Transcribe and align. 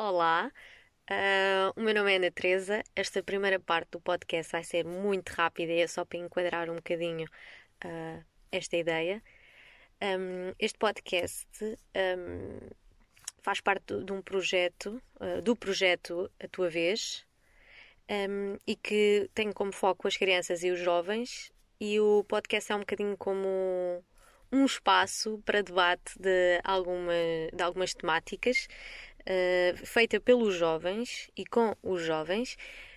Olá, 0.00 0.52
uh, 1.10 1.72
o 1.74 1.82
meu 1.82 1.92
nome 1.92 2.12
é 2.12 2.16
Ana 2.18 2.30
Teresa. 2.30 2.84
Esta 2.94 3.20
primeira 3.20 3.58
parte 3.58 3.90
do 3.90 4.00
podcast 4.00 4.52
vai 4.52 4.62
ser 4.62 4.84
muito 4.84 5.30
rápida 5.30 5.72
e 5.72 5.80
é 5.80 5.88
só 5.88 6.04
para 6.04 6.20
enquadrar 6.20 6.70
um 6.70 6.76
bocadinho 6.76 7.26
uh, 7.84 8.24
esta 8.52 8.76
ideia. 8.76 9.20
Um, 10.00 10.54
este 10.56 10.78
podcast 10.78 11.48
um, 11.64 12.60
faz 13.42 13.60
parte 13.60 14.04
de 14.04 14.12
um 14.12 14.22
projeto, 14.22 15.02
uh, 15.16 15.42
do 15.42 15.56
projeto 15.56 16.30
A 16.38 16.46
Tua 16.46 16.70
Vez, 16.70 17.26
um, 18.08 18.56
e 18.64 18.76
que 18.76 19.28
tem 19.34 19.50
como 19.50 19.72
foco 19.72 20.06
as 20.06 20.16
crianças 20.16 20.62
e 20.62 20.70
os 20.70 20.78
jovens. 20.78 21.52
E 21.80 21.98
o 21.98 22.22
podcast 22.22 22.70
é 22.70 22.76
um 22.76 22.80
bocadinho 22.80 23.16
como 23.16 24.04
um 24.50 24.64
espaço 24.64 25.42
para 25.44 25.62
debate 25.62 26.18
de, 26.18 26.60
alguma, 26.64 27.12
de 27.52 27.62
algumas 27.62 27.92
temáticas 27.92 28.68
uh, 29.28 29.86
feita 29.86 30.18
pelos 30.20 30.54
jovens 30.54 31.30
e 31.36 31.44
com 31.44 31.74
os 31.82 32.02
jovens. 32.02 32.54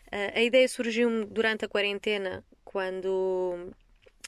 Uh, 0.07 0.37
a 0.37 0.41
ideia 0.41 0.67
surgiu 0.67 1.25
durante 1.25 1.65
a 1.65 1.67
quarentena, 1.67 2.43
quando 2.63 3.73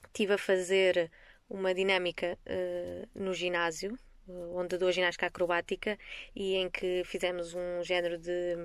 estive 0.07 0.33
a 0.33 0.37
fazer 0.37 1.09
uma 1.49 1.73
dinâmica 1.73 2.37
uh, 2.45 3.07
no 3.15 3.33
ginásio, 3.33 3.97
onde 4.27 4.77
dou 4.77 4.91
ginástica 4.91 5.27
acrobática, 5.27 5.97
e 6.35 6.55
em 6.55 6.69
que 6.69 7.03
fizemos 7.05 7.53
um 7.53 7.83
género 7.83 8.17
de 8.17 8.55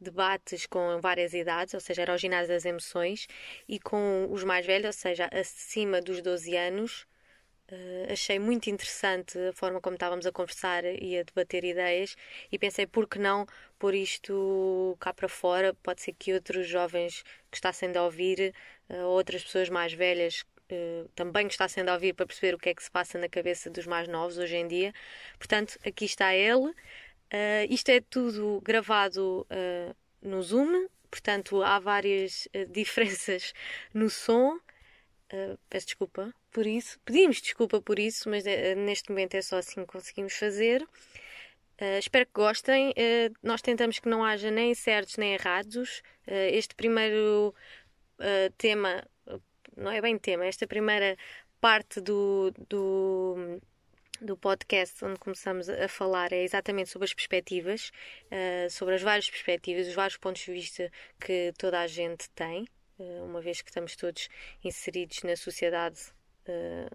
debates 0.00 0.66
com 0.66 1.00
várias 1.00 1.32
idades, 1.32 1.74
ou 1.74 1.80
seja, 1.80 2.02
era 2.02 2.14
o 2.14 2.18
ginásio 2.18 2.48
das 2.48 2.64
emoções, 2.64 3.26
e 3.68 3.78
com 3.78 4.26
os 4.30 4.42
mais 4.44 4.66
velhos, 4.66 4.86
ou 4.86 4.92
seja, 4.92 5.28
acima 5.32 6.00
dos 6.00 6.20
12 6.20 6.56
anos, 6.56 7.06
Uh, 7.72 8.12
achei 8.12 8.38
muito 8.38 8.68
interessante 8.68 9.38
a 9.48 9.52
forma 9.54 9.80
como 9.80 9.94
estávamos 9.94 10.26
a 10.26 10.32
conversar 10.32 10.84
e 10.84 11.18
a 11.18 11.22
debater 11.22 11.64
ideias 11.64 12.14
e 12.50 12.58
pensei 12.58 12.86
por 12.86 13.08
que 13.08 13.18
não 13.18 13.46
pôr 13.78 13.94
isto 13.94 14.94
cá 15.00 15.14
para 15.14 15.26
fora? 15.26 15.72
Pode 15.82 16.02
ser 16.02 16.12
que 16.12 16.34
outros 16.34 16.68
jovens 16.68 17.24
gostassem 17.50 17.90
de 17.90 17.98
ouvir 17.98 18.54
uh, 18.90 19.06
outras 19.06 19.42
pessoas 19.42 19.70
mais 19.70 19.94
velhas 19.94 20.44
uh, 20.70 21.08
também 21.14 21.44
gostassem 21.46 21.82
de 21.82 21.90
ouvir 21.90 22.12
para 22.12 22.26
perceber 22.26 22.54
o 22.54 22.58
que 22.58 22.68
é 22.68 22.74
que 22.74 22.82
se 22.82 22.90
passa 22.90 23.18
na 23.18 23.28
cabeça 23.28 23.70
dos 23.70 23.86
mais 23.86 24.06
novos 24.06 24.36
hoje 24.36 24.56
em 24.56 24.68
dia. 24.68 24.92
Portanto 25.38 25.78
aqui 25.86 26.04
está 26.04 26.34
ele. 26.34 26.74
Isto 27.70 27.88
é 27.88 28.00
tudo 28.02 28.60
gravado 28.62 29.46
no 30.20 30.42
Zoom 30.42 30.86
portanto 31.10 31.62
há 31.62 31.78
várias 31.78 32.46
diferenças 32.68 33.54
no 33.94 34.10
som 34.10 34.60
Uh, 35.32 35.58
peço 35.70 35.86
desculpa 35.86 36.34
por 36.50 36.66
isso, 36.66 37.00
pedimos 37.06 37.40
desculpa 37.40 37.80
por 37.80 37.98
isso, 37.98 38.28
mas 38.28 38.44
uh, 38.44 38.76
neste 38.76 39.08
momento 39.08 39.34
é 39.34 39.40
só 39.40 39.56
assim 39.56 39.80
que 39.80 39.86
conseguimos 39.86 40.34
fazer. 40.34 40.82
Uh, 40.82 41.98
espero 41.98 42.26
que 42.26 42.32
gostem. 42.34 42.92
nós 43.42 43.62
tentamos 43.62 43.98
que 43.98 44.08
não 44.08 44.22
haja 44.22 44.50
nem 44.50 44.74
certos 44.74 45.16
nem 45.16 45.34
errados. 45.34 46.02
este 46.26 46.74
primeiro 46.74 47.54
tema, 48.56 49.02
não 49.76 49.90
é 49.90 50.00
bem 50.00 50.16
tema, 50.18 50.46
esta 50.46 50.66
primeira 50.66 51.16
parte 51.60 52.00
do, 52.00 52.52
do, 52.68 53.60
do 54.20 54.36
podcast 54.36 55.04
onde 55.04 55.18
começamos 55.18 55.68
a 55.68 55.88
falar 55.88 56.32
é 56.32 56.44
exatamente 56.44 56.90
sobre 56.90 57.06
as 57.06 57.14
perspectivas, 57.14 57.90
sobre 58.70 58.94
as 58.94 59.02
várias 59.02 59.28
perspectivas, 59.28 59.88
os 59.88 59.94
vários 59.94 60.18
pontos 60.18 60.42
de 60.42 60.52
vista 60.52 60.92
que 61.18 61.52
toda 61.58 61.80
a 61.80 61.86
gente 61.88 62.30
tem 62.30 62.64
eh, 62.64 62.81
uma 62.98 63.40
vez 63.40 63.62
que 63.62 63.70
estamos 63.70 63.96
todos 63.96 64.28
inseridos 64.62 65.22
na 65.22 65.36
sociedade 65.36 66.00
eh, 66.46 66.88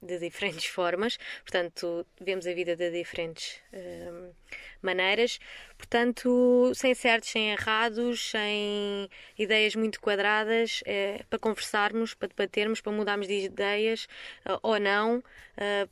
de 0.00 0.18
diferentes 0.18 0.66
formas, 0.70 1.18
portanto, 1.40 2.06
vemos 2.20 2.46
a 2.46 2.54
vida 2.54 2.76
de 2.76 2.90
diferentes 2.90 3.60
uh, 3.72 4.32
maneiras, 4.80 5.40
portanto, 5.76 6.72
sem 6.74 6.94
certos, 6.94 7.30
sem 7.30 7.50
errados, 7.50 8.30
sem 8.30 9.08
ideias 9.36 9.74
muito 9.74 10.00
quadradas, 10.00 10.82
é, 10.86 11.24
para 11.28 11.38
conversarmos, 11.38 12.14
para 12.14 12.28
debatermos, 12.28 12.80
para 12.80 12.92
mudarmos 12.92 13.26
de 13.26 13.46
ideias 13.46 14.06
ou 14.62 14.78
não, 14.78 15.22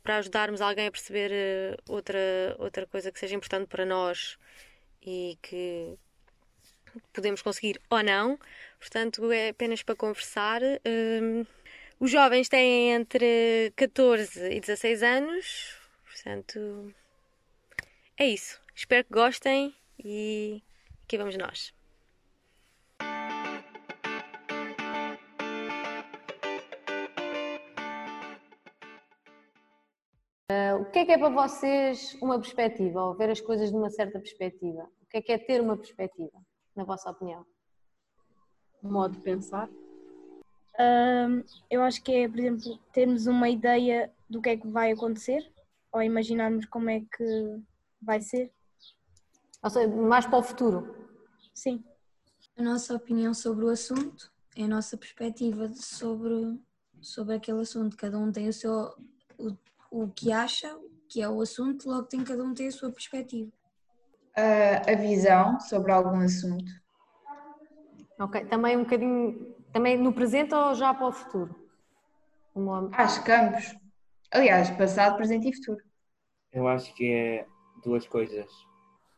para 0.01 0.17
ajudarmos 0.17 0.61
alguém 0.61 0.87
a 0.87 0.91
perceber 0.91 1.77
outra, 1.89 2.55
outra 2.59 2.87
coisa 2.87 3.11
que 3.11 3.19
seja 3.19 3.35
importante 3.35 3.67
para 3.67 3.85
nós 3.85 4.37
e 5.01 5.37
que 5.41 5.97
podemos 7.13 7.41
conseguir 7.41 7.79
ou 7.89 8.03
não, 8.03 8.39
portanto 8.79 9.31
é 9.31 9.49
apenas 9.49 9.83
para 9.83 9.95
conversar. 9.95 10.61
Um, 10.85 11.45
os 11.99 12.11
jovens 12.11 12.47
têm 12.47 12.93
entre 12.93 13.73
14 13.75 14.51
e 14.51 14.59
16 14.59 15.03
anos, 15.03 15.75
portanto 16.05 16.93
é 18.17 18.27
isso. 18.27 18.59
Espero 18.75 19.03
que 19.05 19.13
gostem 19.13 19.73
e 20.03 20.61
aqui 21.03 21.17
vamos 21.17 21.37
nós. 21.37 21.73
Uh, 30.49 30.79
o 30.79 30.85
que 30.85 30.99
é 30.99 31.05
que 31.05 31.11
é 31.11 31.17
para 31.17 31.27
vocês 31.27 32.13
uma 32.21 32.39
perspectiva, 32.39 33.03
ou 33.03 33.13
ver 33.13 33.29
as 33.29 33.41
coisas 33.41 33.69
de 33.69 33.75
uma 33.75 33.89
certa 33.89 34.17
perspectiva? 34.17 34.89
O 35.01 35.05
que 35.09 35.17
é 35.17 35.21
que 35.21 35.31
é 35.33 35.37
ter 35.37 35.59
uma 35.59 35.75
perspectiva? 35.75 36.39
Na 36.77 36.83
vossa 36.83 37.09
opinião? 37.09 37.45
Modo 38.81 39.15
de 39.15 39.21
pensar? 39.21 39.67
Um, 40.79 41.43
eu 41.69 41.81
acho 41.81 42.01
que 42.03 42.13
é, 42.13 42.29
por 42.29 42.39
exemplo, 42.39 42.79
termos 42.93 43.25
uma 43.25 43.49
ideia 43.49 44.13
do 44.29 44.39
que 44.39 44.49
é 44.49 44.57
que 44.57 44.67
vai 44.67 44.91
acontecer 44.91 45.51
ou 45.91 46.03
imaginarmos 46.03 46.65
como 46.67 46.89
é 46.91 46.99
que 47.01 47.59
vai 47.99 48.21
ser. 48.21 48.53
Ou 49.63 49.69
seja, 49.69 49.87
mais 49.87 50.27
para 50.27 50.37
o 50.37 50.43
futuro. 50.43 50.95
Sim. 51.53 51.83
A 52.55 52.61
nossa 52.61 52.95
opinião 52.95 53.33
sobre 53.33 53.65
o 53.65 53.69
assunto 53.69 54.31
é 54.55 54.63
a 54.63 54.67
nossa 54.67 54.95
perspectiva 54.95 55.73
sobre, 55.73 56.59
sobre 57.01 57.35
aquele 57.35 57.61
assunto. 57.61 57.97
Cada 57.97 58.19
um 58.19 58.31
tem 58.31 58.47
o 58.47 58.53
seu 58.53 58.95
o, 59.39 59.57
o 59.89 60.07
que 60.09 60.31
acha 60.31 60.79
que 61.09 61.21
é 61.21 61.29
o 61.29 61.41
assunto, 61.41 61.89
logo 61.89 62.07
tem 62.07 62.23
cada 62.23 62.43
um 62.43 62.53
tem 62.53 62.67
a 62.67 62.71
sua 62.71 62.91
perspectiva 62.91 63.51
a, 64.37 64.91
a 64.91 64.95
visão 64.95 65.59
sobre 65.59 65.91
algum 65.91 66.19
assunto. 66.19 66.71
Ok, 68.19 68.45
também 68.45 68.77
um 68.77 68.83
bocadinho, 68.83 69.55
também 69.73 69.97
no 69.97 70.13
presente 70.13 70.53
ou 70.53 70.73
já 70.75 70.93
para 70.93 71.07
o 71.07 71.11
futuro? 71.11 71.55
Uma... 72.55 72.89
Acho 72.93 73.23
que 73.23 73.31
ambos. 73.31 73.75
Aliás, 74.31 74.69
passado, 74.71 75.17
presente 75.17 75.49
e 75.49 75.55
futuro. 75.55 75.83
Eu 76.51 76.67
acho 76.67 76.93
que 76.95 77.11
é 77.11 77.47
duas 77.83 78.07
coisas. 78.07 78.49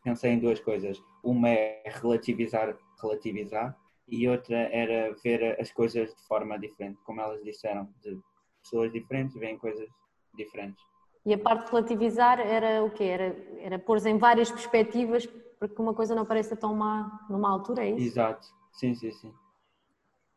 Pensei 0.02 0.32
em 0.32 0.38
duas 0.38 0.60
coisas. 0.60 1.02
Uma 1.22 1.50
é 1.50 1.82
relativizar, 1.86 2.76
relativizar, 3.00 3.76
e 4.08 4.28
outra 4.28 4.68
era 4.72 5.14
ver 5.22 5.60
as 5.60 5.70
coisas 5.70 6.14
de 6.14 6.26
forma 6.26 6.58
diferente, 6.58 7.00
como 7.04 7.20
elas 7.20 7.42
disseram, 7.44 7.88
de 8.02 8.18
pessoas 8.62 8.92
diferentes 8.92 9.36
veem 9.36 9.56
coisas 9.56 9.88
diferentes. 10.34 10.82
E 11.24 11.34
a 11.34 11.38
parte 11.38 11.66
de 11.66 11.70
relativizar 11.72 12.40
era 12.40 12.82
o 12.82 12.90
quê? 12.90 13.04
Era, 13.04 13.36
era 13.58 13.78
pôr 13.78 14.04
em 14.06 14.16
várias 14.16 14.50
perspectivas 14.50 15.26
para 15.58 15.68
que 15.68 15.80
uma 15.80 15.92
coisa 15.92 16.14
não 16.14 16.24
pareça 16.24 16.56
tão 16.56 16.74
má 16.74 17.26
numa 17.28 17.50
altura, 17.50 17.84
é 17.84 17.90
isso? 17.90 18.06
Exato, 18.06 18.46
sim, 18.72 18.94
sim, 18.94 19.12
sim. 19.12 19.34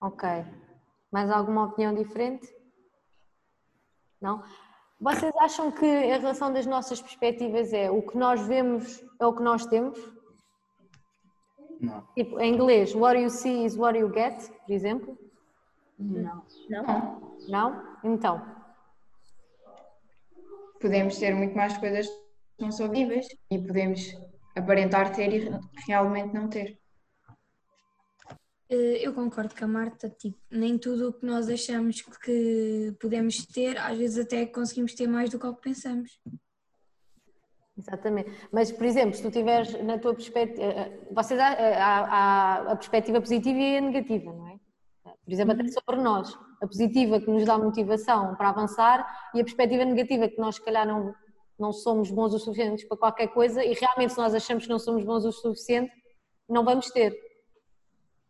Ok. 0.01 0.27
Mais 1.11 1.31
alguma 1.31 1.65
opinião 1.65 1.93
diferente? 1.93 2.53
Não? 4.19 4.43
Vocês 4.99 5.33
acham 5.37 5.71
que 5.71 5.85
a 5.85 6.17
relação 6.17 6.51
das 6.51 6.65
nossas 6.65 7.01
perspectivas 7.01 7.71
é 7.71 7.89
o 7.89 8.01
que 8.01 8.17
nós 8.17 8.45
vemos 8.45 9.03
é 9.19 9.25
o 9.25 9.33
que 9.33 9.41
nós 9.41 9.65
temos? 9.65 9.97
Não. 11.79 12.01
Tipo, 12.15 12.39
em 12.39 12.53
inglês, 12.53 12.93
what 12.95 13.19
you 13.19 13.29
see 13.29 13.65
is 13.65 13.77
what 13.77 13.97
you 13.97 14.11
get, 14.13 14.49
por 14.65 14.71
exemplo? 14.73 15.17
Não. 15.99 16.43
Não? 16.69 17.21
Não? 17.47 17.83
Então, 18.03 18.41
podemos 20.83 21.17
ter 21.17 21.33
muito 21.33 21.55
mais 21.55 21.77
coisas 21.77 22.05
que 22.07 22.61
não 22.61 22.71
são 22.71 22.89
vivas 22.89 23.25
e 23.49 23.57
podemos 23.57 24.01
aparentar 24.53 25.15
ter 25.15 25.33
e 25.33 25.49
realmente 25.87 26.33
não 26.33 26.49
ter. 26.49 26.77
Eh, 28.69 28.99
eu 29.01 29.13
concordo 29.13 29.55
com 29.55 29.63
a 29.63 29.67
Marta, 29.67 30.09
tipo, 30.09 30.37
nem 30.51 30.77
tudo 30.77 31.09
o 31.09 31.13
que 31.13 31.25
nós 31.25 31.47
achamos 31.47 32.01
que 32.01 32.93
podemos 32.99 33.45
ter, 33.45 33.77
às 33.77 33.97
vezes 33.97 34.25
até 34.25 34.45
conseguimos 34.45 34.93
ter 34.93 35.07
mais 35.07 35.29
do 35.29 35.39
que 35.39 35.47
o 35.47 35.55
que 35.55 35.61
pensamos. 35.61 36.19
Exatamente. 37.77 38.29
Mas, 38.51 38.71
por 38.71 38.85
exemplo, 38.85 39.15
se 39.15 39.23
tu 39.23 39.31
tiveres 39.31 39.81
na 39.83 39.97
tua 39.97 40.13
perspectiva, 40.13 40.63
eh, 40.63 40.79
eh, 40.79 41.07
vocês 41.11 41.39
há, 41.39 41.47
há, 41.47 42.71
a 42.73 42.75
perspectiva 42.75 43.21
positiva 43.21 43.57
e 43.57 43.77
a 43.77 43.81
negativa, 43.81 44.33
não 44.33 44.49
é? 44.49 44.59
Por 45.23 45.31
exemplo, 45.31 45.53
até 45.53 45.63
uhum. 45.63 45.71
sobre 45.71 46.01
nós. 46.01 46.37
A 46.63 46.67
positiva 46.67 47.19
que 47.19 47.29
nos 47.29 47.45
dá 47.45 47.57
motivação 47.57 48.35
para 48.35 48.47
avançar 48.47 49.29
e 49.35 49.41
a 49.41 49.43
perspectiva 49.43 49.83
negativa 49.83 50.29
que 50.29 50.39
nós, 50.39 50.55
se 50.55 50.61
calhar, 50.63 50.87
não, 50.87 51.13
não 51.59 51.73
somos 51.73 52.09
bons 52.09 52.33
o 52.33 52.39
suficientes 52.39 52.85
para 52.85 52.95
qualquer 52.95 53.27
coisa 53.27 53.61
e 53.61 53.73
realmente, 53.73 54.13
se 54.13 54.17
nós 54.17 54.33
achamos 54.33 54.63
que 54.63 54.69
não 54.69 54.79
somos 54.79 55.03
bons 55.03 55.25
o 55.25 55.31
suficiente, 55.33 55.91
não 56.47 56.63
vamos 56.63 56.89
ter. 56.89 57.13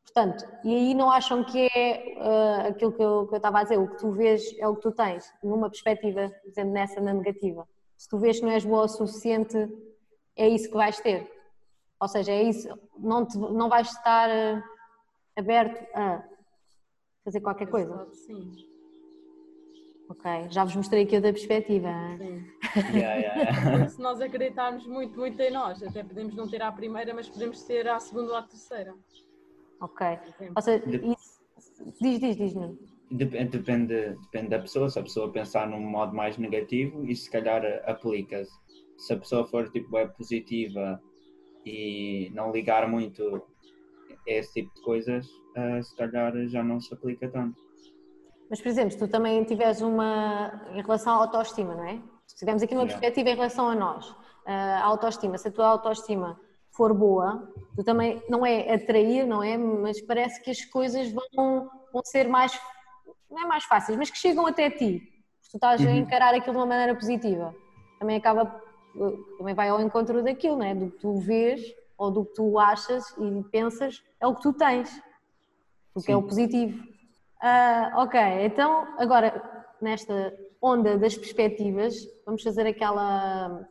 Portanto, 0.04 0.46
e 0.64 0.76
aí 0.76 0.94
não 0.96 1.12
acham 1.12 1.44
que 1.44 1.70
é 1.76 2.18
uh, 2.18 2.70
aquilo 2.70 2.92
que 2.92 3.04
eu, 3.04 3.28
que 3.28 3.36
eu 3.36 3.38
estava 3.38 3.60
a 3.60 3.64
dizer, 3.64 3.78
o 3.78 3.88
que 3.88 3.98
tu 3.98 4.12
vês 4.12 4.44
é 4.58 4.68
o 4.68 4.76
que 4.76 4.82
tu 4.82 4.92
tens, 4.92 5.32
numa 5.44 5.70
perspectiva, 5.70 6.32
exemplo, 6.44 6.74
nessa 6.74 7.00
na 7.00 7.14
negativa. 7.14 7.68
Se 7.96 8.10
tu 8.10 8.18
vês 8.18 8.40
que 8.40 8.46
não 8.46 8.52
és 8.52 8.66
boa 8.66 8.86
o 8.86 8.88
suficiente, 8.88 9.56
é 10.36 10.48
isso 10.48 10.70
que 10.70 10.76
vais 10.76 11.00
ter. 11.00 11.32
Ou 12.00 12.08
seja, 12.08 12.32
é 12.32 12.42
isso, 12.42 12.68
não, 12.98 13.26
te, 13.26 13.38
não 13.38 13.70
vais 13.70 13.88
estar 13.88 14.30
eh, 14.30 14.62
aberto 15.38 15.84
a 15.96 16.24
fazer 17.24 17.42
qualquer 17.42 17.68
coisa. 17.68 18.08
Sim, 18.14 18.52
Ok, 20.10 20.30
já 20.52 20.64
vos 20.66 20.76
mostrei 20.76 21.04
aqui 21.04 21.16
outra 21.16 21.32
perspectiva. 21.32 21.90
sim. 22.18 22.44
Yeah, 22.94 23.16
yeah. 23.16 23.88
Se 23.90 24.02
nós 24.02 24.20
acreditarmos 24.20 24.86
muito, 24.88 25.18
muito 25.18 25.40
em 25.40 25.52
nós, 25.52 25.82
até 25.84 26.04
podemos 26.04 26.36
não 26.36 26.50
ter 26.50 26.62
à 26.62 26.72
primeira, 26.72 27.14
mas 27.14 27.30
podemos 27.30 27.64
ter 27.64 27.88
à 27.88 28.00
segunda 28.00 28.32
ou 28.32 28.36
à 28.38 28.42
terceira. 28.44 28.94
Ok. 29.80 30.06
Ou 30.56 30.62
seja, 30.62 30.84
isso, 30.88 31.42
diz, 32.02 32.20
diz, 32.20 32.36
diz, 32.36 32.54
Nuno. 32.56 32.78
Dep- 33.12 33.50
Depende, 33.50 34.16
depende 34.24 34.50
da 34.50 34.60
pessoa. 34.60 34.90
Se 34.90 34.98
a 35.00 35.04
pessoa 35.04 35.32
pensar 35.32 35.68
num 35.70 35.80
modo 35.80 36.16
mais 36.16 36.38
negativo, 36.38 37.06
isso 37.06 37.26
se 37.26 37.32
calhar 37.32 37.64
aplica-se. 37.86 38.52
Se 38.98 39.14
a 39.14 39.18
pessoa 39.18 39.46
for 39.46 39.70
tipo, 39.72 39.96
é 39.98 40.08
positiva 40.08 41.00
e 41.66 42.32
não 42.34 42.52
ligar 42.52 42.90
muito 42.90 43.42
esse 44.26 44.54
tipo 44.54 44.74
de 44.76 44.82
coisas, 44.82 45.28
ah, 45.56 45.82
se 45.82 45.96
calhar 45.96 46.34
já 46.48 46.64
não 46.64 46.80
se 46.80 46.94
aplica 46.94 47.30
tanto. 47.30 47.60
Mas, 48.50 48.62
por 48.62 48.68
exemplo, 48.68 48.92
se 48.92 48.98
tu 49.00 49.08
também 49.08 49.44
tiveres 49.44 49.82
uma. 49.82 50.62
em 50.74 50.82
relação 50.82 51.14
à 51.14 51.18
autoestima, 51.18 51.76
não 51.76 51.86
é? 51.86 52.00
Se 52.28 52.36
tivermos 52.38 52.62
aqui 52.64 52.74
uma 52.74 52.84
Yeah. 52.84 53.00
perspectiva 53.00 53.30
em 53.30 53.36
relação 53.36 53.70
a 53.70 53.76
nós, 53.76 54.16
ah, 54.46 54.80
a 54.82 54.86
autoestima, 54.86 55.38
se 55.38 55.48
a 55.48 55.52
tua 55.52 55.68
autoestima 55.68 56.40
for 56.72 56.94
boa, 56.94 57.52
tu 57.76 57.84
também 57.84 58.22
não 58.30 58.46
é 58.46 58.74
atrair, 58.74 59.26
não 59.28 59.44
é? 59.44 59.58
Mas 59.58 60.02
parece 60.02 60.42
que 60.42 60.50
as 60.52 60.64
coisas 60.66 61.12
vão, 61.12 61.70
vão 61.92 62.02
ser 62.04 62.28
mais. 62.28 62.52
não 63.30 63.44
é 63.44 63.46
mais 63.48 63.64
fáceis, 63.66 63.98
mas 63.98 64.10
que 64.12 64.18
chegam 64.18 64.46
até 64.46 64.70
ti. 64.70 65.02
Se 65.42 65.52
tu 65.52 65.58
estás 65.58 65.82
a 65.86 65.90
Uhum. 65.90 65.98
encarar 65.98 66.34
aquilo 66.34 66.54
de 66.54 66.58
uma 66.60 66.66
maneira 66.66 66.96
positiva, 66.96 67.56
também 68.00 68.18
acaba. 68.18 68.62
também 69.38 69.56
vai 69.56 69.70
ao 69.70 69.82
encontro 69.82 70.24
daquilo, 70.24 70.58
não 70.58 70.66
é? 70.66 70.76
Do 70.76 70.92
que 70.92 70.98
tu 71.00 71.16
vês 71.20 71.62
ou 72.04 72.12
do 72.12 72.26
que 72.26 72.34
tu 72.34 72.60
achas 72.60 73.16
e 73.18 73.44
pensas, 73.50 74.04
é 74.20 74.28
o 74.28 74.36
que 74.36 74.42
tu 74.42 74.54
tens. 74.54 75.02
O 75.96 76.02
que 76.02 76.12
é 76.12 76.18
o 76.18 76.24
positivo. 76.24 76.84
Ah, 77.42 77.92
ok, 77.96 78.20
então 78.46 78.88
agora 78.98 79.42
nesta 79.82 80.36
onda 80.62 80.98
das 80.98 81.16
perspectivas, 81.16 81.96
vamos 82.26 82.42
fazer 82.42 82.66
aquela, 82.68 83.68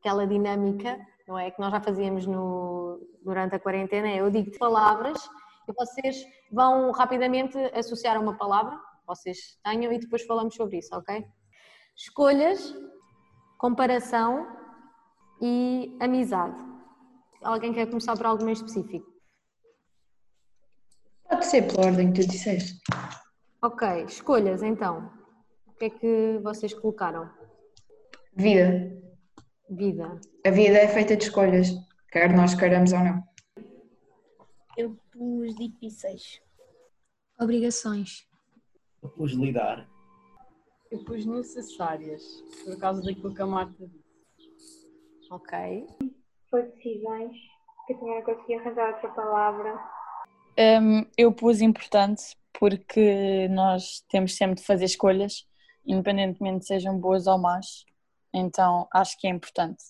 aquela 0.00 0.26
dinâmica, 0.26 0.98
não 1.26 1.38
é? 1.38 1.50
Que 1.50 1.60
nós 1.60 1.70
já 1.72 1.80
fazíamos 1.80 2.26
no, 2.26 3.00
durante 3.22 3.54
a 3.54 3.60
quarentena. 3.60 4.08
é 4.08 4.20
Eu 4.20 4.30
digo 4.30 4.56
palavras 4.58 5.18
e 5.68 5.72
vocês 5.72 6.24
vão 6.50 6.90
rapidamente 6.92 7.58
associar 7.74 8.20
uma 8.20 8.36
palavra, 8.36 8.78
vocês 9.06 9.58
tenham, 9.62 9.92
e 9.92 9.98
depois 9.98 10.24
falamos 10.24 10.54
sobre 10.54 10.78
isso, 10.78 10.94
ok? 10.96 11.24
Escolhas, 11.96 12.74
comparação 13.58 14.46
e 15.40 15.96
amizade. 16.00 16.75
Alguém 17.42 17.72
quer 17.72 17.86
começar 17.86 18.16
por 18.16 18.26
alguma 18.26 18.50
em 18.50 18.54
específico? 18.54 19.06
Pode 21.28 21.46
ser 21.46 21.62
pela 21.66 21.86
ordem 21.86 22.12
que 22.12 22.22
tu 22.22 22.28
disseste. 22.28 22.80
Ok, 23.62 24.04
escolhas 24.04 24.62
então. 24.62 25.10
O 25.66 25.72
que 25.72 25.86
é 25.86 25.90
que 25.90 26.38
vocês 26.42 26.72
colocaram? 26.72 27.30
Vida. 28.34 28.96
Vida. 29.68 30.20
A 30.46 30.50
vida 30.50 30.78
é 30.78 30.88
feita 30.88 31.16
de 31.16 31.24
escolhas, 31.24 31.70
quer 32.12 32.34
nós 32.34 32.54
queiramos 32.54 32.92
ou 32.92 33.00
não. 33.00 33.22
Eu 34.76 34.96
pus 35.10 35.54
difíceis. 35.56 36.40
Obrigações. 37.40 38.26
Eu 39.02 39.08
pus 39.10 39.32
lidar. 39.32 39.88
Eu 40.90 41.04
pus 41.04 41.26
necessárias, 41.26 42.22
por 42.64 42.78
causa 42.78 43.02
daquilo 43.02 43.34
que 43.34 43.42
a 43.42 43.46
Marta 43.46 43.90
disse. 44.38 44.86
Ok. 45.30 45.86
Foi 46.56 46.62
decisões, 46.62 47.36
que 47.86 47.92
eu 47.92 47.98
também 47.98 48.14
não 48.14 48.22
consegui 48.22 48.54
arranjar 48.54 48.94
outra 48.94 49.10
palavra. 49.10 49.78
Hum, 50.58 51.04
eu 51.18 51.30
pus 51.30 51.60
importante 51.60 52.34
porque 52.58 53.46
nós 53.48 54.02
temos 54.08 54.34
sempre 54.34 54.56
de 54.56 54.64
fazer 54.64 54.86
escolhas, 54.86 55.46
independentemente 55.84 56.64
sejam 56.64 56.98
boas 56.98 57.26
ou 57.26 57.36
más. 57.36 57.84
Então 58.32 58.88
acho 58.90 59.20
que 59.20 59.26
é 59.26 59.30
importante. 59.30 59.84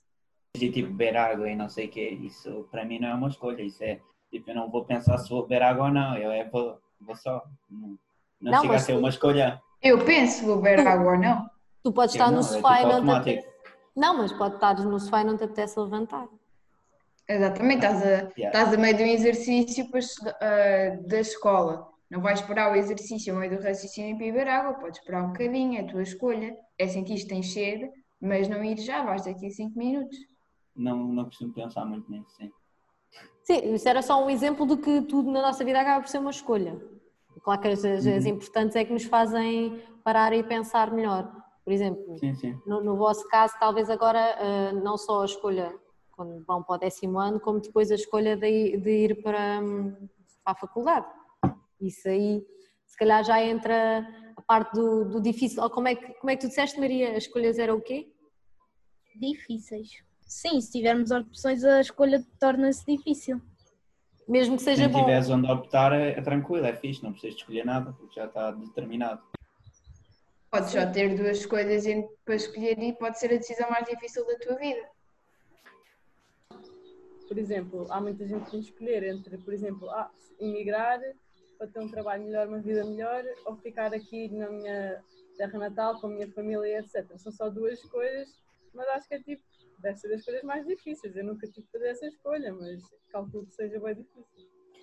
E 0.57 0.69
tipo, 0.73 0.89
beber 0.89 1.17
água 1.17 1.49
e 1.49 1.55
não 1.55 1.69
sei 1.69 1.87
o 1.87 1.91
quê, 1.91 2.09
isso 2.21 2.67
para 2.69 2.85
mim 2.85 2.99
não 2.99 3.11
é 3.11 3.15
uma 3.15 3.29
escolha. 3.29 3.63
Isso 3.63 3.85
é, 3.85 4.01
tipo, 4.29 4.51
eu 4.51 4.57
não 4.57 4.69
vou 4.69 4.85
pensar 4.85 5.19
se 5.19 5.31
vou 5.31 5.43
beber 5.43 5.63
água 5.63 5.85
ou 5.85 5.93
não. 5.93 6.17
Eu 6.17 6.33
é, 6.33 6.49
vou, 6.49 6.81
vou 7.01 7.15
só. 7.15 7.45
Não, 7.71 7.97
não, 8.41 8.53
Não, 8.53 8.63
chega 8.63 8.75
a 8.75 8.79
ser 8.81 8.95
tu- 8.95 8.99
uma 8.99 9.09
escolha. 9.09 9.63
Eu 9.81 10.05
penso, 10.05 10.45
vou 10.45 10.57
beber 10.57 10.85
água 10.85 11.13
ou 11.13 11.19
não. 11.19 11.49
Tu 11.85 11.93
podes 11.93 12.17
Eu 12.17 12.23
estar 12.23 12.33
não, 12.33 12.39
no 12.39 12.41
é 12.41 12.43
sofá 12.43 12.79
tipo 12.79 12.89
e 12.89 12.93
não 12.93 13.05
te 13.05 13.11
apetece. 13.13 13.57
Não, 13.97 14.19
mas 14.19 14.31
pode 14.33 14.57
estar 14.57 14.75
no 14.75 15.01
sofá 15.01 15.23
e 15.23 15.25
não 15.25 15.39
te 15.39 15.45
apetece 15.45 15.81
levantar. 15.81 16.29
Exatamente, 17.29 17.85
estás 17.85 18.03
a, 18.03 18.07
Yeah. 18.07 18.47
estás 18.47 18.73
a 18.75 18.77
meio 18.77 18.97
de 18.97 19.03
um 19.03 19.07
exercício 19.07 19.89
estu- 19.97 20.29
ah, 20.41 20.97
da 21.09 21.21
escola. 21.21 21.89
Não 22.09 22.21
vais 22.21 22.39
esperar 22.41 22.73
o 22.73 22.77
exercício 22.77 23.35
a 23.35 23.39
meio 23.41 23.57
do 23.57 23.63
raciocínio 23.63 24.11
ir 24.15 24.19
beber 24.19 24.49
água, 24.49 24.75
podes 24.75 25.01
esperar 25.01 25.25
um 25.25 25.29
bocadinho, 25.33 25.79
é 25.79 25.83
a 25.83 25.87
tua 25.89 26.03
escolha. 26.03 26.55
É 26.79 26.87
sentir 26.87 27.17
que 27.17 27.27
tens 27.27 27.53
sede, 27.53 27.91
mas 28.21 28.49
não 28.49 28.63
ir 28.63 28.79
já, 28.79 29.03
vais 29.05 29.25
daqui 29.25 29.47
a 29.47 29.51
5 29.51 29.77
minutos. 29.77 30.17
Não, 30.77 30.97
não 31.09 31.25
costumo 31.25 31.53
pensar 31.53 31.85
muito 31.85 32.09
nisso, 32.11 32.31
sim. 32.37 32.51
Sim, 33.43 33.75
isso 33.75 33.89
era 33.89 34.03
só 34.03 34.25
um 34.25 34.31
exemplo 34.31 34.65
do 34.67 34.77
que 34.79 35.03
tudo 35.03 35.31
na 35.33 35.43
nossa 35.43 35.65
vida 35.65 35.81
acaba 35.81 36.01
por 36.03 36.09
ser 36.09 36.19
uma 36.19 36.31
escolha. 36.31 36.81
Claro 37.43 37.61
que 37.61 37.69
as, 37.69 37.85
as- 37.85 38.07
Uhum. 38.07 38.27
importantes 38.31 38.77
é 38.77 38.85
que 38.85 38.93
nos 38.93 39.05
fazem 39.05 39.83
parar 40.05 40.33
e 40.33 40.43
pensar 40.45 40.93
melhor. 40.93 41.33
Por 41.65 41.73
exemplo, 41.73 42.17
Sim, 42.19 42.35
sim. 42.35 42.57
no, 42.67 42.83
no 42.85 42.97
vosso 42.97 43.27
caso, 43.29 43.55
talvez 43.59 43.91
agora 43.91 44.37
ah, 44.39 44.73
não 44.73 44.97
só 44.97 45.23
a 45.23 45.25
escolha 45.25 45.73
quando 46.17 46.43
vão 46.45 46.63
para 46.63 46.77
o 46.77 46.79
décimo 46.79 47.19
ano, 47.19 47.39
como 47.39 47.61
depois 47.61 47.91
a 47.91 47.95
escolha 47.95 48.37
de, 48.37 48.79
de 48.79 48.91
ir 48.91 49.23
para, 49.23 49.61
hum, 49.61 49.95
para 50.43 50.53
a 50.53 50.57
faculdade. 50.57 51.07
Isso 51.81 52.09
aí, 52.09 52.43
se 52.87 52.97
calhar 52.97 53.23
já 53.23 53.43
entra 53.43 54.07
a 54.37 54.43
parte 54.43 54.73
do, 54.73 55.05
do 55.05 55.21
difícil. 55.21 55.63
Ou 55.63 55.69
como 55.71 55.89
é, 55.89 55.95
que, 55.95 56.15
como 56.15 56.31
é 56.31 56.37
que 56.37 56.41
tu 56.41 56.49
disseste, 56.49 56.81
Maria? 56.81 57.11
As 57.13 57.25
escolhas 57.25 57.59
eram 57.59 57.77
o 57.77 57.81
quê? 57.83 58.11
Difíceis. 59.15 59.91
Sim, 60.27 60.61
se 60.61 60.73
tivermos 60.73 61.11
opções, 61.11 61.63
a 61.63 61.81
escolha 61.81 62.25
torna-se 62.41 62.85
difícil. 62.87 63.41
Mesmo 64.27 64.57
que 64.57 64.61
Se 64.63 64.71
seja 64.71 64.85
não 64.85 64.91
bom. 64.93 65.01
tiveres 65.01 65.31
onde 65.31 65.51
optar, 65.53 65.93
é, 65.93 66.11
é 66.13 66.21
tranquilo, 66.23 66.67
é 66.67 66.75
fixe, 66.75 67.03
não 67.03 67.13
precisas 67.13 67.37
de 67.37 67.43
escolher 67.43 67.65
nada, 67.65 67.93
porque 67.93 68.15
já 68.19 68.25
está 68.27 68.51
determinado. 68.51 69.23
Podes 70.51 70.71
só 70.71 70.85
ter 70.91 71.15
duas 71.17 71.39
escolhas 71.39 71.87
em- 71.87 72.09
para 72.25 72.35
escolher 72.35 72.77
e 72.83 72.93
pode 72.95 73.19
ser 73.21 73.27
a 73.33 73.37
decisão 73.37 73.71
mais 73.71 73.85
difícil 73.87 74.27
da 74.27 74.37
tua 74.39 74.57
vida. 74.57 74.81
Por 77.29 77.39
exemplo, 77.39 77.87
há 77.91 78.01
muita 78.01 78.27
gente 78.27 78.45
que 78.45 78.51
tem 78.53 78.61
de 78.61 78.67
escolher 78.67 79.03
entre, 79.05 79.37
por 79.39 79.53
exemplo, 79.53 79.91
ah, 79.91 80.11
emigrar 80.39 81.01
para 81.59 81.67
ter 81.67 81.81
um 81.81 81.89
trabalho 81.89 82.25
melhor, 82.25 82.47
uma 82.49 82.59
vida 82.61 82.85
melhor, 82.85 83.25
ou 83.47 83.57
ficar 83.57 83.93
aqui 83.95 84.29
na 84.29 84.49
minha 84.51 85.03
terra 85.37 85.59
natal 85.59 86.01
com 86.01 86.07
a 86.07 86.11
minha 86.11 86.29
família, 86.33 86.79
etc. 86.81 87.07
São 87.17 87.33
só 87.33 87.49
duas 87.49 87.79
escolhas, 87.81 88.29
mas 88.75 88.87
acho 88.89 89.09
que 89.09 89.15
é 89.15 89.19
tipo, 89.21 89.43
deve 89.81 89.97
ser 89.99 90.09
das 90.09 90.25
coisas 90.25 90.43
mais 90.43 90.67
difíceis. 90.67 91.17
Eu 91.17 91.25
nunca 91.25 91.47
tive 91.47 91.67
que 91.67 91.73
fazer 91.73 91.89
essa 91.89 92.07
escolha, 92.07 92.53
mas 92.55 92.83
calculo 93.11 93.47
que 93.47 93.55
seja 93.55 93.81
bem 93.81 93.95
difícil. 93.95 94.27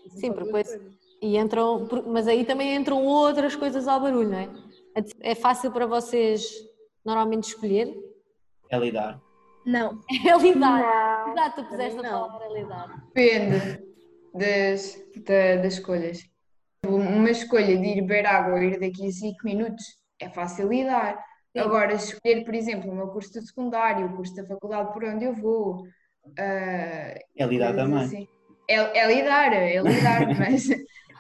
E 0.06 0.10
são 0.10 0.20
Sim, 0.20 0.32
porque 0.34 0.46
depois- 0.46 0.68
coisas. 0.68 0.94
E 1.22 1.38
entram, 1.38 1.88
mas 2.08 2.28
aí 2.28 2.44
também 2.44 2.76
entram 2.76 3.06
outras 3.06 3.56
coisas 3.56 3.88
ao 3.88 4.02
barulho, 4.02 4.28
não 4.30 4.38
é? 4.38 4.50
É 5.22 5.34
fácil 5.36 5.72
para 5.72 5.86
vocês 5.86 6.44
normalmente 7.06 7.46
escolher? 7.46 7.96
É 8.70 8.78
lidar. 8.78 9.22
Não. 9.66 10.00
É 10.28 10.38
lidar. 10.38 10.82
Não. 10.82 11.03
Exato, 11.32 11.64
tu 11.64 11.68
puseste 11.70 12.00
a 12.00 12.04
não. 12.04 12.28
palavra 12.30 12.48
lidar. 12.60 12.88
Depende 13.14 13.84
das, 14.34 14.96
da- 15.26 15.56
das 15.62 15.74
escolhas. 15.74 16.24
Uma 16.86 17.30
escolha 17.32 17.78
de 17.78 17.86
ir 17.88 18.02
beber 18.02 18.26
água 18.26 18.54
ou 18.56 18.62
ir 18.64 18.80
daqui 18.80 19.08
a 19.08 19.12
5 19.12 19.40
minutos 19.46 19.84
é 20.20 20.30
fácil 20.30 20.68
lidar. 20.70 21.16
Sim. 21.56 21.60
Agora, 21.60 21.94
escolher, 21.94 22.44
por 22.44 22.54
exemplo, 22.54 22.92
o 22.92 22.96
meu 22.96 23.08
curso 23.10 23.32
de 23.40 23.46
secundário, 23.48 24.08
o 24.08 24.16
curso 24.16 24.36
da 24.36 24.46
faculdade 24.46 24.92
por 24.92 25.04
onde 25.04 25.26
eu 25.26 25.34
vou, 25.34 25.86
ah, 26.38 27.16
É 27.38 27.46
lidar 27.46 27.76
também. 27.76 28.04
assim. 28.04 28.28
É, 28.70 28.76
é 29.00 29.08
lidar, 29.08 29.54
é 29.54 29.78
lidar, 29.82 30.28
mas 30.40 30.68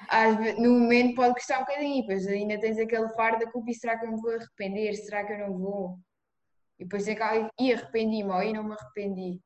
às 0.10 0.57
no 0.57 0.72
momento 0.79 1.15
pode 1.15 1.33
custar 1.36 1.60
um 1.62 1.65
bocadinho, 1.65 2.01
depois 2.01 2.27
ainda 2.27 2.60
tens 2.60 2.77
aquele 2.79 3.07
fardo 3.10 3.45
da 3.45 3.51
culpa, 3.51 3.69
e 3.72 3.74
será 3.74 3.98
que 3.98 4.05
eu 4.05 4.12
me 4.12 4.22
vou 4.22 4.31
arrepender? 4.31 4.93
Será 4.95 5.24
que 5.25 5.33
eu 5.33 5.39
não 5.48 5.57
vou? 5.57 5.98
E 6.79 6.83
depois 6.83 7.07
é 7.07 7.15
que 7.15 7.22
e 7.60 7.72
arrependi-me, 7.74 8.31
ou 8.31 8.41
e 8.43 8.51
não 8.53 8.63
me 8.63 8.74
arrependi. 8.74 9.39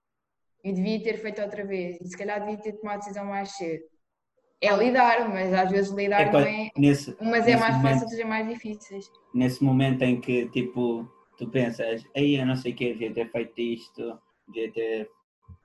E 0.67 0.73
devia 0.73 1.01
ter 1.01 1.17
feito 1.17 1.41
outra 1.41 1.63
vez, 1.65 1.97
e 2.01 2.07
se 2.09 2.17
calhar 2.17 2.41
devia 2.41 2.57
ter 2.57 2.73
tomado 2.73 2.95
a 2.95 2.97
decisão 2.99 3.23
mais 3.25 3.51
cedo. 3.55 3.83
É 4.59 4.75
lidar, 4.75 5.29
mas 5.29 5.53
às 5.53 5.71
vezes 5.71 5.91
lidar 5.91 6.35
É 6.35 6.65
é. 6.65 6.69
nesse, 6.77 7.15
Umas 7.21 7.43
é 7.47 7.51
nesse 7.51 7.57
mais 7.61 7.75
momento- 7.77 7.83
fácil, 7.93 8.01
outras 8.01 8.19
é 8.19 8.25
mais 8.25 8.47
difíceis. 8.49 9.11
nesse 9.33 9.63
momento 9.63 10.01
em 10.01 10.19
que 10.19 10.49
tipo 10.49 11.07
tu 11.37 11.47
pensas, 11.49 12.03
aí 12.15 12.35
eu 12.35 12.45
não 12.45 12.55
sei 12.57 12.73
o 12.73 12.75
que, 12.75 12.91
devia 12.93 13.13
ter 13.13 13.31
feito 13.31 13.61
isto, 13.61 14.19
devia 14.47 14.71
ter 14.73 15.09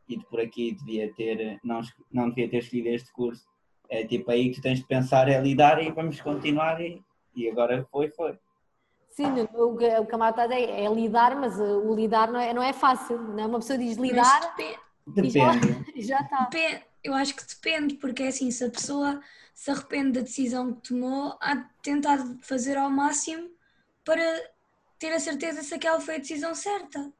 ido 0.09 0.25
por 0.27 0.39
aqui, 0.41 0.73
devia 0.73 1.13
ter, 1.15 1.59
não, 1.65 1.81
não 2.13 2.29
devia 2.29 2.49
ter 2.49 2.59
escolhido 2.59 2.91
este 2.91 3.13
curso. 3.13 3.45
É 3.89 4.05
tipo 4.07 4.31
aí 4.31 4.51
que 4.51 4.57
tu 4.57 4.63
tens 4.63 4.79
de 4.79 4.87
pensar, 4.87 5.29
é 5.29 5.41
lidar 5.41 5.83
e 5.83 5.91
vamos 5.91 6.21
continuar 6.21 6.81
e, 6.81 7.03
e 7.35 7.49
agora 7.51 7.85
foi, 7.91 8.09
foi. 8.11 8.39
Sim, 9.11 9.27
o 9.55 9.77
que 9.77 9.87
o 9.99 10.07
que 10.07 10.15
a 10.15 10.19
Marta 10.19 10.45
está 10.45 10.55
a 10.55 10.59
dizer 10.61 10.71
é 10.71 10.89
lidar, 10.89 11.35
mas 11.39 11.59
uh, 11.59 11.79
o 11.91 11.95
lidar 11.95 12.31
não 12.33 12.41
é, 12.41 12.55
não 12.55 12.63
é 12.63 12.73
fácil. 12.73 13.19
Não 13.19 13.41
é? 13.43 13.47
Uma 13.47 13.59
pessoa 13.59 13.79
diz 13.79 13.97
lidar, 13.99 14.55
Depende. 15.07 15.69
E 15.95 16.03
já 16.03 16.21
está. 16.21 16.49
Eu 17.05 17.15
acho 17.15 17.35
que 17.35 17.43
depende, 17.45 17.95
porque 17.97 18.23
é 18.23 18.29
assim, 18.29 18.49
se 18.53 18.63
a 18.65 18.71
pessoa 18.71 19.21
se 19.53 19.71
arrepende 19.73 20.13
da 20.13 20.21
decisão 20.21 20.73
que 20.73 20.89
tomou, 20.89 21.37
há 21.41 21.57
de 21.57 21.65
tentar 21.83 22.19
fazer 22.43 22.77
ao 22.77 22.89
máximo 22.89 23.51
para 24.05 24.23
ter 25.01 25.13
a 25.13 25.19
certeza 25.19 25.63
se 25.65 25.75
aquela 25.75 26.01
foi 26.01 26.15
a 26.15 26.19
decisão 26.19 26.55
certa. 26.55 27.13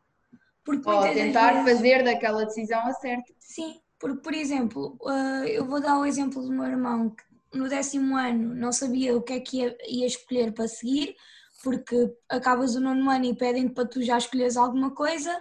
Porque 0.65 0.89
Ou 0.89 1.03
tentar 1.12 1.65
vezes- 1.65 1.73
fazer 1.79 2.05
daquela 2.05 2.45
decisão 2.45 2.81
a 2.87 2.93
certa. 2.93 3.35
Sim, 3.41 3.81
porque, 3.99 4.23
por 4.23 4.33
exemplo, 4.35 4.97
eh, 5.05 5.59
eu 5.59 5.67
vou 5.67 5.81
dar 5.81 5.99
o 5.99 6.07
exemplo 6.07 6.41
do 6.41 6.53
meu 6.53 6.65
irmão 6.65 7.11
que 7.11 7.25
no 7.59 7.69
décimo 7.69 8.17
ano 8.17 8.55
não 8.55 8.71
sabia 8.73 9.17
o 9.17 9.21
que 9.23 9.33
é 9.33 9.41
que 9.41 9.57
ia, 9.62 9.77
ia 9.89 10.07
escolher 10.07 10.53
para 10.53 10.69
seguir, 10.69 11.17
porque 11.65 12.09
acabas 12.29 12.77
o 12.77 12.81
nono 12.81 13.11
ano 13.11 13.25
e 13.25 13.35
pedem 13.37 13.69
para 13.69 13.85
tu 13.89 14.01
já 14.01 14.17
escolheres 14.17 14.57
alguma 14.57 14.93
coisa, 14.93 15.37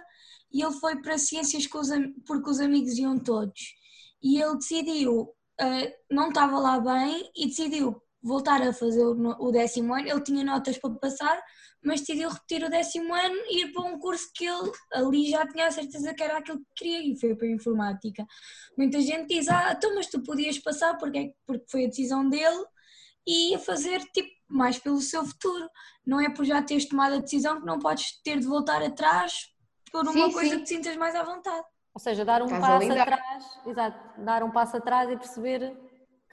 e 0.52 0.62
ele 0.62 0.72
foi 0.72 1.00
para 1.00 1.18
ciências 1.18 1.66
porque 2.26 2.50
os 2.50 2.60
amigos 2.60 2.98
iam 2.98 3.18
todos. 3.18 3.74
E 4.22 4.40
ele 4.40 4.56
decidiu, 4.56 5.34
eh, 5.60 5.96
não 6.10 6.28
estava 6.28 6.58
lá 6.58 6.78
bem, 6.80 7.30
e 7.36 7.46
decidiu 7.46 8.00
voltar 8.22 8.62
a 8.62 8.72
fazer 8.72 9.04
o 9.04 9.50
décimo 9.50 9.94
ano. 9.94 10.08
Ele 10.08 10.20
tinha 10.22 10.44
notas 10.44 10.78
para 10.78 10.94
passar, 10.94 11.42
mas 11.84 12.00
decidiu 12.00 12.30
repetir 12.30 12.64
o 12.64 12.70
décimo 12.70 13.12
ano 13.14 13.34
e 13.50 13.64
ir 13.64 13.72
para 13.72 13.82
um 13.82 13.98
curso 13.98 14.30
que 14.34 14.44
ele 14.46 14.70
ali 14.92 15.30
já 15.30 15.46
tinha 15.46 15.66
a 15.66 15.70
certeza 15.72 16.14
que 16.14 16.22
era 16.22 16.38
aquilo 16.38 16.58
que 16.58 16.64
queria 16.76 17.02
e 17.02 17.18
foi 17.18 17.34
para 17.34 17.48
a 17.48 17.50
informática. 17.50 18.24
Muita 18.78 19.00
gente 19.00 19.26
diz, 19.34 19.48
ah, 19.48 19.74
então 19.76 19.94
mas 19.94 20.06
tu 20.06 20.22
podias 20.22 20.58
passar 20.58 20.96
porque, 20.98 21.18
é- 21.18 21.32
porque 21.46 21.64
foi 21.68 21.84
a 21.84 21.88
decisão 21.88 22.28
dele 22.28 22.64
e 23.26 23.50
ia 23.50 23.58
fazer 23.58 24.00
tipo 24.12 24.30
mais 24.48 24.78
pelo 24.78 25.00
seu 25.00 25.24
futuro. 25.24 25.68
Não 26.06 26.20
é 26.20 26.28
por 26.30 26.44
já 26.44 26.62
teres 26.62 26.86
tomado 26.88 27.14
a 27.16 27.18
decisão 27.20 27.60
que 27.60 27.66
não 27.66 27.78
podes 27.78 28.20
ter 28.22 28.38
de 28.38 28.46
voltar 28.46 28.82
atrás 28.82 29.51
por 29.92 30.02
uma 30.04 30.12
Sim, 30.12 30.32
coisa 30.32 30.50
sim. 30.50 30.56
que 30.58 30.62
te 30.64 30.68
sintas 30.70 30.96
mais 30.96 31.14
à 31.14 31.22
vontade. 31.22 31.64
Ou 31.94 32.00
seja, 32.00 32.24
dar 32.24 32.40
um 32.40 32.46
Estás 32.46 32.62
passo 32.62 32.92
atrás, 32.92 33.44
exato, 33.66 34.22
dar 34.22 34.42
um 34.42 34.50
passo 34.50 34.76
atrás 34.78 35.10
e 35.10 35.16
perceber 35.16 35.76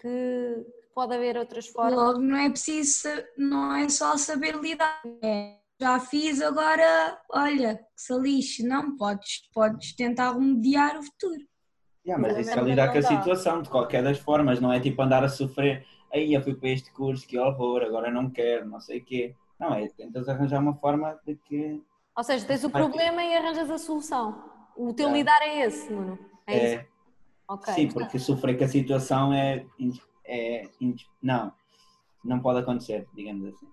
que 0.02 0.66
pode 0.96 1.14
haver 1.14 1.38
outras 1.38 1.68
formas. 1.68 1.94
Logo, 1.94 2.20
não 2.20 2.38
é 2.38 2.50
preciso, 2.50 3.10
não 3.38 3.76
é 3.76 3.90
só 3.90 4.16
saber 4.16 4.56
lidar. 4.56 5.02
É, 5.22 5.58
já 5.80 6.00
fiz, 6.00 6.42
agora, 6.42 7.22
olha, 7.30 7.76
que 7.76 7.84
se 8.02 8.18
lixe. 8.18 8.64
Não, 8.64 8.96
podes, 8.96 9.50
podes 9.54 9.94
tentar 9.96 10.32
remediar 10.32 10.98
o 10.98 11.04
futuro. 11.04 11.42
Yeah, 12.06 12.22
mas 12.22 12.38
isso 12.38 12.52
é 12.52 12.56
também 12.56 12.72
lidar 12.72 12.88
não 12.88 12.94
com 12.94 13.00
a 13.00 13.02
situação 13.02 13.62
de 13.62 13.70
qualquer 13.70 14.02
das 14.02 14.18
formas, 14.18 14.62
não 14.62 14.72
é 14.72 14.80
tipo 14.80 15.02
andar 15.02 15.24
a 15.24 15.30
sofrer, 15.30 15.86
aí 16.12 16.34
eu 16.34 16.42
fui 16.42 16.56
para 16.56 16.70
este 16.70 16.92
curso, 16.94 17.28
que 17.28 17.38
horror, 17.38 17.84
agora 17.84 18.10
não 18.10 18.30
quero, 18.30 18.68
não 18.68 18.80
sei 18.80 19.00
o 19.00 19.06
quê. 19.06 19.36
Não, 19.60 19.74
é 19.74 19.88
tentas 19.90 20.30
arranjar 20.30 20.62
uma 20.62 20.74
forma 20.76 21.20
de 21.26 21.36
que 21.36 21.84
Ou 22.20 22.24
seja, 22.26 22.46
tens 22.46 22.66
o 22.66 22.70
ter- 22.70 22.78
problema 22.80 23.24
e 23.24 23.34
arranjas 23.38 23.72
a 23.72 23.78
solução. 23.78 24.44
O 24.76 24.94
teu 24.94 25.08
É. 25.08 25.14
lidar 25.14 25.42
é 25.42 25.62
esse, 25.66 25.90
Nuno. 25.90 26.20
É, 26.46 26.58
é, 26.58 26.74
isso. 26.76 26.86
Ok. 27.48 27.74
sim, 27.74 27.88
porque 27.88 28.20
sofrer 28.20 28.58
com 28.58 28.66
a 28.66 28.68
situação 28.68 29.32
é, 29.34 29.66
é 30.26 30.64
não, 31.24 31.54
não 32.22 32.42
pode 32.42 32.60
acontecer, 32.60 33.08
digamos 33.14 33.48
assim. 33.56 33.68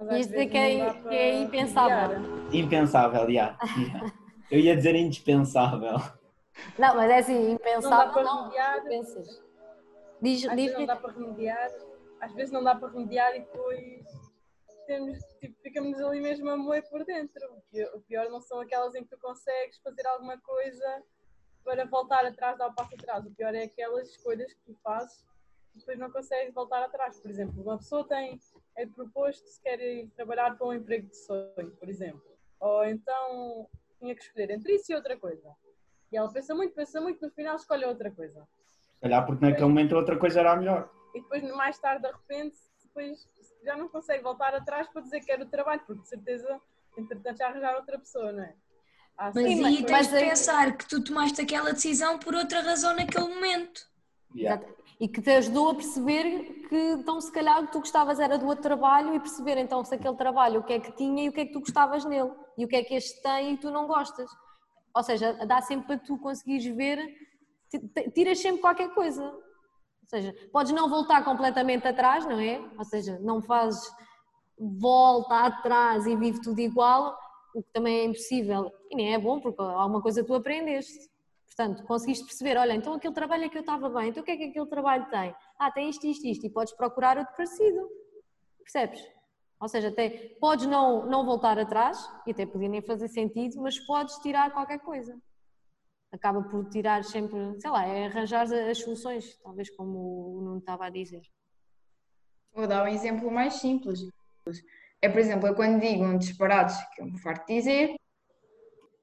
Às 0.00 0.08
dizer 0.08 0.32
vezes 0.36 0.50
que 0.50 0.58
é- 0.58 0.92
que 0.94 1.14
é 1.14 1.42
impensável. 1.42 2.08
remediar. 2.20 2.54
Impensável, 2.56 3.20
já. 3.20 3.26
yeah. 3.30 3.56
Eu 4.50 4.58
ia 4.58 4.74
dizer 4.76 4.96
indispensável. 4.96 5.94
Não, 6.76 6.96
mas 6.96 7.08
é 7.08 7.18
assim, 7.18 7.34
Não 7.38 7.46
dá 7.46 7.52
impensável 7.54 8.12
para 8.12 8.22
não. 8.24 8.50
Pensas. 8.82 9.28
Diz, 10.20 10.44
Às 10.44 10.56
diz 10.56 10.64
vezes 10.66 10.78
não 10.78 10.86
dá 10.86 10.96
para 10.96 11.12
remediar. 11.12 11.70
Às 12.20 12.32
vezes 12.34 12.52
não 12.52 12.64
dá 12.64 12.74
para 12.74 12.88
remediar 12.88 13.36
e 13.36 13.40
depois 13.40 14.04
temos, 14.86 15.18
tipo, 15.40 15.60
ficamos 15.62 16.00
ali 16.00 16.20
mesmo 16.20 16.48
a 16.50 16.56
moer 16.56 16.88
por 16.88 17.04
dentro. 17.04 17.44
O 17.54 17.60
pi- 17.70 17.84
O 17.94 18.00
pior 18.02 18.28
não 18.30 18.40
são 18.40 18.60
aquelas 18.60 18.94
em 18.94 19.02
que 19.04 19.10
tu 19.10 19.18
consegues 19.18 19.78
fazer 19.78 20.06
alguma 20.06 20.38
coisa 20.40 21.02
para 21.64 21.84
voltar 21.86 22.24
atrás, 22.24 22.58
dar 22.58 22.68
o 22.68 22.74
passo 22.74 22.94
atrás. 22.94 23.24
O 23.26 23.30
pior 23.34 23.54
é 23.54 23.64
aquelas 23.64 24.08
escolhas 24.10 24.52
que 24.52 24.60
tu 24.66 24.74
fazes 24.82 25.24
e 25.74 25.78
depois 25.78 25.98
não 25.98 26.10
consegues 26.10 26.52
voltar 26.52 26.82
atrás. 26.82 27.18
Por 27.20 27.30
exemplo, 27.30 27.62
uma 27.62 27.78
pessoa 27.78 28.06
tem, 28.06 28.38
é 28.76 28.86
proposto 28.86 29.46
se 29.46 29.60
quer 29.62 29.78
trabalhar 30.16 30.56
para 30.56 30.66
um 30.66 30.72
emprego 30.74 31.08
de 31.08 31.16
sonho, 31.16 31.70
por 31.78 31.88
exemplo. 31.88 32.22
Ou 32.60 32.84
então 32.84 33.68
tinha 33.98 34.14
que 34.14 34.22
escolher 34.22 34.50
entre 34.50 34.74
isso 34.74 34.90
e 34.92 34.94
outra 34.94 35.16
coisa. 35.16 35.54
E 36.10 36.16
ela 36.16 36.30
pensa 36.32 36.54
muito, 36.54 36.74
pensa 36.74 37.00
muito, 37.00 37.24
no 37.24 37.32
final 37.32 37.56
escolhe 37.56 37.84
outra 37.84 38.10
coisa. 38.10 38.46
Se 38.94 39.00
calhar 39.00 39.24
porque 39.26 39.44
naquele 39.44 39.66
momento 39.66 39.96
outra 39.96 40.18
coisa 40.18 40.40
era 40.40 40.52
a 40.52 40.56
melhor. 40.56 40.90
e 41.14 41.20
depois 41.20 41.42
mais 41.54 41.78
tarde 41.78 42.06
arrepende-se, 42.06 42.70
depois 42.84 43.28
já 43.64 43.76
não 43.76 43.88
consegue 43.88 44.22
voltar 44.22 44.54
atrás 44.54 44.88
para 44.88 45.02
dizer 45.02 45.20
que 45.20 45.30
era 45.30 45.42
o 45.42 45.48
trabalho, 45.48 45.82
porque 45.86 46.02
de 46.02 46.08
certeza, 46.08 46.60
entretanto, 46.96 47.38
já 47.38 47.48
arranjar 47.48 47.76
outra 47.76 47.98
pessoa, 47.98 48.32
não 48.32 48.42
é? 48.42 48.54
Há 49.16 49.26
Mas 49.26 49.34
sempre 49.34 49.64
aí 49.66 49.82
coisas- 49.84 49.86
tens 49.86 50.08
de 50.08 50.28
pensar 50.28 50.76
que 50.76 50.88
tu 50.88 51.04
tomaste 51.04 51.40
aquela 51.40 51.72
decisão 51.72 52.18
por 52.18 52.34
outra 52.34 52.60
razão 52.62 52.94
naquele 52.96 53.28
momento. 53.28 53.82
Yeah. 54.34 54.62
Exato. 54.64 54.82
E 54.98 55.08
que 55.08 55.20
te 55.20 55.30
ajudou 55.30 55.70
a 55.70 55.74
perceber 55.74 56.66
que 56.68 56.76
então 56.92 57.20
se 57.20 57.30
calhar 57.30 57.60
o 57.62 57.66
que 57.66 57.72
tu 57.72 57.80
gostavas 57.80 58.18
era 58.20 58.38
do 58.38 58.46
outro 58.46 58.62
trabalho 58.62 59.14
e 59.14 59.20
perceber 59.20 59.58
então 59.58 59.84
se 59.84 59.94
aquele 59.94 60.16
trabalho 60.16 60.60
o 60.60 60.62
que 60.64 60.72
é 60.72 60.80
que 60.80 60.92
tinha 60.92 61.24
e 61.24 61.28
o 61.28 61.32
que 61.32 61.40
é 61.40 61.46
que 61.46 61.52
tu 61.52 61.60
gostavas 61.60 62.04
nele 62.04 62.30
e 62.56 62.64
o 62.64 62.68
que 62.68 62.76
é 62.76 62.82
que 62.84 62.94
este 62.94 63.20
tem 63.22 63.52
e 63.54 63.56
tu 63.58 63.70
não 63.70 63.86
gostas. 63.86 64.30
Ou 64.94 65.02
seja, 65.02 65.32
dá 65.46 65.60
sempre 65.60 65.86
para 65.86 65.98
tu 65.98 66.16
conseguires 66.18 66.64
ver, 66.76 66.98
ti- 67.68 67.80
ti- 67.88 68.10
tiras 68.12 68.38
sempre 68.38 68.60
qualquer 68.60 68.90
coisa. 68.94 69.22
Ou 70.02 70.08
seja, 70.08 70.34
podes 70.52 70.72
não 70.72 70.88
voltar 70.88 71.24
completamente 71.24 71.86
atrás, 71.86 72.26
não 72.26 72.38
é? 72.38 72.58
Ou 72.76 72.84
seja, 72.84 73.18
não 73.20 73.40
fazes 73.40 73.82
volta 74.58 75.46
atrás 75.46 76.06
e 76.06 76.16
vive 76.16 76.40
tudo 76.40 76.60
igual, 76.60 77.16
o 77.54 77.62
que 77.62 77.72
também 77.72 78.00
é 78.00 78.04
impossível 78.04 78.70
e 78.90 78.96
nem 78.96 79.14
é 79.14 79.18
bom 79.18 79.40
porque 79.40 79.60
alguma 79.60 80.00
coisa 80.00 80.24
tu 80.24 80.34
aprendeste. 80.34 81.10
Portanto, 81.46 81.84
conseguiste 81.84 82.24
perceber, 82.24 82.56
olha, 82.56 82.74
então 82.74 82.94
aquele 82.94 83.12
trabalho 83.12 83.44
é 83.44 83.48
que 83.48 83.58
eu 83.58 83.60
estava 83.60 83.88
bem, 83.90 84.08
então 84.08 84.22
o 84.22 84.24
que 84.24 84.32
é 84.32 84.36
que 84.36 84.44
aquele 84.44 84.66
trabalho 84.66 85.06
tem? 85.10 85.34
Ah, 85.58 85.70
tem 85.70 85.90
isto, 85.90 86.06
isto, 86.06 86.26
isto, 86.26 86.46
e 86.46 86.50
podes 86.50 86.74
procurar 86.74 87.18
outro 87.18 87.34
parecido. 87.36 87.88
Percebes? 88.58 89.06
Ou 89.60 89.68
seja, 89.68 89.88
até 89.88 90.34
podes 90.40 90.66
não, 90.66 91.06
não 91.06 91.26
voltar 91.26 91.58
atrás, 91.58 91.98
e 92.26 92.30
até 92.30 92.46
podia 92.46 92.68
nem 92.68 92.80
fazer 92.80 93.08
sentido, 93.08 93.60
mas 93.60 93.78
podes 93.78 94.16
tirar 94.16 94.50
qualquer 94.52 94.78
coisa. 94.78 95.14
Acaba 96.12 96.42
por 96.42 96.68
tirar 96.68 97.02
sempre, 97.04 97.58
sei 97.58 97.70
lá, 97.70 97.86
é 97.86 98.06
arranjar 98.06 98.42
as 98.42 98.78
soluções, 98.78 99.36
talvez 99.38 99.74
como 99.74 99.98
o 100.36 100.42
Nuno 100.42 100.58
estava 100.58 100.86
a 100.86 100.90
dizer. 100.90 101.22
Vou 102.52 102.66
dar 102.66 102.84
um 102.84 102.88
exemplo 102.88 103.30
mais 103.30 103.54
simples. 103.54 104.00
É, 105.00 105.08
por 105.08 105.18
exemplo, 105.18 105.48
eu 105.48 105.54
quando 105.54 105.80
digo 105.80 106.04
um 106.04 106.18
disparates, 106.18 106.76
que 106.94 107.00
eu 107.00 107.06
me 107.06 107.18
farto 107.18 107.46
dizer, 107.46 107.94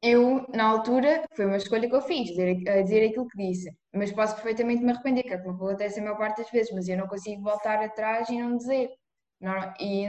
eu, 0.01 0.45
na 0.53 0.65
altura, 0.65 1.25
foi 1.35 1.45
uma 1.45 1.57
escolha 1.57 1.89
que 1.89 1.95
eu 1.95 2.01
fiz, 2.01 2.29
dizer, 2.29 2.69
a 2.69 2.81
dizer 2.81 3.09
aquilo 3.09 3.27
que 3.27 3.37
disse. 3.37 3.69
Mas 3.93 4.11
posso 4.11 4.35
perfeitamente 4.35 4.83
me 4.83 4.91
arrepender, 4.91 5.23
que 5.23 5.33
é 5.33 5.37
como 5.39 5.55
acontece 5.55 5.99
a 5.99 6.03
maior 6.03 6.17
parte 6.17 6.41
das 6.41 6.51
vezes, 6.51 6.71
mas 6.73 6.87
eu 6.87 6.97
não 6.97 7.07
consigo 7.07 7.41
voltar 7.41 7.83
atrás 7.83 8.29
e 8.29 8.39
não 8.39 8.55
dizer. 8.55 8.89
Norma- 9.41 9.73
e, 9.79 10.07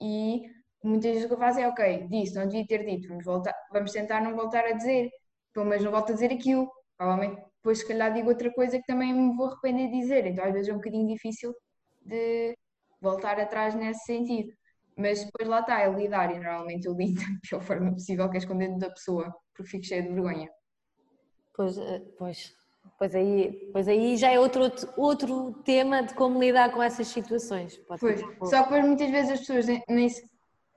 e 0.00 0.42
muitas 0.84 1.10
vezes 1.10 1.24
o 1.24 1.28
que 1.28 1.34
eu 1.34 1.38
faço 1.38 1.58
é, 1.60 1.68
ok, 1.68 2.06
disse, 2.08 2.34
não 2.34 2.46
devia 2.46 2.66
ter 2.66 2.84
dito, 2.86 3.08
vamos, 3.08 3.24
voltar, 3.24 3.54
vamos 3.72 3.92
tentar 3.92 4.20
não 4.22 4.34
voltar 4.34 4.64
a 4.64 4.72
dizer. 4.72 5.10
Pelo 5.52 5.66
menos 5.66 5.84
não 5.84 5.92
volto 5.92 6.10
a 6.10 6.14
dizer 6.14 6.32
aquilo. 6.32 6.70
Provavelmente 6.96 7.42
depois, 7.56 7.78
se 7.78 7.86
calhar, 7.86 8.12
digo 8.12 8.28
outra 8.28 8.52
coisa 8.52 8.78
que 8.78 8.84
também 8.86 9.12
me 9.14 9.36
vou 9.36 9.46
arrepender 9.46 9.88
de 9.90 10.00
dizer. 10.00 10.26
Então, 10.26 10.44
às 10.44 10.52
vezes 10.52 10.68
é 10.68 10.72
um 10.72 10.76
bocadinho 10.76 11.06
difícil 11.06 11.54
de 12.04 12.56
voltar 13.00 13.38
atrás 13.40 13.74
nesse 13.74 14.04
sentido. 14.04 14.52
Mas 14.96 15.24
depois 15.24 15.48
lá 15.48 15.60
está, 15.60 15.80
é 15.80 15.88
lidar 15.90 16.34
e 16.34 16.38
normalmente 16.38 16.86
eu 16.86 16.94
lido 16.94 17.14
da 17.20 17.38
pior 17.48 17.62
forma 17.62 17.92
possível, 17.92 18.28
que 18.30 18.36
é 18.36 18.38
escondendo 18.38 18.78
da 18.78 18.90
pessoa, 18.90 19.32
porque 19.54 19.70
fico 19.70 19.84
cheia 19.84 20.02
de 20.02 20.08
vergonha. 20.08 20.48
Pois, 21.54 21.76
eh, 21.78 22.00
pois, 22.18 22.52
pois, 22.98 23.14
aí, 23.14 23.70
pois 23.72 23.86
aí 23.88 24.16
já 24.16 24.30
é 24.30 24.40
outro, 24.40 24.62
outro 24.96 25.52
tema 25.64 26.02
de 26.02 26.14
como 26.14 26.40
lidar 26.40 26.72
com 26.72 26.82
essas 26.82 27.08
situações. 27.08 27.76
Pode 27.86 28.00
Pois, 28.00 28.22
um 28.22 28.46
só 28.46 28.58
que 28.58 28.62
depois 28.64 28.84
muitas 28.84 29.10
vezes 29.10 29.32
as 29.32 29.40
pessoas 29.40 29.66
nem, 29.66 29.82
nem, 29.88 30.08
se- 30.08 30.22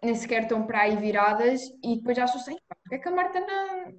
nem 0.03 0.15
sequer 0.15 0.43
estão 0.43 0.65
para 0.67 0.81
aí 0.81 0.95
viradas 0.97 1.61
e 1.83 1.95
depois 1.97 2.17
acham 2.17 2.39
assim, 2.39 2.55
"Pá, 2.67 2.75
porque 2.83 2.95
é 2.95 2.99
que 2.99 3.07
a 3.07 3.11
Marta 3.11 3.39
não 3.39 3.93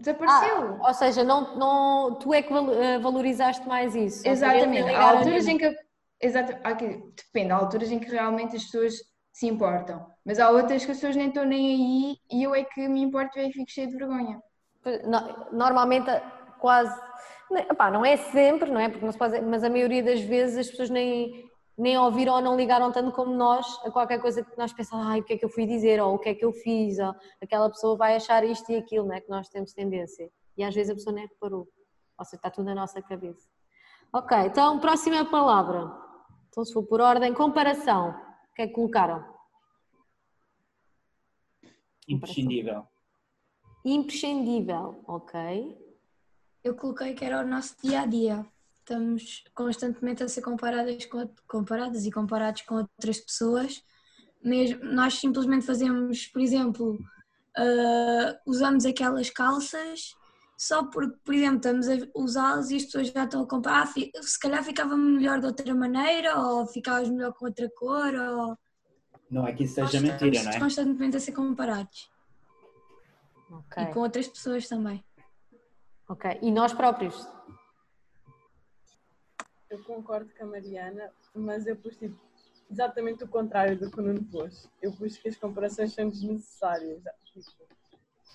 desapareceu? 0.00 0.78
Ah, 0.82 0.88
ou 0.88 0.94
seja, 0.94 1.22
não, 1.24 1.56
não, 1.56 2.14
tu 2.16 2.32
é 2.34 2.42
que 2.42 2.52
eh, 2.52 2.98
valorizaste 2.98 3.66
mais 3.66 3.94
isso. 3.94 4.26
Exatamente, 4.26 4.88
há 4.90 5.10
alturas 5.10 5.46
em 5.46 5.58
que 5.58 5.76
exato, 6.20 6.52
depende, 7.16 7.52
há 7.52 7.56
alturas 7.56 7.90
em 7.92 7.98
que 7.98 8.10
realmente 8.10 8.56
as 8.56 8.64
pessoas 8.64 8.94
se 9.32 9.46
importam, 9.46 10.06
mas 10.24 10.38
há 10.38 10.48
outras 10.50 10.84
que 10.84 10.90
as 10.92 10.96
pessoas 10.98 11.16
nem 11.16 11.28
estão 11.28 11.44
nem 11.44 11.66
aí 11.66 12.16
e 12.30 12.42
eu 12.44 12.54
é 12.54 12.64
que 12.64 12.86
me 12.88 13.02
importo 13.02 13.38
e 13.38 13.52
fico 13.52 13.70
cheia 13.70 13.86
de 13.88 13.96
vergonha. 13.96 14.40
No- 15.04 15.50
Normalmente, 15.52 16.10
quase. 16.60 16.94
ne- 17.50 17.66
epá, 17.70 17.90
não 17.90 18.04
é 18.04 18.16
sempre, 18.16 18.70
não 18.70 18.80
é? 18.80 18.88
Porque 18.88 19.04
não 19.04 19.12
se 19.12 19.18
pode, 19.18 19.40
mas 19.42 19.64
a 19.64 19.70
maioria 19.70 20.02
das 20.02 20.20
vezes 20.20 20.58
as 20.58 20.70
pessoas 20.70 20.90
nem, 20.90 21.44
nem 21.76 21.98
ouviram 21.98 22.34
ou 22.34 22.40
não 22.40 22.56
ligaram 22.56 22.92
tanto 22.92 23.12
como 23.12 23.34
nós 23.34 23.66
a 23.84 23.90
qualquer 23.90 24.20
coisa 24.20 24.44
que 24.44 24.56
nós 24.56 24.72
pensamos, 24.72 25.06
ai, 25.06 25.20
o 25.20 25.24
que 25.24 25.32
é 25.32 25.38
que 25.38 25.44
eu 25.44 25.48
fui 25.48 25.66
dizer, 25.66 26.00
ou 26.00 26.14
o 26.14 26.18
que 26.18 26.28
é 26.28 26.34
que 26.34 26.44
eu 26.44 26.52
fiz, 26.52 26.98
ou 26.98 27.14
aquela 27.42 27.68
pessoa 27.68 27.96
vai 27.96 28.14
achar 28.14 28.44
isto 28.44 28.70
e 28.70 28.76
aquilo, 28.76 29.06
não 29.06 29.14
é? 29.14 29.20
Que 29.20 29.28
nós 29.28 29.48
temos 29.48 29.72
tendência. 29.72 30.30
E 30.56 30.62
às 30.62 30.74
vezes 30.74 30.90
a 30.90 30.94
pessoa 30.94 31.14
nem 31.14 31.26
reparou. 31.26 31.68
Ou 32.18 32.24
seja, 32.24 32.36
está 32.36 32.50
tudo 32.50 32.66
na 32.66 32.74
nossa 32.74 33.02
cabeça. 33.02 33.48
Ok, 34.12 34.36
então, 34.46 34.78
próxima 34.78 35.24
palavra. 35.24 35.92
Então, 36.48 36.64
se 36.64 36.72
for 36.72 36.84
por 36.84 37.00
ordem, 37.00 37.34
comparação. 37.34 38.10
O 38.10 38.54
que 38.54 38.62
é 38.62 38.66
que 38.68 38.72
colocaram? 38.72 39.24
Imprescindível. 42.06 42.86
Imprescindível, 43.84 45.02
ok. 45.08 45.76
Eu 46.62 46.76
coloquei 46.76 47.14
que 47.14 47.24
era 47.24 47.40
o 47.40 47.46
nosso 47.46 47.76
dia 47.82 48.02
a 48.02 48.06
dia. 48.06 48.46
Estamos 48.84 49.42
constantemente 49.54 50.22
a 50.22 50.28
ser 50.28 50.42
comparadas, 50.42 51.06
com, 51.06 51.26
comparadas 51.48 52.04
e 52.04 52.10
comparados 52.10 52.60
com 52.62 52.74
outras 52.74 53.18
pessoas. 53.18 53.82
Mesmo, 54.44 54.84
nós 54.84 55.14
simplesmente 55.14 55.64
fazemos, 55.64 56.26
por 56.26 56.42
exemplo, 56.42 56.92
uh, 56.92 58.36
usamos 58.44 58.84
aquelas 58.84 59.30
calças 59.30 60.14
só 60.54 60.84
porque, 60.84 61.16
por 61.24 61.34
exemplo, 61.34 61.56
estamos 61.56 61.88
a 61.88 61.96
usá-las 62.14 62.70
e 62.70 62.76
as 62.76 62.84
pessoas 62.84 63.08
já 63.08 63.24
estão 63.24 63.42
a 63.42 63.46
comparar. 63.46 63.88
Ah, 63.88 64.22
se 64.22 64.38
calhar 64.38 64.62
ficava 64.62 64.96
melhor 64.98 65.40
de 65.40 65.46
outra 65.46 65.74
maneira, 65.74 66.38
ou 66.38 66.66
ficavas 66.66 67.08
melhor 67.08 67.32
com 67.32 67.46
outra 67.46 67.70
cor, 67.70 68.14
ou. 68.14 68.58
Não 69.30 69.46
é 69.46 69.52
que 69.54 69.64
isso 69.64 69.76
seja 69.76 69.98
mentira, 69.98 70.18
não 70.18 70.26
é? 70.26 70.30
Estamos 70.36 70.58
constantemente 70.58 71.16
a 71.16 71.20
ser 71.20 71.32
comparados. 71.32 72.10
Ok. 73.50 73.82
E 73.82 73.86
com 73.94 74.00
outras 74.00 74.28
pessoas 74.28 74.68
também. 74.68 75.02
Ok. 76.06 76.38
E 76.42 76.50
nós 76.50 76.74
próprios? 76.74 77.26
Eu 79.74 79.82
concordo 79.82 80.30
com 80.38 80.44
a 80.44 80.46
Mariana, 80.46 81.10
mas 81.34 81.66
eu 81.66 81.74
pus 81.74 81.96
tipo, 81.96 82.16
exatamente 82.70 83.24
o 83.24 83.28
contrário 83.28 83.76
do 83.76 83.90
que 83.90 83.98
o 83.98 84.02
Nuno 84.02 84.22
pôs. 84.30 84.70
Eu 84.80 84.92
pus 84.92 85.16
que 85.18 85.28
as 85.28 85.36
comparações 85.36 85.92
são 85.92 86.08
desnecessárias. 86.08 87.02
Tipo, 87.24 87.40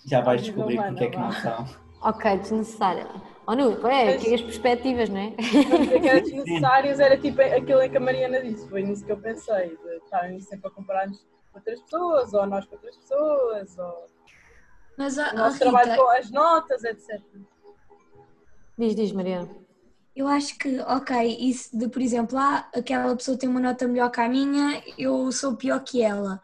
Já 0.05 0.19
vais 0.19 0.41
descobrir 0.41 0.73
humana, 0.73 0.91
porque 0.91 1.05
é 1.05 1.09
que 1.09 1.17
não 1.17 1.31
são. 1.31 1.65
Ok, 2.01 2.37
desnecessária. 2.39 3.07
Oh, 3.47 3.55
nu, 3.55 3.71
é, 3.87 4.05
Mas- 4.15 4.23
que 4.23 4.33
as 4.33 4.41
perspectivas, 4.41 5.07
não 5.07 5.17
é? 5.17 5.33
Mas 5.37 6.05
era 6.05 6.19
desnecessárias 6.21 6.99
era 6.99 7.17
tipo 7.17 7.41
aquilo 7.41 7.81
em 7.83 7.89
que 7.89 7.97
a 7.97 8.01
Mariana 8.01 8.41
disse. 8.41 8.67
Foi 8.67 8.83
nisso 8.83 9.05
que 9.05 9.11
eu 9.11 9.17
pensei, 9.17 9.77
de 9.77 9.95
estarem 10.03 10.41
sempre 10.41 10.67
a 10.67 10.71
comparar-nos 10.71 11.19
com 11.19 11.57
outras 11.57 11.81
pessoas, 11.81 12.33
ou 12.33 12.45
nós 12.47 12.65
com 12.65 12.75
outras 12.75 12.97
pessoas, 12.97 13.77
ou 13.77 14.07
Mas, 14.97 15.17
a, 15.17 15.31
o 15.31 15.35
nosso 15.37 15.53
Rita, 15.53 15.69
trabalho 15.69 15.95
com 15.95 16.09
as 16.11 16.31
notas, 16.31 16.83
etc. 16.83 17.21
Diz, 18.77 18.93
diz, 18.93 19.11
Mariana. 19.13 19.58
Eu 20.19 20.27
acho 20.27 20.57
que, 20.57 20.81
ok, 20.81 21.37
isso 21.39 21.69
de, 21.77 21.87
por 21.87 22.01
exemplo, 22.01 22.37
ah, 22.37 22.69
aquela 22.75 23.15
pessoa 23.15 23.37
tem 23.37 23.47
uma 23.47 23.61
nota 23.61 23.87
melhor 23.87 24.11
que 24.11 24.19
a 24.19 24.27
minha, 24.27 24.83
eu 24.97 25.31
sou 25.31 25.55
pior 25.55 25.81
que 25.81 26.01
ela. 26.01 26.41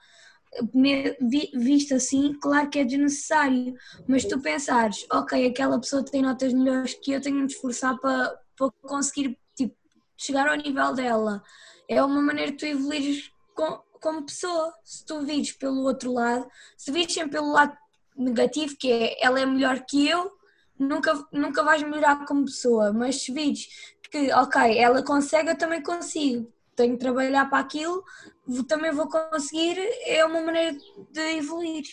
Visto 1.54 1.94
assim, 1.94 2.34
claro 2.40 2.70
que 2.70 2.80
é 2.80 2.86
desnecessário, 2.86 3.76
mas 4.08 4.24
tu 4.24 4.40
pensares, 4.40 5.06
ok, 5.12 5.46
aquela 5.46 5.78
pessoa 5.78 6.06
tem 6.06 6.22
notas 6.22 6.54
melhores 6.54 6.94
que 6.94 7.12
eu, 7.12 7.20
tenho 7.20 7.36
de 7.36 7.42
me 7.42 7.48
esforçar 7.48 7.98
para, 8.00 8.40
para 8.56 8.72
conseguir 8.82 9.38
tipo, 9.54 9.76
chegar 10.16 10.48
ao 10.48 10.56
nível 10.56 10.94
dela. 10.94 11.44
É 11.90 12.02
uma 12.02 12.22
maneira 12.22 12.54
de 12.54 12.58
tu 12.58 12.66
evoluires 12.66 13.30
com, 13.54 13.82
como 14.00 14.26
pessoa. 14.26 14.74
Se 14.86 15.06
tu 15.06 15.20
vires 15.26 15.52
pelo 15.52 15.82
outro 15.82 16.14
lado, 16.14 16.48
se 16.78 16.94
vires 16.94 17.14
sempre 17.14 17.32
pelo 17.32 17.52
lado 17.52 17.78
negativo, 18.16 18.78
que 18.80 18.90
é 18.90 19.18
ela 19.22 19.38
é 19.38 19.46
melhor 19.46 19.86
que 19.86 20.08
eu, 20.08 20.32
nunca, 20.80 21.14
nunca 21.32 21.64
vais 21.64 21.82
melhorar 21.84 22.26
como 22.26 22.46
pessoa. 22.46 22.92
Mas 22.94 23.22
se 23.22 23.32
vires 23.32 23.68
que, 24.12 24.32
ok, 24.34 24.78
ela 24.78 25.04
consegue, 25.04 25.50
eu 25.50 25.58
também 25.58 25.82
consigo. 25.82 26.48
Tenho 26.76 26.94
de 26.94 27.00
trabalhar 27.00 27.50
para 27.50 27.60
aquilo, 27.60 28.04
vou- 28.46 28.64
também 28.64 28.92
vou 28.92 29.08
conseguir. 29.08 29.78
É 30.06 30.26
uma 30.26 30.42
maneira 30.42 30.78
de 31.12 31.22
evoluir. 31.38 31.84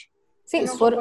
Sim, 0.45 0.67
se 0.67 0.77
for, 0.77 0.93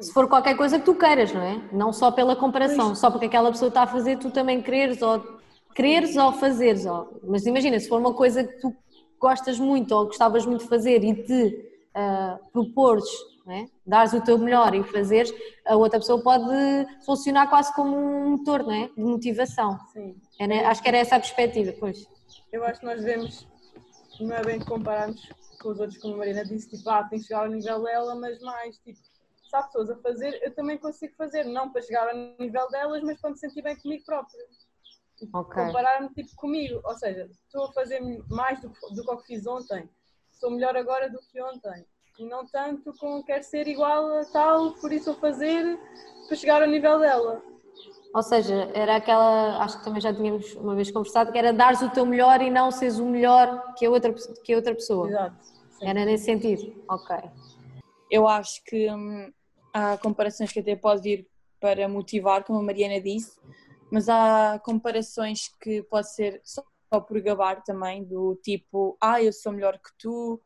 se 0.00 0.12
for 0.12 0.28
qualquer 0.28 0.56
coisa 0.56 0.78
que 0.78 0.84
tu 0.84 0.94
queiras, 0.94 1.32
não 1.32 1.42
é? 1.42 1.68
Não 1.72 1.92
só 1.92 2.12
pela 2.12 2.36
comparação, 2.36 2.94
só 2.94 3.10
porque 3.10 3.26
aquela 3.26 3.50
pessoa 3.50 3.68
está 3.68 3.82
a 3.82 3.86
fazer, 3.86 4.18
tu 4.18 4.30
também 4.30 4.62
quereres 4.62 5.02
ou 5.02 5.20
quereres 5.74 6.16
ou 6.16 6.32
fazeres. 6.32 6.86
Ou... 6.86 7.20
Mas 7.24 7.44
imagina, 7.46 7.80
se 7.80 7.88
for 7.88 7.98
uma 7.98 8.14
coisa 8.14 8.44
que 8.44 8.60
tu 8.60 8.72
gostas 9.18 9.58
muito 9.58 9.92
ou 9.92 10.06
gostavas 10.06 10.44
muito 10.46 10.62
de 10.62 10.68
fazer 10.68 11.02
e 11.02 11.24
te 11.24 11.70
ah, 11.94 12.38
propores, 12.52 13.04
é? 13.52 13.66
dares 13.86 14.12
o 14.12 14.20
teu 14.22 14.38
melhor 14.38 14.74
e 14.74 14.82
fazeres, 14.84 15.32
a 15.66 15.76
outra 15.76 15.98
pessoa 15.98 16.22
pode 16.22 16.44
funcionar 17.04 17.48
quase 17.48 17.72
como 17.74 17.96
um 17.96 18.30
motor, 18.30 18.62
não 18.62 18.72
é? 18.72 18.88
De 18.88 19.00
motivação. 19.00 19.78
Sim. 19.92 20.16
Era- 20.40 20.68
acho 20.70 20.82
que 20.82 20.88
era 20.88 20.96
essa 20.98 21.16
a 21.16 21.20
perspectiva, 21.20 21.72
pois. 21.78 22.06
Eu 22.52 22.64
acho 22.64 22.80
que 22.80 22.86
nós 22.86 23.00
devemos, 23.00 23.46
não 24.20 24.34
é 24.34 24.42
bem 24.42 24.58
compararmos 24.60 25.20
com 25.60 25.68
os 25.70 25.80
outros, 25.80 25.98
como 25.98 26.14
a 26.14 26.18
Marina 26.18 26.44
disse, 26.44 26.70
tipo, 26.70 26.88
ah, 26.90 27.04
tem 27.04 27.18
que 27.18 27.26
chegar 27.26 27.40
ao 27.44 27.48
nível 27.50 27.82
dela, 27.82 28.14
mas 28.14 28.40
mais, 28.40 28.78
tipo, 28.78 28.98
se 28.98 29.56
há 29.56 29.62
pessoas 29.62 29.90
a 29.90 29.96
fazer, 29.96 30.40
eu 30.42 30.54
também 30.54 30.78
consigo 30.78 31.14
fazer, 31.16 31.44
não 31.44 31.70
para 31.70 31.82
chegar 31.82 32.08
ao 32.08 32.16
nível 32.38 32.68
delas, 32.70 33.02
mas 33.02 33.20
para 33.20 33.30
me 33.30 33.36
sentir 33.38 33.62
bem 33.62 33.76
comigo 33.76 34.04
próprio. 34.04 34.40
Tipo, 35.18 35.38
Ok. 35.38 35.64
Comparar-me 35.64 36.08
tipo 36.10 36.34
comigo, 36.36 36.80
ou 36.82 36.94
seja, 36.98 37.30
estou 37.46 37.66
a 37.66 37.72
fazer 37.72 38.00
mais 38.28 38.60
do, 38.60 38.68
do 38.68 39.04
que 39.04 39.10
o 39.10 39.16
que 39.18 39.26
fiz 39.26 39.46
ontem, 39.46 39.88
sou 40.32 40.50
melhor 40.50 40.76
agora 40.76 41.08
do 41.08 41.18
que 41.30 41.40
ontem. 41.42 41.86
E 42.18 42.26
não 42.26 42.46
tanto 42.46 42.92
com 42.98 43.22
quero 43.24 43.42
ser 43.42 43.66
igual 43.66 44.18
a 44.18 44.24
tal, 44.26 44.72
por 44.74 44.92
isso 44.92 45.06
vou 45.06 45.20
fazer 45.20 45.78
para 46.28 46.36
chegar 46.36 46.62
ao 46.62 46.68
nível 46.68 46.98
dela. 47.00 47.42
Ou 48.14 48.22
seja, 48.22 48.70
era 48.72 48.96
aquela, 48.96 49.64
acho 49.64 49.78
que 49.78 49.84
também 49.84 50.00
já 50.00 50.14
tínhamos 50.14 50.54
uma 50.54 50.76
vez 50.76 50.90
conversado, 50.92 51.32
que 51.32 51.38
era 51.38 51.52
dares 51.52 51.82
o 51.82 51.90
teu 51.90 52.06
melhor 52.06 52.40
e 52.40 52.48
não 52.50 52.70
seres 52.70 53.00
o 53.00 53.06
melhor 53.06 53.74
que 53.74 53.84
a 53.84 53.90
outra, 53.90 54.14
que 54.44 54.52
a 54.52 54.56
outra 54.56 54.74
pessoa. 54.74 55.08
Exato. 55.08 55.44
Sim. 55.44 55.88
Era 55.88 56.04
nesse 56.04 56.24
sentido. 56.24 56.84
Ok. 56.88 57.16
Eu 58.08 58.28
acho 58.28 58.62
que 58.64 58.88
hum, 58.92 59.32
há 59.72 59.98
comparações 59.98 60.52
que 60.52 60.60
até 60.60 60.76
pode 60.76 61.02
vir 61.02 61.28
para 61.60 61.88
motivar, 61.88 62.44
como 62.44 62.60
a 62.60 62.62
Mariana 62.62 63.00
disse, 63.00 63.40
mas 63.90 64.08
há 64.08 64.60
comparações 64.64 65.48
que 65.60 65.82
pode 65.82 66.14
ser 66.14 66.40
só 66.44 66.62
por 67.08 67.20
gabar 67.20 67.64
também, 67.64 68.04
do 68.04 68.36
tipo, 68.36 68.96
ah, 69.00 69.20
eu 69.20 69.32
sou 69.32 69.50
melhor 69.50 69.74
que 69.78 69.90
tu, 69.98 70.40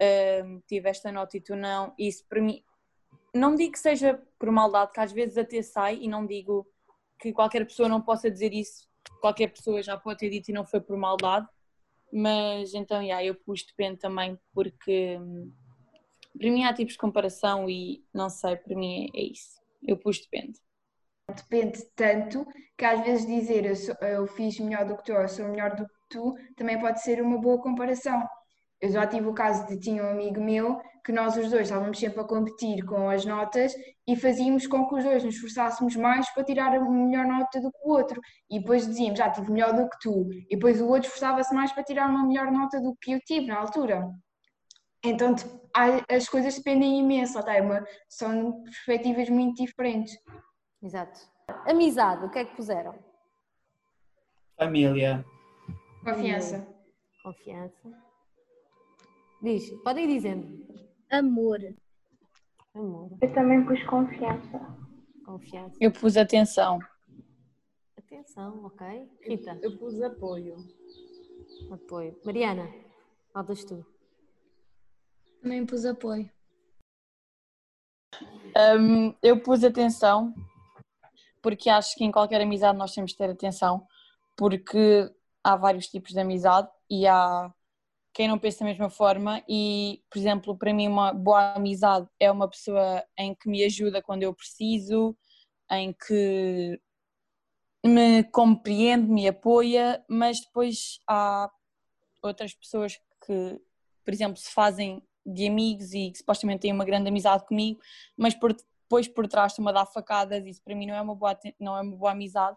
hum, 0.00 0.62
tive 0.66 0.88
esta 0.88 1.12
nota 1.12 1.36
e 1.36 1.40
tu 1.40 1.56
não. 1.56 1.94
Isso 1.98 2.24
para 2.28 2.40
mim, 2.40 2.62
não 3.34 3.54
digo 3.54 3.72
que 3.72 3.78
seja 3.78 4.22
por 4.38 4.50
maldade, 4.50 4.92
que 4.92 5.00
às 5.00 5.12
vezes 5.12 5.38
até 5.38 5.62
sai, 5.62 5.98
e 6.02 6.08
não 6.08 6.26
digo 6.26 6.66
que 7.18 7.32
qualquer 7.32 7.64
pessoa 7.66 7.88
não 7.88 8.00
possa 8.00 8.30
dizer 8.30 8.52
isso, 8.52 8.88
qualquer 9.20 9.48
pessoa 9.48 9.82
já 9.82 9.96
pode 9.96 10.18
ter 10.20 10.30
dito 10.30 10.50
e 10.50 10.54
não 10.54 10.64
foi 10.66 10.80
por 10.80 10.96
maldade, 10.96 11.46
mas 12.12 12.74
então, 12.74 13.02
yeah, 13.02 13.24
eu 13.24 13.34
pus 13.34 13.64
depende 13.64 13.98
também, 13.98 14.38
porque 14.54 15.18
para 16.38 16.50
mim 16.50 16.64
há 16.64 16.72
tipos 16.72 16.94
de 16.94 16.98
comparação 16.98 17.68
e 17.68 18.04
não 18.14 18.30
sei, 18.30 18.56
para 18.56 18.76
mim 18.76 19.10
é, 19.14 19.20
é 19.20 19.22
isso. 19.24 19.60
Eu 19.82 19.96
pus 19.96 20.20
depende. 20.20 20.58
Depende 21.34 21.82
tanto 21.94 22.46
que 22.76 22.84
às 22.84 23.04
vezes 23.04 23.26
dizer 23.26 23.66
eu, 23.66 23.76
sou- 23.76 23.94
eu 24.00 24.26
fiz 24.26 24.58
melhor 24.58 24.86
do 24.86 24.96
que 24.96 25.04
tu 25.04 25.12
ou 25.12 25.28
sou 25.28 25.46
melhor 25.48 25.74
do 25.76 25.86
que 25.86 25.94
tu 26.10 26.34
também 26.56 26.78
pode 26.80 27.02
ser 27.02 27.20
uma 27.20 27.38
boa 27.38 27.60
comparação. 27.60 28.26
Eu 28.80 28.90
já 28.90 29.06
tive 29.06 29.26
o 29.26 29.34
caso 29.34 29.66
de 29.66 29.76
tinha 29.78 30.04
um 30.04 30.10
amigo 30.10 30.40
meu 30.40 30.80
que 31.04 31.10
nós 31.10 31.36
os 31.36 31.50
dois 31.50 31.62
estávamos 31.62 31.98
sempre 31.98 32.20
a 32.20 32.24
competir 32.24 32.84
com 32.84 33.08
as 33.08 33.24
notas 33.24 33.74
e 34.06 34.14
fazíamos 34.14 34.66
com 34.66 34.86
que 34.86 34.94
os 34.94 35.02
dois 35.04 35.24
nos 35.24 35.34
esforçássemos 35.34 35.96
mais 35.96 36.28
para 36.32 36.44
tirar 36.44 36.72
a 36.74 36.80
melhor 36.80 37.26
nota 37.26 37.60
do 37.60 37.72
que 37.72 37.78
o 37.82 37.90
outro. 37.90 38.20
E 38.50 38.60
depois 38.60 38.86
dizíamos, 38.86 39.18
já 39.18 39.30
tive 39.30 39.50
melhor 39.50 39.72
do 39.74 39.88
que 39.88 39.98
tu. 40.00 40.28
E 40.48 40.54
depois 40.54 40.80
o 40.80 40.86
outro 40.86 41.06
esforçava-se 41.08 41.52
mais 41.54 41.72
para 41.72 41.82
tirar 41.82 42.08
uma 42.08 42.24
melhor 42.26 42.52
nota 42.52 42.80
do 42.80 42.94
que 43.00 43.12
eu 43.12 43.20
tive 43.20 43.46
na 43.46 43.58
altura. 43.58 44.08
Então 45.02 45.34
as 46.08 46.28
coisas 46.28 46.56
dependem 46.56 46.98
imenso, 47.00 47.38
é 47.38 47.60
uma- 47.62 47.84
são 48.08 48.62
perspectivas 48.62 49.28
muito 49.30 49.64
diferentes. 49.64 50.16
Exato. 50.82 51.18
Amizade, 51.66 52.26
o 52.26 52.30
que 52.30 52.38
é 52.40 52.44
que 52.44 52.54
puseram? 52.54 52.94
Família. 54.58 55.24
Confiança. 56.04 56.66
Confiança. 57.22 58.07
Diz, 59.42 59.70
podem 59.82 60.04
ir 60.04 60.14
dizendo. 60.14 60.66
Amor. 61.10 61.58
Amor, 62.74 63.10
Eu 63.20 63.32
também 63.34 63.64
pus 63.64 63.82
confiança. 63.86 64.58
confiança. 65.24 65.76
Eu 65.80 65.92
pus 65.92 66.16
atenção. 66.16 66.78
Atenção, 67.96 68.64
ok. 68.64 69.08
Rita, 69.22 69.58
Eu 69.62 69.76
pus 69.78 70.00
apoio. 70.02 70.56
apoio. 71.72 72.18
Mariana, 72.24 72.68
faltas 73.32 73.64
tu. 73.64 73.84
Também 75.42 75.64
pus 75.66 75.84
apoio. 75.84 76.30
Hum, 78.80 79.14
eu 79.22 79.40
pus 79.42 79.62
atenção 79.62 80.34
porque 81.40 81.70
acho 81.70 81.94
que 81.94 82.04
em 82.04 82.10
qualquer 82.10 82.40
amizade 82.40 82.76
nós 82.76 82.92
temos 82.92 83.12
de 83.12 83.16
ter 83.16 83.30
atenção 83.30 83.86
porque 84.36 85.08
há 85.44 85.54
vários 85.56 85.86
tipos 85.86 86.12
de 86.12 86.18
amizade 86.20 86.68
e 86.90 87.06
há 87.06 87.52
quem 88.12 88.28
não 88.28 88.38
pensa 88.38 88.60
da 88.60 88.66
mesma 88.66 88.90
forma 88.90 89.42
e, 89.48 90.02
por 90.10 90.18
exemplo, 90.18 90.56
para 90.56 90.72
mim 90.72 90.88
uma 90.88 91.12
boa 91.12 91.54
amizade 91.54 92.08
é 92.18 92.30
uma 92.30 92.48
pessoa 92.48 93.04
em 93.16 93.34
que 93.34 93.48
me 93.48 93.62
ajuda 93.64 94.02
quando 94.02 94.22
eu 94.22 94.34
preciso, 94.34 95.16
em 95.70 95.92
que 95.92 96.80
me 97.84 98.24
compreende, 98.24 99.06
me 99.06 99.28
apoia, 99.28 100.04
mas 100.08 100.40
depois 100.40 101.00
há 101.08 101.50
outras 102.22 102.54
pessoas 102.54 102.98
que, 103.24 103.60
por 104.04 104.12
exemplo, 104.12 104.36
se 104.36 104.50
fazem 104.50 105.02
de 105.24 105.46
amigos 105.46 105.92
e 105.92 106.10
que 106.10 106.18
supostamente 106.18 106.60
têm 106.60 106.72
uma 106.72 106.84
grande 106.84 107.08
amizade 107.08 107.46
comigo, 107.46 107.80
mas 108.16 108.34
por, 108.34 108.54
depois 108.54 109.06
por 109.06 109.28
trás 109.28 109.52
estão 109.52 109.66
a 109.68 109.72
dar 109.72 109.86
facadas, 109.86 110.44
isso 110.46 110.62
para 110.62 110.74
mim 110.74 110.86
não 110.86 110.94
é 110.94 111.00
uma 111.00 111.14
boa, 111.14 111.38
não 111.60 111.76
é 111.76 111.82
uma 111.82 111.96
boa 111.96 112.12
amizade, 112.12 112.56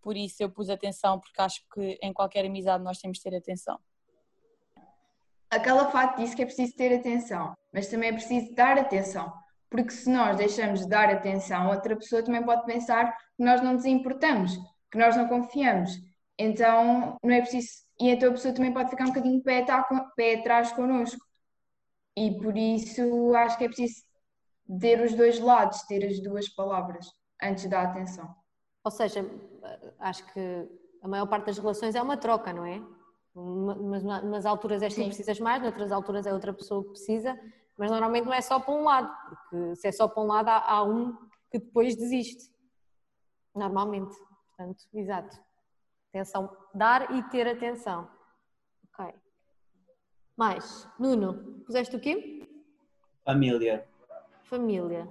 por 0.00 0.16
isso 0.16 0.42
eu 0.42 0.50
pus 0.50 0.70
atenção, 0.70 1.20
porque 1.20 1.40
acho 1.40 1.62
que 1.72 1.98
em 2.02 2.12
qualquer 2.12 2.44
amizade 2.44 2.82
nós 2.82 2.98
temos 2.98 3.18
de 3.18 3.24
ter 3.24 3.36
atenção. 3.36 3.78
Aquela 5.50 5.90
fato 5.90 6.20
disse 6.20 6.34
que 6.34 6.42
é 6.42 6.46
preciso 6.46 6.74
ter 6.76 6.94
atenção, 6.94 7.54
mas 7.72 7.88
também 7.88 8.10
é 8.10 8.12
preciso 8.12 8.54
dar 8.54 8.78
atenção, 8.78 9.32
Porque 9.70 9.90
se 9.90 10.08
nós 10.10 10.36
deixamos 10.36 10.80
de 10.80 10.88
dar 10.88 11.10
atenção, 11.10 11.68
outra 11.68 11.96
pessoa 11.96 12.22
também 12.22 12.42
pode 12.42 12.64
pensar 12.64 13.16
que 13.36 13.44
nós 13.44 13.60
não 13.62 13.74
nos 13.74 13.84
importamos, 13.84 14.56
que 14.90 14.98
nós 14.98 15.16
não 15.16 15.28
confiamos. 15.28 15.90
Então, 16.38 17.16
não 17.22 17.34
é 17.34 17.40
preciso. 17.40 17.84
E 17.98 18.08
então 18.08 18.28
a 18.28 18.32
pessoa 18.32 18.54
também 18.54 18.72
pode 18.72 18.90
ficar 18.90 19.04
um 19.04 19.08
bocadinho 19.08 19.42
pé, 19.42 19.64
pé 20.16 20.34
atrás 20.34 20.72
connosco. 20.72 21.20
E 22.16 22.38
por 22.38 22.56
isso 22.56 23.34
acho 23.34 23.58
que 23.58 23.64
é 23.64 23.68
preciso 23.68 24.02
ter 24.80 25.00
os 25.00 25.14
dois 25.14 25.38
lados, 25.38 25.82
ter 25.82 26.06
as 26.06 26.20
duas 26.20 26.48
palavras 26.48 27.06
antes 27.42 27.66
da 27.66 27.82
atenção. 27.82 28.34
Ou 28.84 28.90
seja, 28.90 29.24
acho 29.98 30.24
que 30.32 30.68
a 31.02 31.08
maior 31.08 31.26
parte 31.26 31.46
das 31.46 31.58
relações 31.58 31.94
é 31.94 32.02
uma 32.02 32.16
troca, 32.16 32.52
não 32.52 32.64
é? 32.64 32.80
Mas 33.38 34.02
nas 34.02 34.46
alturas 34.46 34.80
és 34.80 34.94
tu 34.94 35.00
que 35.00 35.06
precisas 35.08 35.38
mais, 35.38 35.62
noutras 35.62 35.92
alturas 35.92 36.26
é 36.26 36.32
outra 36.32 36.54
pessoa 36.54 36.82
que 36.82 36.90
precisa, 36.90 37.38
mas 37.76 37.90
normalmente 37.90 38.24
não 38.24 38.32
é 38.32 38.40
só 38.40 38.58
para 38.58 38.72
um 38.72 38.84
lado, 38.84 39.14
porque 39.28 39.76
se 39.76 39.86
é 39.88 39.92
só 39.92 40.08
para 40.08 40.22
um 40.22 40.26
lado 40.26 40.48
há, 40.48 40.70
há 40.70 40.82
um 40.82 41.12
que 41.50 41.58
depois 41.58 41.94
desiste. 41.94 42.50
Normalmente. 43.54 44.16
Portanto, 44.48 44.84
exato. 44.94 45.38
Atenção, 46.08 46.56
dar 46.74 47.14
e 47.14 47.22
ter 47.24 47.46
atenção. 47.46 48.08
Ok. 48.90 49.14
Mais, 50.34 50.88
Nuno, 50.98 51.62
puseste 51.66 51.94
o 51.94 52.00
quê? 52.00 52.48
Família. 53.22 53.86
Família. 54.44 55.06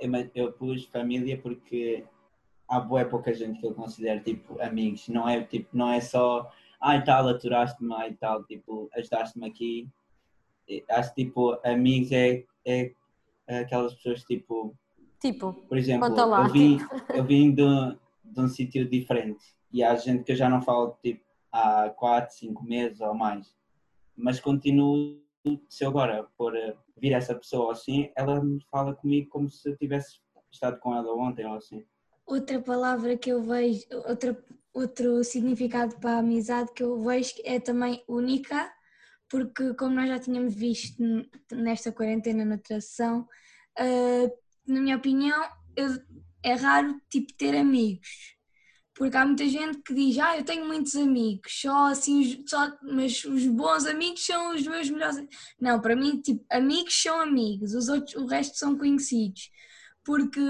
Eu, 0.00 0.30
eu 0.34 0.52
pus 0.52 0.86
família 0.86 1.38
porque 1.38 2.06
há 2.66 2.80
boa 2.80 3.04
pouca 3.04 3.34
gente 3.34 3.60
que 3.60 3.66
eu 3.66 3.74
considero 3.74 4.22
tipo 4.22 4.58
amigos. 4.62 5.08
Não 5.08 5.28
é 5.28 5.42
tipo, 5.42 5.76
não 5.76 5.90
é 5.90 6.00
só 6.00 6.50
ai 6.80 7.04
tal, 7.04 7.28
aturaste-me, 7.28 7.94
ai 7.94 8.14
tal, 8.14 8.44
tipo, 8.44 8.88
ajudaste-me 8.94 9.46
aqui. 9.46 9.88
Acho 10.88 11.14
tipo, 11.14 11.58
amigos 11.64 12.12
é, 12.12 12.44
é 12.64 12.92
aquelas 13.48 13.94
pessoas 13.94 14.24
tipo. 14.24 14.74
Tipo, 15.20 15.52
por 15.52 15.76
exemplo, 15.76 16.08
eu 16.08 16.48
vim, 16.48 16.78
eu 17.14 17.24
vim 17.24 17.54
de, 17.54 17.62
de 18.24 18.40
um 18.40 18.48
sítio 18.48 18.88
diferente 18.88 19.44
e 19.72 19.82
há 19.82 19.94
gente 19.94 20.24
que 20.24 20.32
eu 20.32 20.36
já 20.36 20.48
não 20.48 20.62
falo 20.62 20.96
tipo 21.02 21.22
há 21.52 21.90
4, 21.90 22.34
5 22.34 22.64
meses 22.64 23.00
ou 23.00 23.14
mais. 23.14 23.54
Mas 24.16 24.40
continuo, 24.40 25.20
se 25.68 25.84
eu 25.84 25.88
agora 25.90 26.26
for 26.36 26.54
vir 26.96 27.12
essa 27.12 27.34
pessoa 27.34 27.72
assim, 27.72 28.10
ela 28.14 28.42
me 28.42 28.60
fala 28.70 28.94
comigo 28.94 29.28
como 29.30 29.48
se 29.48 29.68
eu 29.68 29.76
tivesse 29.76 30.20
estado 30.50 30.78
com 30.78 30.94
ela 30.94 31.12
ontem 31.14 31.46
ou 31.46 31.54
assim. 31.54 31.84
Outra 32.26 32.60
palavra 32.60 33.16
que 33.16 33.30
eu 33.30 33.42
vejo, 33.42 33.84
outra, 34.06 34.38
outro 34.72 35.22
significado 35.24 35.98
para 36.00 36.16
a 36.16 36.18
amizade 36.18 36.72
que 36.74 36.82
eu 36.82 37.00
vejo 37.02 37.34
é 37.44 37.58
também 37.58 38.04
única, 38.08 38.72
porque 39.28 39.74
como 39.74 39.94
nós 39.94 40.08
já 40.08 40.18
tínhamos 40.18 40.54
visto 40.54 41.02
nesta 41.52 41.92
quarentena 41.92 42.44
na 42.44 42.58
tradução, 42.58 43.26
uh, 43.78 44.30
na 44.66 44.80
minha 44.80 44.96
opinião, 44.96 45.48
eu, 45.76 45.88
é 46.42 46.54
raro 46.54 47.00
tipo 47.10 47.32
ter 47.34 47.56
amigos. 47.56 48.08
Porque 48.94 49.16
há 49.16 49.24
muita 49.24 49.48
gente 49.48 49.78
que 49.78 49.94
diz, 49.94 50.18
ah, 50.18 50.36
eu 50.36 50.44
tenho 50.44 50.66
muitos 50.66 50.94
amigos, 50.94 51.50
só 51.60 51.86
assim, 51.86 52.44
só, 52.46 52.70
mas 52.82 53.24
os 53.24 53.46
bons 53.46 53.86
amigos 53.86 54.26
são 54.26 54.54
os 54.54 54.66
meus 54.66 54.90
melhores. 54.90 55.26
Não, 55.58 55.80
para 55.80 55.96
mim, 55.96 56.20
tipo, 56.20 56.44
amigos 56.50 57.00
são 57.00 57.18
amigos, 57.18 57.72
os 57.72 57.88
outros, 57.88 58.14
o 58.16 58.26
resto 58.26 58.58
são 58.58 58.76
conhecidos. 58.76 59.50
Porque 60.04 60.40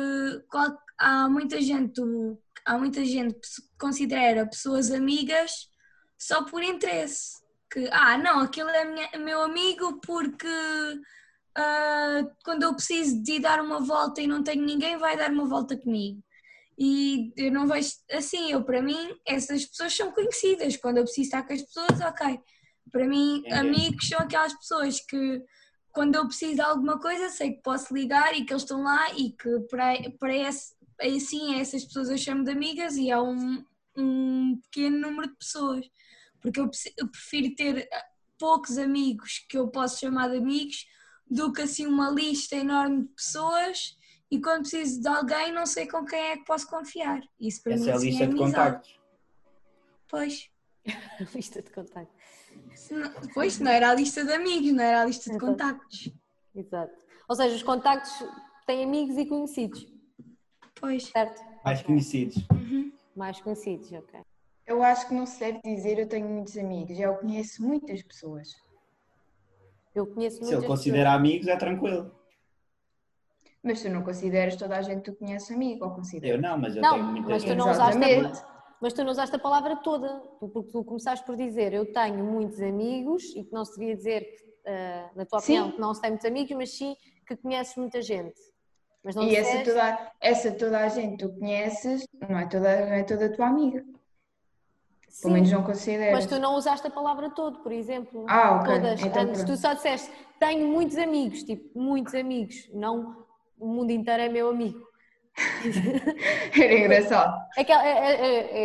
há 0.98 1.28
muita 1.28 1.60
gente, 1.60 2.00
há 2.64 2.78
muita 2.78 3.04
gente 3.04 3.34
que 3.34 3.78
considera 3.78 4.46
pessoas 4.46 4.90
amigas 4.90 5.68
só 6.18 6.44
por 6.44 6.62
interesse. 6.62 7.40
Que, 7.72 7.88
ah, 7.92 8.18
não, 8.18 8.40
aquele 8.40 8.70
é 8.70 8.84
minha, 8.84 9.10
meu 9.18 9.42
amigo 9.42 10.00
porque 10.00 10.46
uh, 10.46 12.30
quando 12.44 12.64
eu 12.64 12.74
preciso 12.74 13.22
de 13.22 13.38
dar 13.38 13.60
uma 13.60 13.80
volta 13.80 14.20
e 14.20 14.26
não 14.26 14.42
tenho 14.42 14.64
ninguém, 14.64 14.96
vai 14.96 15.16
dar 15.16 15.30
uma 15.30 15.46
volta 15.46 15.76
comigo. 15.76 16.22
E 16.78 17.32
eu 17.36 17.52
não 17.52 17.66
vejo 17.66 17.90
assim, 18.10 18.50
eu 18.50 18.64
para 18.64 18.80
mim, 18.80 19.14
essas 19.26 19.66
pessoas 19.66 19.94
são 19.94 20.12
conhecidas. 20.12 20.76
Quando 20.76 20.96
eu 20.96 21.04
preciso 21.04 21.26
estar 21.26 21.42
com 21.42 21.52
as 21.52 21.62
pessoas, 21.62 22.00
ok. 22.00 22.40
Para 22.90 23.06
mim, 23.06 23.42
é 23.46 23.58
amigos 23.58 24.08
são 24.08 24.18
aquelas 24.18 24.54
pessoas 24.54 25.00
que 25.00 25.44
quando 25.92 26.14
eu 26.14 26.26
preciso 26.26 26.54
de 26.54 26.60
alguma 26.60 26.98
coisa, 26.98 27.28
sei 27.28 27.52
que 27.52 27.62
posso 27.62 27.92
ligar 27.92 28.34
e 28.34 28.44
que 28.44 28.52
eles 28.52 28.62
estão 28.62 28.82
lá 28.82 29.12
e 29.12 29.32
que 29.32 29.60
para, 29.68 29.94
para 30.18 30.36
esse, 30.36 30.72
assim, 31.02 31.54
essas 31.60 31.84
pessoas 31.84 32.10
eu 32.10 32.18
chamo 32.18 32.44
de 32.44 32.50
amigas 32.50 32.96
e 32.96 33.10
há 33.10 33.22
um, 33.22 33.64
um 33.96 34.60
pequeno 34.62 34.98
número 34.98 35.28
de 35.28 35.36
pessoas. 35.36 35.86
Porque 36.40 36.60
eu, 36.60 36.70
eu 36.96 37.08
prefiro 37.08 37.54
ter 37.54 37.88
poucos 38.38 38.78
amigos 38.78 39.44
que 39.48 39.58
eu 39.58 39.68
posso 39.68 40.00
chamar 40.00 40.28
de 40.28 40.38
amigos 40.38 40.86
do 41.30 41.52
que 41.52 41.62
assim 41.62 41.86
uma 41.86 42.10
lista 42.10 42.56
enorme 42.56 43.02
de 43.02 43.08
pessoas 43.14 43.96
e 44.30 44.40
quando 44.40 44.62
preciso 44.62 45.00
de 45.00 45.08
alguém 45.08 45.52
não 45.52 45.66
sei 45.66 45.86
com 45.86 46.04
quem 46.04 46.18
é 46.18 46.36
que 46.36 46.44
posso 46.44 46.66
confiar. 46.66 47.20
Isso 47.38 47.62
para 47.62 47.74
Essa 47.74 47.84
mim 47.84 47.90
é 47.90 47.92
a 47.92 47.98
lista 47.98 48.24
é 48.24 48.26
de 48.26 48.32
amizade. 48.32 48.54
contactos. 48.54 49.00
Pois. 50.08 50.50
lista 51.34 51.62
de 51.62 51.70
contactos. 51.70 52.20
Não, 52.90 53.12
pois, 53.34 53.58
não 53.60 53.70
era 53.70 53.90
a 53.90 53.94
lista 53.94 54.24
de 54.24 54.32
amigos, 54.32 54.72
não 54.72 54.82
era 54.82 55.02
a 55.02 55.04
lista 55.04 55.24
de 55.30 55.36
Exato. 55.36 55.46
contactos. 55.46 56.12
Exato. 56.54 56.92
Ou 57.28 57.36
seja, 57.36 57.54
os 57.54 57.62
contactos 57.62 58.12
têm 58.66 58.84
amigos 58.84 59.16
e 59.16 59.26
conhecidos. 59.26 59.86
Pois. 60.80 61.04
Certo? 61.04 61.40
Mais 61.64 61.82
conhecidos. 61.82 62.36
Uhum. 62.50 62.92
Mais 63.14 63.40
conhecidos, 63.40 63.92
ok. 63.92 64.20
Eu 64.66 64.82
acho 64.82 65.08
que 65.08 65.14
não 65.14 65.26
se 65.26 65.38
deve 65.40 65.60
dizer 65.64 65.98
eu 65.98 66.08
tenho 66.08 66.28
muitos 66.28 66.56
amigos, 66.56 66.98
eu 66.98 67.14
conheço 67.16 67.62
muitas 67.62 68.02
pessoas. 68.02 68.48
Eu 69.94 70.06
conheço 70.06 70.36
Se 70.36 70.42
muitas 70.42 70.58
ele 70.60 70.66
considera 70.68 71.12
amigos, 71.12 71.48
é 71.48 71.56
tranquilo. 71.56 72.14
Mas 73.62 73.82
tu 73.82 73.88
não 73.90 74.02
consideras 74.02 74.56
toda 74.56 74.76
a 74.76 74.82
gente 74.82 75.02
que 75.02 75.10
tu 75.10 75.16
conheces 75.18 75.50
amigo, 75.50 75.84
ou 75.84 75.90
consideras? 75.90 76.36
Eu 76.36 76.40
não, 76.40 76.56
mas 76.56 76.76
eu 76.76 76.82
Não, 76.82 76.92
tenho 76.94 77.04
muita 77.04 77.28
mas 77.28 77.42
tu 77.42 77.48
gente. 77.48 77.58
não 77.58 77.70
usaste 77.70 78.02
a, 78.02 78.08
Exatamente. 78.08 78.42
mas 78.80 78.92
tu 78.94 79.04
não 79.04 79.10
usaste 79.10 79.36
a 79.36 79.38
palavra 79.38 79.76
toda, 79.76 80.20
Tu- 80.38 80.48
porque 80.48 80.70
tu 80.70 80.84
começaste 80.84 81.26
por 81.26 81.36
dizer 81.36 81.74
eu 81.74 81.92
tenho 81.92 82.24
muitos 82.24 82.60
amigos 82.62 83.24
e 83.36 83.44
que 83.44 83.52
não 83.52 83.64
se 83.64 83.78
devia 83.78 83.96
dizer, 83.96 84.26
ah, 84.66 85.10
na 85.16 85.26
tua 85.26 85.40
Sim. 85.40 85.58
opinião, 85.58 85.72
que 85.72 85.80
não 85.80 85.92
se 85.94 86.00
tem 86.00 86.10
muitos 86.10 86.26
amigos, 86.26 86.56
mas 86.56 86.70
sim 86.76 86.96
que 87.26 87.36
conheces 87.36 87.76
muita 87.76 88.00
gente. 88.00 88.38
E 89.22 89.34
essa 89.36 89.64
toda, 89.64 90.12
essa 90.20 90.52
toda 90.52 90.78
a 90.80 90.88
gente 90.88 91.18
tu 91.24 91.32
conheces 91.38 92.06
não 92.28 92.38
é 92.38 92.46
toda, 92.46 92.86
não 92.86 92.92
é 92.92 93.02
toda 93.02 93.26
a 93.26 93.32
tua 93.32 93.46
amiga. 93.46 93.82
Sim, 95.08 95.22
Pelo 95.22 95.34
menos 95.34 95.50
não 95.50 95.62
consideras. 95.64 96.12
mas 96.12 96.26
tu 96.26 96.38
não 96.38 96.54
usaste 96.56 96.86
a 96.86 96.90
palavra 96.90 97.30
todo, 97.30 97.60
por 97.62 97.72
exemplo. 97.72 98.26
Ah, 98.28 98.56
ok. 98.56 98.74
Todas. 98.74 99.02
Então 99.02 99.22
Antes 99.22 99.40
tu 99.42 99.46
pronto. 99.46 99.60
só 99.60 99.72
disseste 99.74 100.10
tenho 100.38 100.66
muitos 100.68 100.96
amigos, 100.98 101.42
tipo, 101.42 101.78
muitos 101.78 102.14
amigos, 102.14 102.68
não 102.72 103.26
o 103.58 103.66
mundo 103.66 103.90
inteiro 103.90 104.22
é 104.22 104.28
meu 104.28 104.48
amigo. 104.50 104.86
Era 106.54 106.74
engraçado. 106.74 107.34
É 107.56 107.64
que, 107.64 107.72
é, 107.72 107.76
é, 107.76 108.14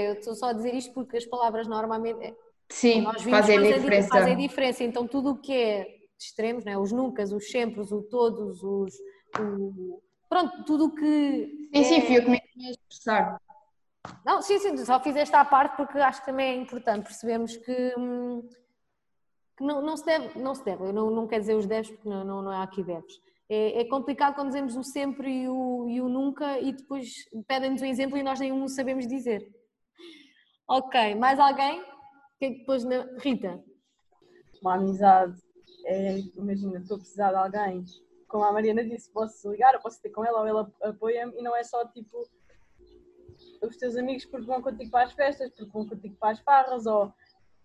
é, 0.05 0.09
eu 0.09 0.13
estou 0.15 0.35
só 0.35 0.47
a 0.47 0.53
dizer 0.53 0.73
isto 0.73 0.93
porque 0.93 1.17
as 1.17 1.25
palavras 1.25 1.67
normalmente 1.67 2.33
Sim, 2.69 3.01
nós 3.01 3.21
vimos 3.21 3.39
fazem 3.39 3.61
diferença. 3.61 4.07
fazem 4.09 4.37
diferença. 4.37 4.83
Então 4.83 5.07
tudo 5.07 5.31
o 5.31 5.37
que 5.37 5.53
é 5.53 5.87
extremos, 6.19 6.63
né? 6.65 6.77
os 6.77 6.91
nunca, 6.91 7.23
os 7.23 7.49
sempre, 7.51 7.79
os 7.81 7.89
todos, 8.09 8.61
os. 8.63 8.93
o- 9.39 10.01
pronto, 10.29 10.63
tudo 10.65 10.85
o 10.85 10.95
que. 10.95 11.69
Sim, 11.75 11.83
sim, 11.83 11.95
é- 11.95 12.01
fui 12.01 12.17
eu 12.17 12.23
que 12.23 12.29
me 12.29 12.41
a 12.67 12.69
expressar. 12.69 13.41
Não, 14.25 14.41
sim, 14.41 14.59
sim, 14.59 14.77
só 14.77 14.99
fiz 14.99 15.15
esta 15.15 15.39
à 15.41 15.45
parte 15.45 15.77
porque 15.77 15.97
acho 15.97 16.19
que 16.19 16.27
também 16.27 16.47
é 16.47 16.55
importante 16.61 17.05
percebermos 17.05 17.57
que, 17.57 17.93
hum, 17.97 18.47
que 19.57 19.63
não, 19.63 19.81
não 19.81 19.97
se 19.97 20.05
deve, 20.05 20.39
não 20.39 20.53
se 20.53 20.63
deve, 20.63 20.85
eu 20.85 20.93
não, 20.93 21.09
não 21.09 21.27
quero 21.27 21.41
dizer 21.41 21.55
os 21.55 21.65
deves 21.65 21.89
porque 21.89 22.07
não, 22.07 22.23
não, 22.23 22.41
não 22.41 22.51
há 22.51 22.63
aqui 22.63 22.83
deves. 22.83 23.13
É, 23.49 23.81
é 23.81 23.85
complicado 23.85 24.35
quando 24.35 24.47
dizemos 24.47 24.75
o 24.75 24.83
sempre 24.83 25.43
e 25.43 25.49
o, 25.49 25.87
e 25.87 26.01
o 26.01 26.09
nunca 26.09 26.59
e 26.59 26.71
depois 26.73 27.13
pedem-nos 27.47 27.81
um 27.81 27.85
exemplo 27.85 28.17
e 28.17 28.23
nós 28.23 28.39
nem 28.39 28.51
um 28.51 28.67
sabemos 28.67 29.07
dizer. 29.07 29.47
Ok, 30.67 31.15
mais 31.15 31.39
alguém? 31.39 31.81
O 31.81 32.37
que 32.39 32.45
é 32.45 32.51
que 32.51 32.59
depois 32.59 32.83
na... 32.83 33.07
Rita? 33.19 33.63
Uma 34.61 34.75
amizade 34.75 35.39
é, 35.85 36.17
imagina, 36.35 36.79
estou 36.79 36.95
a 36.95 36.99
precisar 36.99 37.29
de 37.29 37.37
alguém, 37.37 37.85
como 38.27 38.43
a 38.43 38.51
Mariana 38.51 38.83
disse, 38.83 39.11
posso 39.11 39.51
ligar, 39.51 39.73
eu 39.73 39.81
posso 39.81 40.01
ter 40.01 40.09
com 40.09 40.25
ela 40.25 40.41
ou 40.41 40.47
ela 40.47 40.73
apoia-me 40.81 41.37
e 41.37 41.41
não 41.41 41.55
é 41.55 41.63
só 41.63 41.85
tipo 41.87 42.27
os 43.61 43.77
teus 43.77 43.95
amigos 43.95 44.25
porque 44.25 44.45
vão 44.45 44.61
contigo 44.61 44.91
para 44.91 45.05
as 45.05 45.13
festas, 45.13 45.49
porque 45.51 45.71
vão 45.71 45.87
contigo 45.87 46.15
para 46.15 46.31
as 46.31 46.39
farras 46.39 46.85
ou 46.85 47.13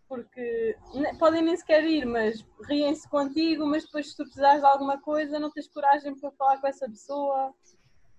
porque 0.08 0.76
podem 1.20 1.42
nem 1.42 1.56
sequer 1.56 1.84
ir, 1.84 2.04
mas 2.04 2.44
riem-se 2.66 3.08
contigo, 3.08 3.64
mas 3.64 3.84
depois 3.84 4.10
se 4.10 4.16
tu 4.16 4.24
precisares 4.24 4.60
de 4.60 4.66
alguma 4.66 5.00
coisa 5.00 5.38
não 5.38 5.50
tens 5.50 5.68
coragem 5.68 6.18
para 6.18 6.32
falar 6.32 6.60
com 6.60 6.66
essa 6.66 6.88
pessoa 6.88 7.54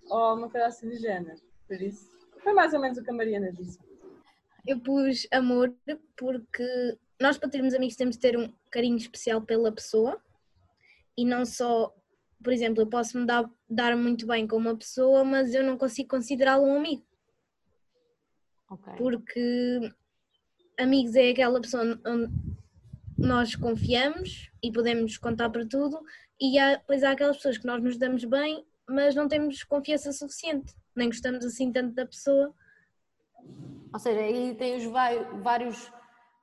ou 0.08 0.34
uma 0.36 0.48
coisa 0.48 0.68
assim 0.68 0.88
do 0.88 0.96
género. 0.96 1.38
Por 1.66 1.80
isso, 1.80 2.08
foi 2.42 2.54
mais 2.54 2.72
ou 2.72 2.80
menos 2.80 2.98
o 2.98 3.04
que 3.04 3.10
a 3.10 3.14
Mariana 3.14 3.52
disse. 3.52 3.78
Eu 4.66 4.80
pus 4.80 5.26
amor 5.32 5.74
porque 6.16 6.98
nós 7.20 7.36
para 7.36 7.50
termos 7.50 7.74
amigos 7.74 7.96
temos 7.96 8.16
de 8.16 8.22
ter 8.22 8.38
um 8.38 8.52
carinho 8.70 8.96
especial 8.96 9.42
pela 9.42 9.70
pessoa 9.70 10.20
e 11.16 11.24
não 11.24 11.44
só, 11.44 11.94
por 12.42 12.52
exemplo, 12.52 12.82
eu 12.82 12.86
posso 12.86 13.18
me 13.18 13.26
dar, 13.26 13.48
dar 13.68 13.96
muito 13.96 14.26
bem 14.26 14.46
com 14.46 14.56
uma 14.56 14.76
pessoa, 14.76 15.24
mas 15.24 15.54
eu 15.54 15.62
não 15.62 15.76
consigo 15.78 16.08
considerá-lo 16.10 16.64
um 16.66 16.76
amigo, 16.76 17.04
Ok. 18.70 18.92
porque 18.96 19.92
amigos 20.78 21.14
é 21.14 21.30
aquela 21.30 21.60
pessoa 21.60 21.98
onde 22.06 22.32
nós 23.18 23.54
confiamos 23.54 24.50
e 24.62 24.72
podemos 24.72 25.16
contar 25.18 25.50
para 25.50 25.66
tudo 25.66 26.00
e 26.40 26.58
há, 26.58 26.76
depois 26.76 27.02
há 27.04 27.12
aquelas 27.12 27.36
pessoas 27.36 27.58
que 27.58 27.66
nós 27.66 27.82
nos 27.82 27.96
damos 27.96 28.24
bem 28.24 28.64
mas 28.88 29.14
não 29.14 29.28
temos 29.28 29.62
confiança 29.62 30.12
suficiente, 30.12 30.74
nem 30.94 31.08
gostamos 31.08 31.44
assim 31.44 31.70
tanto 31.70 31.94
da 31.94 32.04
pessoa. 32.04 32.52
Ou 33.92 33.98
seja, 33.98 34.20
aí 34.20 34.54
tem 34.56 34.76
os 34.76 34.84
vai- 34.84 35.22
vários 35.40 35.90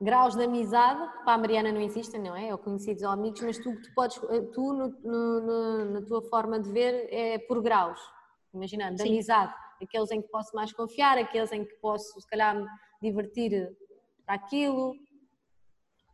graus 0.01 0.35
de 0.35 0.43
amizade, 0.43 0.99
para 1.23 1.33
a 1.33 1.37
Mariana 1.37 1.71
não 1.71 1.81
existem, 1.81 2.21
não 2.21 2.35
é? 2.35 2.51
Ou 2.51 2.57
conhecidos 2.57 3.03
ou 3.03 3.09
amigos, 3.09 3.41
mas 3.41 3.57
tu, 3.57 3.75
tu 3.81 3.93
podes, 3.93 4.17
tu 4.53 4.73
no- 4.73 4.87
no- 5.03 5.41
no- 5.41 5.85
na 5.91 6.01
tua 6.05 6.21
forma 6.29 6.59
de 6.59 6.71
ver 6.71 7.07
é 7.13 7.37
por 7.39 7.61
graus. 7.61 7.99
Imaginando, 8.53 8.95
de 8.95 9.03
Sim. 9.03 9.09
amizade, 9.09 9.53
aqueles 9.81 10.09
em 10.11 10.21
que 10.21 10.27
posso 10.29 10.55
mais 10.55 10.71
confiar, 10.73 11.17
aqueles 11.17 11.51
em 11.51 11.65
que 11.65 11.73
posso, 11.75 12.19
se 12.19 12.27
calhar, 12.27 12.55
me 12.55 12.67
divertir 13.01 13.75
para 14.25 14.35
aquilo. 14.35 14.93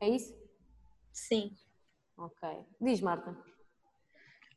É 0.01 0.09
isso? 0.09 0.35
Sim. 1.13 1.51
Ok. 2.17 2.49
Diz, 2.81 3.01
Marta. 3.01 3.37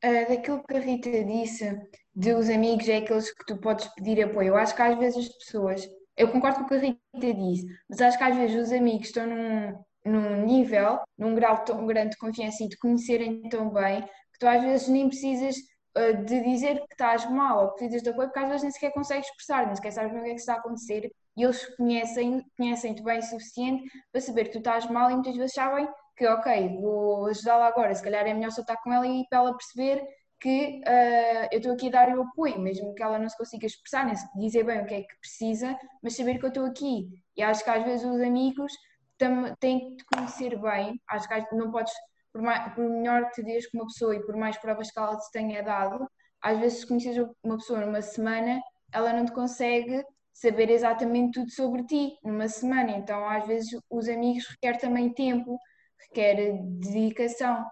Ah, 0.02 0.24
daquilo 0.28 0.62
que 0.64 0.74
a 0.76 0.80
Rita 0.80 1.10
disse, 1.24 1.88
de 2.14 2.32
os 2.34 2.48
amigos 2.48 2.88
é 2.88 2.98
aqueles 2.98 3.30
que 3.32 3.44
tu 3.46 3.56
podes 3.60 3.86
pedir 3.94 4.22
apoio. 4.22 4.48
Eu 4.48 4.56
acho 4.56 4.74
que 4.74 4.82
às 4.82 4.96
vezes 4.98 5.26
as 5.28 5.34
pessoas, 5.38 5.88
eu 6.18 6.28
concordo 6.32 6.58
com 6.58 6.64
o 6.64 6.68
que 6.68 6.74
a 6.74 6.78
Rita 6.78 7.34
disse, 7.34 7.66
mas 7.88 8.00
acho 8.00 8.18
que 8.18 8.24
às 8.24 8.36
vezes 8.36 8.66
os 8.66 8.72
amigos 8.72 9.06
estão 9.06 9.26
num, 9.26 9.84
num 10.04 10.44
nível, 10.44 10.98
num 11.16 11.34
grau 11.34 11.64
tão 11.64 11.86
grande 11.86 12.10
de 12.10 12.18
confiança 12.18 12.64
e 12.64 12.68
de 12.68 12.76
conhecerem 12.76 13.48
tão 13.48 13.70
bem, 13.70 14.02
que 14.02 14.38
tu 14.40 14.46
às 14.48 14.60
vezes 14.60 14.88
nem 14.88 15.08
precisas 15.08 15.56
ah, 15.94 16.12
de 16.12 16.42
dizer 16.42 16.80
que 16.86 16.92
estás 16.92 17.30
mal 17.30 17.62
ou 17.62 17.68
que 17.70 17.78
precisas 17.78 18.02
de 18.02 18.10
apoio, 18.10 18.28
porque 18.28 18.40
às 18.40 18.48
vezes 18.48 18.62
nem 18.62 18.72
sequer 18.72 18.92
consegues 18.92 19.28
expressar, 19.28 19.66
nem 19.66 19.76
sequer 19.76 19.92
sabes 19.92 20.10
o 20.12 20.22
que 20.22 20.30
é 20.30 20.34
que 20.34 20.40
está 20.40 20.54
a 20.54 20.56
acontecer 20.58 21.10
e 21.36 21.42
eles 21.44 21.64
conhecem, 21.76 22.42
conhecem-te 22.56 23.02
bem 23.02 23.20
o 23.20 23.22
suficiente 23.22 23.84
para 24.10 24.20
saber 24.20 24.46
que 24.46 24.52
tu 24.52 24.58
estás 24.58 24.90
mal 24.90 25.08
e 25.10 25.14
muitas 25.14 25.36
vezes 25.36 25.52
sabem 25.54 25.88
que, 26.16 26.26
ok, 26.26 26.80
vou 26.80 27.26
ajudá-la 27.26 27.68
agora, 27.68 27.94
se 27.94 28.02
calhar 28.02 28.26
é 28.26 28.34
melhor 28.34 28.50
só 28.50 28.60
estar 28.60 28.76
com 28.82 28.92
ela 28.92 29.06
e 29.06 29.24
para 29.30 29.38
ela 29.38 29.56
perceber 29.56 30.04
que 30.40 30.80
ah, 30.86 31.48
eu 31.52 31.58
estou 31.58 31.72
aqui 31.72 31.88
a 31.88 31.90
dar-lhe 31.90 32.16
o 32.16 32.22
apoio, 32.22 32.60
mesmo 32.60 32.94
que 32.94 33.02
ela 33.02 33.18
não 33.18 33.28
se 33.28 33.36
consiga 33.36 33.66
expressar, 33.66 34.06
nem 34.06 34.14
dizer 34.36 34.64
bem 34.64 34.80
o 34.80 34.86
que 34.86 34.94
é 34.94 35.02
que 35.02 35.18
precisa, 35.20 35.76
mas 36.02 36.16
saber 36.16 36.38
que 36.38 36.44
eu 36.44 36.48
estou 36.48 36.64
aqui. 36.66 37.08
E 37.36 37.42
acho 37.42 37.64
que 37.64 37.70
às 37.70 37.84
vezes 37.84 38.04
os 38.06 38.20
amigos 38.20 38.72
têm 39.60 39.90
que 39.90 39.96
te 39.96 40.04
conhecer 40.04 40.58
bem, 40.60 41.00
acho 41.08 41.28
que 41.28 41.56
não 41.56 41.70
podes, 41.70 41.92
por, 42.32 42.42
mais, 42.42 42.72
por 42.74 42.84
melhor 42.88 43.26
que 43.26 43.36
te 43.36 43.42
dês 43.42 43.68
com 43.70 43.78
uma 43.78 43.86
pessoa 43.86 44.14
e 44.14 44.24
por 44.24 44.36
mais 44.36 44.56
provas 44.58 44.90
que 44.90 44.98
ela 44.98 45.18
te 45.18 45.30
tenha 45.32 45.62
dado, 45.62 46.08
às 46.40 46.58
vezes 46.58 46.80
se 46.80 46.86
conheces 46.86 47.16
uma 47.42 47.56
pessoa 47.56 47.80
numa 47.80 48.00
semana, 48.00 48.60
ela 48.92 49.12
não 49.12 49.24
te 49.24 49.32
consegue 49.32 50.04
saber 50.32 50.70
exatamente 50.70 51.40
tudo 51.40 51.50
sobre 51.50 51.84
ti 51.84 52.16
numa 52.22 52.46
semana, 52.46 52.92
então 52.92 53.28
às 53.28 53.44
vezes 53.46 53.70
os 53.90 54.08
amigos 54.08 54.46
requer 54.46 54.78
também 54.78 55.12
tempo, 55.12 55.58
requer 56.00 56.52
dedicação. 56.80 57.66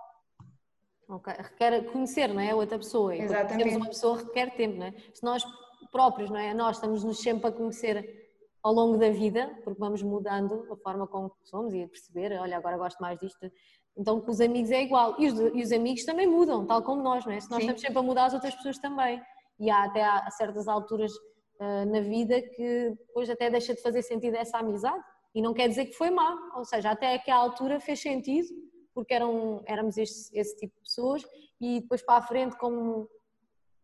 Requer 1.09 1.85
conhecer, 1.93 2.29
não 2.29 2.41
é? 2.41 2.51
A 2.51 2.57
outra 2.57 2.79
pessoa. 2.79 3.15
E 3.15 3.21
Exatamente. 3.21 3.53
conhecermos 3.53 3.77
uma 3.77 3.87
pessoa 3.87 4.19
requer 4.19 4.57
tempo, 4.57 4.79
não 4.79 4.87
é? 4.87 4.95
Se 5.15 5.23
nós 5.23 5.45
próprios, 5.93 6.31
não 6.31 6.39
é? 6.39 6.53
Nós 6.53 6.77
estamos-nos 6.77 7.21
sempre 7.21 7.49
a 7.49 7.53
conhecer 7.53 8.27
ao 8.63 8.73
longo 8.73 8.99
da 8.99 9.11
vida, 9.11 9.49
porque 9.63 9.79
vamos 9.79 10.03
mudando 10.03 10.67
a 10.73 10.77
forma 10.77 11.07
como 11.07 11.33
somos 11.45 11.73
e 11.73 11.85
a 11.85 11.89
perceber, 11.89 12.33
olha, 12.41 12.57
agora 12.57 12.77
gosto 12.77 12.99
mais 12.99 13.19
disto. 13.21 13.51
Então, 13.97 14.21
com 14.21 14.31
os 14.31 14.41
amigos 14.41 14.71
é 14.73 14.83
igual. 14.83 15.15
E 15.21 15.29
os, 15.29 15.39
e 15.39 15.63
os 15.63 15.73
amigos 15.73 16.05
também 16.05 16.27
mudam, 16.27 16.67
tal 16.67 16.83
como 16.83 17.03
nós, 17.03 17.25
não 17.25 17.33
é? 17.33 17.41
Se 17.41 17.49
nós 17.49 17.59
Sim. 17.59 17.67
estamos 17.67 17.81
sempre 17.81 17.99
a 17.99 18.03
mudar, 18.03 18.27
as 18.27 18.35
outras 18.35 18.55
pessoas 18.57 18.79
também. 18.79 19.23
E 19.59 19.71
há 19.71 19.85
até 19.85 20.03
há 20.03 20.29
certas 20.33 20.67
alturas 20.67 21.13
ah, 21.61 21.85
na 21.87 22.01
vida 22.01 22.43
que 22.43 22.91
depois 22.99 23.31
até 23.31 23.49
deixa 23.49 23.75
de 23.75 23.81
fazer 23.81 24.03
sentido 24.03 24.35
essa 24.35 24.59
amizade. 24.59 25.03
E 25.35 25.41
não 25.41 25.55
quer 25.55 25.69
dizer 25.69 25.87
que 25.87 25.93
foi 25.93 26.11
má, 26.11 26.35
ou 26.57 26.65
seja, 26.65 26.91
até 26.91 27.15
aquela 27.15 27.41
altura 27.41 27.79
fez 27.79 28.01
sentido, 28.01 28.49
porque 28.97 29.13
eram, 29.13 29.63
éramos 29.67 29.99
esse, 29.99 30.35
esse 30.37 30.57
tipo 30.57 30.75
de 30.75 30.81
pessoas, 30.81 31.23
e 31.61 31.81
depois 31.83 32.01
para 32.01 32.17
a 32.17 32.23
frente, 32.23 32.57
como 32.57 33.07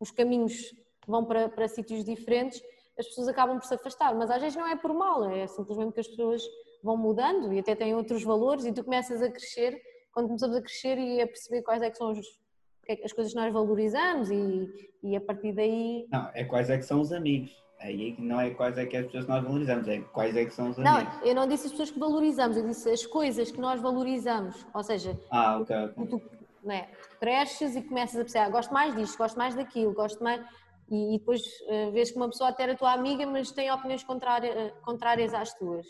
os 0.00 0.10
caminhos 0.10 0.74
vão 1.06 1.22
para, 1.26 1.50
para 1.50 1.68
sítios 1.68 2.02
diferentes, 2.02 2.62
as 2.98 3.06
pessoas 3.08 3.28
acabam 3.28 3.58
por 3.58 3.66
se 3.66 3.74
afastar. 3.74 4.14
Mas 4.14 4.30
às 4.30 4.40
vezes 4.40 4.56
não 4.56 4.66
é 4.66 4.74
por 4.74 4.94
mal, 4.94 5.28
é 5.28 5.46
simplesmente 5.46 5.92
que 5.92 6.00
as 6.00 6.08
pessoas 6.08 6.42
vão 6.82 6.96
mudando 6.96 7.52
e 7.52 7.58
até 7.58 7.74
têm 7.74 7.94
outros 7.94 8.24
valores, 8.24 8.64
e 8.64 8.72
tu 8.72 8.82
começas 8.82 9.20
a 9.20 9.30
crescer, 9.30 9.78
quando 10.14 10.28
começamos 10.28 10.56
a 10.56 10.62
crescer 10.62 10.96
e 10.96 11.20
a 11.20 11.26
perceber 11.26 11.60
quais 11.60 11.82
é 11.82 11.90
que 11.90 11.98
são 11.98 12.10
os, 12.12 12.40
é 12.88 13.04
as 13.04 13.12
coisas 13.12 13.34
que 13.34 13.38
nós 13.38 13.52
valorizamos, 13.52 14.30
e, 14.30 14.90
e 15.02 15.14
a 15.14 15.20
partir 15.20 15.52
daí 15.52 16.06
Não, 16.10 16.30
é 16.32 16.42
quais 16.42 16.70
é 16.70 16.78
que 16.78 16.84
são 16.84 17.02
os 17.02 17.12
amigos. 17.12 17.54
Aí 17.82 18.14
não 18.18 18.40
é 18.40 18.50
quais 18.50 18.78
é 18.78 18.86
que 18.86 18.96
é 18.96 19.00
as 19.00 19.06
pessoas 19.06 19.24
que 19.24 19.30
nós 19.30 19.42
valorizamos, 19.42 19.88
é 19.88 20.00
quais 20.12 20.36
é 20.36 20.44
que 20.44 20.50
são 20.54 20.70
os 20.70 20.78
Não, 20.78 20.96
amigos. 20.98 21.14
eu 21.22 21.34
não 21.34 21.46
disse 21.48 21.66
as 21.66 21.72
pessoas 21.72 21.90
que 21.90 21.98
valorizamos, 21.98 22.56
eu 22.56 22.66
disse 22.66 22.88
as 22.90 23.04
coisas 23.06 23.50
que 23.50 23.60
nós 23.60 23.80
valorizamos. 23.80 24.64
Ou 24.72 24.82
seja, 24.84 25.18
Ah, 25.30 25.58
ok, 25.58 25.76
ok. 25.76 26.06
tu, 26.06 26.22
não 26.62 26.74
é? 26.74 26.82
Tu 27.10 27.18
cresces 27.18 27.74
e 27.74 27.82
começas 27.82 28.14
a 28.16 28.20
perceber, 28.20 28.44
ah, 28.46 28.50
gosto 28.50 28.72
mais 28.72 28.94
disto, 28.94 29.18
gosto 29.18 29.36
mais 29.36 29.54
daquilo, 29.54 29.92
gosto 29.92 30.22
mais. 30.22 30.40
E, 30.88 31.14
e 31.14 31.18
depois 31.18 31.42
eh, 31.68 31.90
vês 31.90 32.10
que 32.10 32.16
uma 32.16 32.28
pessoa 32.28 32.50
até 32.50 32.62
era 32.64 32.76
tua 32.76 32.92
amiga, 32.92 33.26
mas 33.26 33.50
tem 33.50 33.70
opiniões 33.72 34.04
contrárias, 34.04 34.54
eh, 34.56 34.72
contrárias 34.84 35.34
às 35.34 35.52
tuas. 35.54 35.86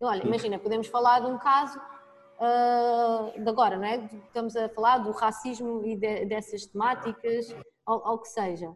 E 0.00 0.04
olha, 0.04 0.22
imagina, 0.26 0.58
podemos 0.58 0.88
falar 0.88 1.20
de 1.20 1.26
um 1.26 1.38
caso 1.38 1.80
ah, 2.40 3.32
de 3.38 3.48
agora, 3.48 3.76
não 3.78 3.84
é? 3.84 3.96
Estamos 4.26 4.54
a 4.56 4.68
falar 4.70 4.98
do 4.98 5.10
racismo 5.12 5.82
e 5.86 5.96
de- 5.96 6.26
dessas 6.26 6.66
temáticas, 6.66 7.54
ao, 7.86 8.06
ao 8.08 8.18
que 8.18 8.28
seja. 8.28 8.70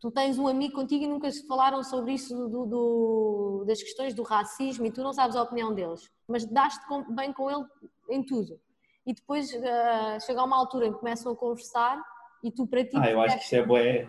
Tu 0.00 0.10
tens 0.10 0.38
um 0.38 0.48
amigo 0.48 0.74
contigo 0.74 1.04
e 1.04 1.06
nunca 1.06 1.30
se 1.30 1.46
falaram 1.46 1.82
sobre 1.84 2.12
isso 2.14 2.34
do, 2.48 2.66
do- 2.66 3.64
das 3.66 3.80
questões 3.82 4.12
do 4.12 4.22
racismo 4.22 4.84
e 4.86 4.90
tu 4.90 5.02
não 5.02 5.12
sabes 5.12 5.36
a 5.36 5.42
opinião 5.42 5.72
deles, 5.72 6.10
mas 6.26 6.44
daste 6.44 6.84
bem 7.10 7.32
com 7.32 7.48
ele 7.50 7.64
em 8.10 8.24
tudo. 8.24 8.58
E 9.06 9.14
depois 9.14 9.52
ah, 9.54 10.18
chega 10.20 10.40
a 10.40 10.44
uma 10.44 10.56
altura 10.56 10.86
em 10.86 10.92
que 10.92 10.98
começam 10.98 11.32
a 11.32 11.36
conversar 11.36 12.02
e 12.42 12.50
tu 12.50 12.66
para 12.66 12.84
ti. 12.84 12.96
Ah, 12.96 13.10
eu 13.10 13.20
acho 13.20 13.38
que 13.38 13.44
isso 13.44 13.54
é 13.56 13.64
bué. 13.64 14.08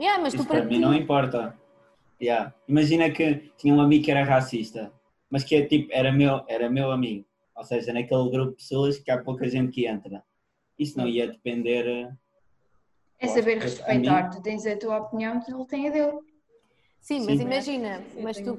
Yeah, 0.00 0.22
mas 0.22 0.34
Isso 0.34 0.44
para 0.46 0.56
para 0.60 0.66
ti. 0.68 0.74
mim 0.74 0.80
não 0.80 0.94
importa. 0.94 1.56
Yeah. 2.20 2.54
Imagina 2.66 3.10
que 3.10 3.52
tinha 3.58 3.74
um 3.74 3.80
amigo 3.80 4.04
que 4.04 4.10
era 4.10 4.24
racista, 4.24 4.90
mas 5.30 5.44
que 5.44 5.54
é 5.54 5.66
tipo, 5.66 5.88
era 5.92 6.10
meu, 6.12 6.42
era 6.48 6.68
meu 6.70 6.90
amigo. 6.90 7.26
Ou 7.54 7.62
seja, 7.62 7.92
naquele 7.92 8.28
grupo 8.30 8.50
de 8.52 8.56
pessoas 8.56 8.98
que 8.98 9.10
há 9.10 9.22
pouca 9.22 9.48
gente 9.48 9.70
que 9.70 9.86
entra. 9.86 10.24
Isso 10.78 10.98
não 10.98 11.06
ia 11.06 11.28
depender. 11.28 12.10
Eh, 13.20 13.26
É 13.26 13.28
saber 13.28 13.56
que 13.58 13.64
respeitar, 13.64 14.30
tu 14.30 14.42
tens 14.42 14.66
a 14.66 14.76
tua 14.76 14.98
opinião, 14.98 15.40
ele 15.46 15.66
tem 15.66 15.88
a 15.88 15.90
dele. 15.90 16.18
Sim, 17.00 17.20
mas 17.26 17.38
Sim. 17.38 17.42
imagina, 17.44 18.02
mas 18.22 18.40
tu, 18.40 18.58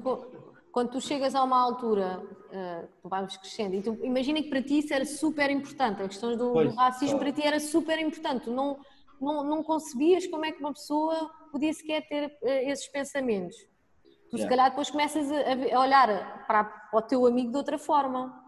quando 0.70 0.90
tu 0.90 1.00
chegas 1.00 1.34
a 1.34 1.42
uma 1.42 1.60
altura, 1.60 2.22
ah, 2.52 2.84
tu 3.02 3.08
vais 3.08 3.36
crescendo, 3.36 3.74
e 3.74 3.82
tu 3.82 3.98
imagina 4.04 4.40
que 4.42 4.48
para 4.48 4.62
ti 4.62 4.78
isso 4.78 4.94
era 4.94 5.04
super 5.04 5.50
importante, 5.50 6.02
a 6.02 6.08
questão 6.08 6.36
do, 6.36 6.52
Pois, 6.52 6.70
do 6.70 6.76
racismo 6.76 7.18
só- 7.18 7.24
para 7.24 7.32
ti 7.32 7.42
era 7.42 7.58
super 7.58 7.98
importante, 7.98 8.44
tu 8.44 8.52
não, 8.52 8.78
não, 9.20 9.42
não 9.42 9.62
concebias 9.64 10.26
como 10.28 10.44
é 10.44 10.52
que 10.52 10.60
uma 10.60 10.72
pessoa 10.72 11.28
podia 11.50 11.72
sequer 11.72 12.06
ter 12.06 12.38
ah, 12.44 12.62
esses 12.70 12.86
pensamentos. 12.88 13.56
Tu 14.30 14.38
se 14.38 14.42
Yeah. 14.44 14.48
calhar 14.56 14.70
depois 14.70 14.90
começas 14.90 15.30
a, 15.30 15.76
a 15.76 15.80
olhar 15.80 16.46
para, 16.46 16.64
para 16.64 16.98
o 16.98 17.02
teu 17.02 17.26
amigo 17.26 17.50
de 17.52 17.56
outra 17.56 17.78
forma. 17.78 18.44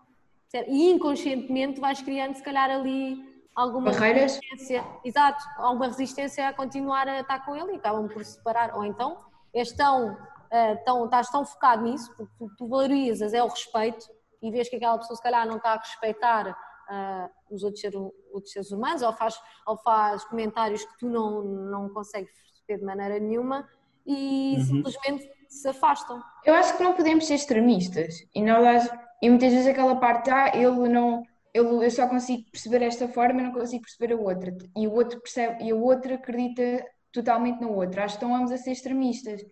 certo? 0.48 0.70
E 0.70 0.90
inconscientemente 0.90 1.80
vais 1.80 2.00
criando 2.02 2.34
se 2.34 2.42
calhar 2.42 2.68
ali 2.70 3.16
alguma 3.62 3.90
Barreiras? 3.90 4.36
resistência, 4.36 4.84
exato, 5.04 5.42
alguma 5.58 5.86
resistência 5.86 6.48
a 6.48 6.52
continuar 6.52 7.08
a 7.08 7.20
estar 7.20 7.44
com 7.44 7.56
ele 7.56 7.72
e 7.72 7.76
acabam 7.76 8.08
por 8.08 8.24
se 8.24 8.32
separar. 8.32 8.74
Ou 8.76 8.84
então 8.84 9.18
és 9.54 9.72
tão, 9.72 10.16
ah, 10.52 10.76
tão, 10.84 11.04
estás 11.04 11.28
tão 11.30 11.44
focado 11.44 11.82
nisso, 11.82 12.14
porque 12.16 12.32
tu, 12.38 12.48
tu 12.56 12.68
valorizas 12.68 13.32
é 13.34 13.42
o 13.42 13.48
respeito 13.48 14.06
e 14.42 14.50
vês 14.50 14.68
que 14.68 14.76
aquela 14.76 14.98
pessoa 14.98 15.16
se 15.16 15.22
calhar 15.22 15.46
não 15.46 15.56
está 15.56 15.72
a 15.72 15.78
respeitar 15.78 16.56
ah, 16.88 17.28
os 17.50 17.62
outros, 17.64 17.80
ser, 17.80 17.96
outros 18.32 18.52
seres 18.52 18.70
humanos 18.70 19.02
ou 19.02 19.12
faz, 19.12 19.40
ou 19.66 19.76
faz 19.78 20.24
comentários 20.24 20.84
que 20.84 20.98
tu 20.98 21.08
não, 21.08 21.42
não 21.42 21.88
consegues 21.88 22.30
perceber 22.32 22.78
de 22.80 22.84
maneira 22.86 23.18
nenhuma 23.18 23.68
e 24.06 24.54
Uhum. 24.56 24.64
simplesmente 24.64 25.30
se 25.48 25.68
afastam. 25.68 26.22
Eu 26.44 26.54
acho 26.54 26.76
que 26.76 26.82
não 26.82 26.94
podemos 26.94 27.26
ser 27.26 27.34
extremistas. 27.34 28.14
E, 28.34 28.42
nós, 28.42 28.88
e 29.22 29.28
muitas 29.28 29.52
vezes 29.52 29.66
aquela 29.66 29.96
parte, 29.96 30.30
ah, 30.30 30.50
ele 30.54 30.88
não, 30.88 31.22
ele, 31.58 31.86
eu 31.86 31.90
só 31.90 32.08
consigo 32.08 32.44
perceber 32.50 32.82
esta 32.82 33.08
forma 33.08 33.40
e 33.40 33.44
não 33.44 33.52
consigo 33.52 33.82
perceber 33.82 34.14
a 34.14 34.16
outra. 34.16 34.56
E 34.76 34.86
o 34.86 34.92
outro 34.92 35.20
percebe, 35.20 35.64
e 35.64 35.72
o 35.72 35.82
outro 35.82 36.14
acredita 36.14 36.84
totalmente 37.12 37.60
na 37.60 37.68
outra. 37.68 38.04
Acho 38.04 38.18
que 38.18 38.24
estão 38.24 38.36
ambos 38.36 38.52
a 38.52 38.58
ser 38.58 38.72
extremistas. 38.72 39.44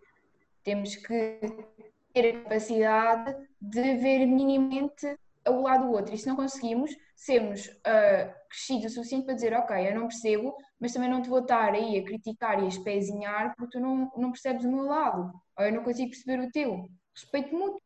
Temos 0.62 0.96
que 0.96 1.38
ter 2.12 2.30
a 2.30 2.42
capacidade 2.42 3.36
de 3.60 3.96
ver 3.96 4.26
minimamente 4.26 5.18
o 5.48 5.62
lado 5.62 5.86
do 5.86 5.92
outro. 5.92 6.14
E 6.14 6.18
se 6.18 6.26
não 6.26 6.36
conseguimos, 6.36 6.90
sermos 7.14 7.70
ah, 7.84 8.34
crescidos 8.48 8.92
o 8.92 8.94
suficiente 8.96 9.26
para 9.26 9.34
dizer, 9.34 9.52
ok, 9.54 9.88
eu 9.88 9.94
não 9.94 10.08
percebo, 10.08 10.56
mas 10.80 10.92
também 10.92 11.08
não 11.08 11.22
te 11.22 11.28
vou 11.28 11.40
estar 11.40 11.72
aí 11.72 11.98
a 11.98 12.04
criticar 12.04 12.60
e 12.60 12.64
a 12.64 12.68
espezinhar 12.68 13.54
porque 13.56 13.78
tu 13.78 13.80
não, 13.80 14.10
não 14.16 14.32
percebes 14.32 14.64
o 14.64 14.72
meu 14.72 14.84
lado. 14.84 15.32
Ou 15.58 15.64
eu 15.64 15.72
não 15.72 15.84
consigo 15.84 16.10
perceber 16.10 16.40
o 16.40 16.50
teu. 16.50 16.88
Respeito 17.14 17.54
muito. 17.54 17.85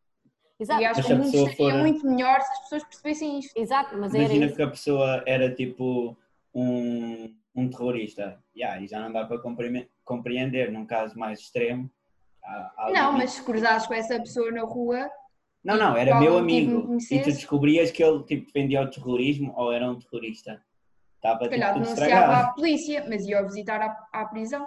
Exato, 0.61 0.83
E 0.83 0.85
acho 0.85 0.99
Mas 0.99 1.07
que 1.07 1.13
o 1.13 1.17
mundo 1.17 1.35
estaria 1.49 1.57
for- 1.57 1.79
muito 1.79 2.07
melhor 2.07 2.41
se 2.43 2.53
as 2.53 2.59
pessoas 2.61 2.85
percebessem 2.85 3.39
isto. 3.39 3.59
exato, 3.59 3.97
mas 3.97 4.13
era 4.15 4.23
Imagina 4.25 4.47
isso. 4.47 4.57
que 4.57 4.63
a 4.63 4.69
pessoa 4.71 5.23
era 5.27 5.55
tipo 5.55 6.15
um, 6.55 7.35
um 7.57 7.69
terrorista. 7.71 8.39
Yeah, 8.55 8.81
e 8.83 8.87
já 8.87 9.01
não 9.01 9.11
dá 9.11 9.25
para 9.25 9.39
compreender 10.05 10.71
num 10.71 10.85
caso 10.85 11.19
mais 11.19 11.41
extremo. 11.41 11.91
Há- 12.45 12.73
há 12.77 12.91
Não, 12.93 13.13
mas 13.15 13.31
se 13.33 13.43
cruzasses 13.43 13.89
com 13.89 13.95
essa 13.95 14.19
pessoa 14.21 14.51
na 14.51 14.63
rua, 14.63 15.11
Não, 15.65 15.77
não, 15.77 15.97
era 15.97 16.11
Qual 16.13 16.21
meu 16.23 16.33
me 16.35 16.39
amigo. 16.41 16.97
E 17.11 17.21
tu 17.21 17.27
descobrias 17.33 17.91
que 17.91 18.03
ele 18.03 18.23
tipo, 18.25 18.47
defendia 18.47 18.83
o 18.83 18.91
terrorismo 18.91 19.53
ou 19.57 19.73
era 19.73 19.91
um 19.91 19.99
terrorista. 19.99 20.63
Estava 21.17 21.39
se 21.39 21.45
tipo, 21.45 21.51
calhar 21.51 21.73
tudo 21.75 21.83
denunciava 21.85 22.13
estragado. 22.15 22.49
à 22.49 22.53
polícia, 22.53 23.07
mas 23.09 23.27
ia 23.27 23.43
visitar 23.43 23.81
à, 23.83 24.09
à 24.13 24.25
prisão. 24.27 24.67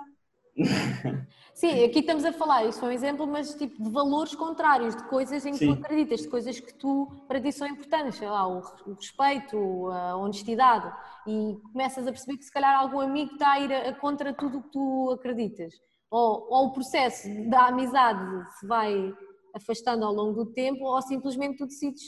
Sim, 1.54 1.84
aqui 1.84 2.00
estamos 2.00 2.26
a 2.26 2.34
falar, 2.34 2.66
isso 2.66 2.80
foi 2.80 2.90
um 2.90 2.92
exemplo, 2.92 3.28
mas 3.28 3.54
tipo 3.56 3.82
de 3.82 3.90
valores 3.90 4.36
contrários, 4.36 4.96
de 4.96 5.04
coisas 5.04 5.46
em 5.46 5.52
que 5.52 5.60
Sim. 5.60 5.76
tu 5.76 5.82
acreditas, 5.84 6.22
de 6.22 6.28
coisas 6.28 6.60
que 6.60 6.74
tu 6.74 7.08
para 7.28 7.40
ti 7.40 7.52
são 7.52 7.68
importantes, 7.68 8.16
sei 8.18 8.28
lá, 8.28 8.48
o, 8.48 8.60
o 8.88 8.94
respeito, 8.94 9.88
a 9.92 10.16
honestidade, 10.18 10.92
e 11.28 11.58
começas 11.72 12.08
a 12.08 12.12
perceber 12.12 12.38
que 12.38 12.46
se 12.46 12.52
calhar 12.52 12.80
algum 12.80 13.00
amigo 13.00 13.34
está 13.34 13.52
a 13.52 13.60
ir 13.60 13.72
a, 13.72 13.90
a 13.90 13.96
contra 13.96 14.34
tudo 14.34 14.60
o 14.60 14.64
que 14.64 14.72
tu 14.72 15.12
acreditas. 15.12 15.74
Ou, 16.10 16.48
ou 16.50 16.68
o 16.68 16.74
processo 16.74 17.28
da 17.50 17.68
amizade 17.68 18.24
se 18.60 18.68
vai 18.68 19.14
afastando 19.56 20.06
ao 20.06 20.14
longo 20.14 20.44
do 20.46 20.52
tempo, 20.54 20.84
ou 20.84 21.02
simplesmente 21.02 21.58
tu 21.58 21.66
decides 21.66 22.02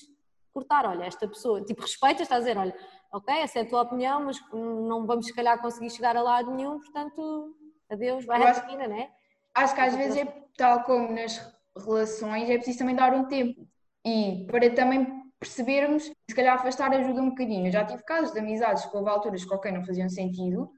cortar, 0.54 0.86
olha, 0.86 1.04
esta 1.04 1.28
pessoa, 1.28 1.64
tipo, 1.64 1.82
respeitas, 1.82 2.22
estás 2.22 2.44
a 2.44 2.48
dizer, 2.48 2.58
olha, 2.58 2.76
ok, 3.12 3.34
essa 3.36 3.60
é 3.60 3.62
a 3.64 3.68
tua 3.68 3.82
opinião, 3.82 4.24
mas 4.26 4.40
hum, 4.54 4.88
não 4.88 5.06
vamos 5.06 5.28
se 5.28 5.34
calhar 5.34 5.62
conseguir 5.62 5.90
chegar 5.90 6.16
a 6.16 6.22
lado 6.22 6.52
nenhum, 6.52 6.80
portanto, 6.80 7.54
adeus, 7.90 8.26
vai 8.26 8.42
acho- 8.44 8.60
esquina, 8.60 8.88
né? 8.88 9.12
Acho 9.54 9.76
que 9.76 9.82
às 9.82 9.96
vezes 9.96 10.18
é 10.18 10.26
tal 10.58 10.84
como 10.84 11.12
nas 11.14 11.42
relações, 11.78 12.50
é 12.50 12.56
preciso 12.58 12.80
também 12.80 12.96
dar 12.96 13.14
um 13.14 13.26
tempo. 13.28 13.68
E 14.06 14.46
para 14.48 14.70
também 14.74 15.08
percebermos, 15.40 16.04
se 16.06 16.36
calhar 16.36 16.56
afastar 16.56 16.94
ajuda 16.94 17.22
um 17.22 17.30
bocadinho. 17.30 17.68
Eu 17.68 17.72
já 17.72 17.86
tive 17.86 18.04
casos 18.04 18.34
de 18.34 18.40
amizades 18.40 18.86
que 18.86 18.96
houve 18.96 19.10
alturas 19.10 19.44
que 19.46 19.54
ok, 19.54 19.72
não 19.72 19.86
faziam 19.86 20.10
sentido, 20.10 20.70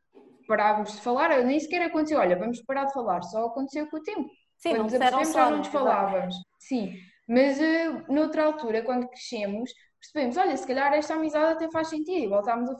parávamos 0.48 0.94
de 0.94 1.02
falar, 1.02 1.44
nem 1.44 1.60
sequer 1.60 1.82
aconteceu, 1.84 2.20
olha, 2.20 2.38
vamos 2.38 2.62
parar 2.64 2.86
de 2.86 2.94
falar, 2.94 3.22
só 3.24 3.46
aconteceu 3.48 3.88
com 3.90 3.98
o 3.98 4.04
tempo. 4.04 4.30
Sim, 4.58 4.72
Quando 4.72 4.80
não 4.80 4.88
disseram 4.88 5.24
só, 5.26 5.34
já 5.34 5.50
não 5.52 5.58
nos 5.60 5.68
falávamos. 5.68 6.36
Sim, 6.60 6.94
mas 7.28 7.60
eh, 7.60 7.90
noutra 8.10 8.46
altura, 8.46 8.82
quando 8.84 9.08
crescemos, 9.08 9.72
percebemos, 10.00 10.38
olha, 10.38 10.56
se 10.56 10.66
calhar 10.66 10.94
esta 10.94 11.16
amizade 11.16 11.54
até 11.54 11.70
faz 11.72 11.90
sentido 11.90 12.26
e 12.26 12.28
voltámos 12.28 12.70
a, 12.70 12.74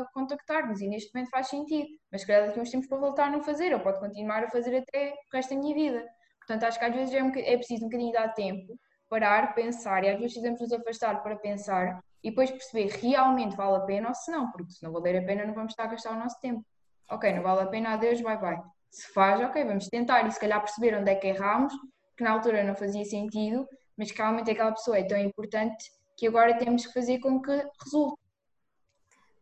a 0.00 0.06
contactar-nos 0.12 0.80
e 0.80 0.88
neste 0.88 1.12
momento 1.14 1.30
faz 1.30 1.48
sentido, 1.48 1.88
mas 2.10 2.22
se 2.22 2.26
calhar 2.26 2.46
daqui 2.46 2.60
uns 2.60 2.70
tempos 2.70 2.88
para 2.88 2.98
voltar 2.98 3.30
não 3.30 3.42
fazer, 3.42 3.72
ou 3.72 3.80
pode 3.80 4.00
continuar 4.00 4.44
a 4.44 4.50
fazer 4.50 4.76
até 4.76 5.12
o 5.12 5.36
resto 5.36 5.54
da 5.54 5.60
minha 5.60 5.74
vida. 5.74 6.04
Portanto, 6.38 6.64
acho 6.64 6.78
que 6.78 6.84
às 6.84 6.94
vezes 6.94 7.14
é, 7.14 7.22
um, 7.22 7.32
é 7.34 7.56
preciso 7.56 7.84
um 7.84 7.88
bocadinho 7.88 8.12
dar 8.12 8.28
tempo, 8.34 8.78
parar, 9.08 9.54
pensar, 9.54 10.04
e 10.04 10.08
às 10.08 10.16
vezes 10.18 10.32
precisamos 10.34 10.60
nos 10.60 10.72
afastar 10.72 11.22
para 11.22 11.36
pensar 11.36 12.00
e 12.22 12.30
depois 12.30 12.50
perceber 12.50 12.88
realmente 13.00 13.56
vale 13.56 13.76
a 13.76 13.80
pena 13.80 14.08
ou 14.08 14.14
se 14.14 14.30
não, 14.30 14.50
porque 14.50 14.72
se 14.72 14.82
não 14.82 14.92
valer 14.92 15.22
a 15.22 15.26
pena 15.26 15.46
não 15.46 15.54
vamos 15.54 15.72
estar 15.72 15.84
a 15.84 15.88
gastar 15.88 16.12
o 16.12 16.18
nosso 16.18 16.38
tempo. 16.40 16.64
Ok, 17.10 17.32
não 17.32 17.42
vale 17.42 17.60
a 17.62 17.66
pena, 17.66 17.90
adeus, 17.90 18.20
bye 18.20 18.38
bye. 18.38 18.60
Se 18.90 19.12
faz, 19.12 19.40
ok, 19.40 19.62
vamos 19.64 19.88
tentar 19.88 20.26
e 20.26 20.30
se 20.30 20.40
calhar 20.40 20.60
perceber 20.60 20.96
onde 20.96 21.10
é 21.10 21.14
que 21.14 21.26
erramos, 21.26 21.72
que 22.16 22.24
na 22.24 22.30
altura 22.30 22.64
não 22.64 22.74
fazia 22.74 23.04
sentido, 23.04 23.66
mas 23.96 24.10
que 24.10 24.18
realmente 24.18 24.50
aquela 24.50 24.72
pessoa 24.72 24.98
é 24.98 25.04
tão 25.04 25.18
importante 25.18 25.84
que 26.16 26.26
agora 26.26 26.56
temos 26.58 26.86
que 26.86 26.92
fazer 26.92 27.18
com 27.18 27.40
que 27.40 27.52
resulte. 27.82 28.20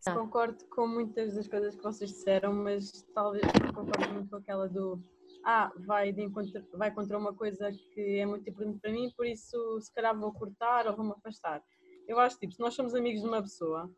Ah. 0.06 0.14
Concordo 0.14 0.64
com 0.66 0.86
muitas 0.86 1.34
das 1.34 1.46
coisas 1.46 1.76
que 1.76 1.82
vocês 1.82 2.10
disseram, 2.10 2.52
mas 2.52 2.90
talvez 3.14 3.44
não 3.62 3.72
concordo 3.72 4.12
muito 4.14 4.30
com 4.30 4.36
aquela 4.36 4.68
do 4.68 5.00
ah, 5.44 5.72
vai, 5.86 6.12
de 6.12 6.22
encontro, 6.22 6.64
vai 6.74 6.92
contra 6.92 7.18
uma 7.18 7.34
coisa 7.34 7.70
que 7.92 8.18
é 8.18 8.26
muito 8.26 8.48
importante 8.48 8.80
para 8.80 8.92
mim, 8.92 9.12
por 9.16 9.26
isso 9.26 9.80
se 9.80 9.92
calhar 9.92 10.16
vou 10.18 10.32
cortar 10.32 10.86
ou 10.86 10.96
vou-me 10.96 11.12
afastar. 11.12 11.62
Eu 12.06 12.18
acho 12.18 12.38
tipo, 12.38 12.52
se 12.52 12.60
nós 12.60 12.74
somos 12.74 12.94
amigos 12.94 13.22
de 13.22 13.28
uma 13.28 13.42
pessoa, 13.42 13.90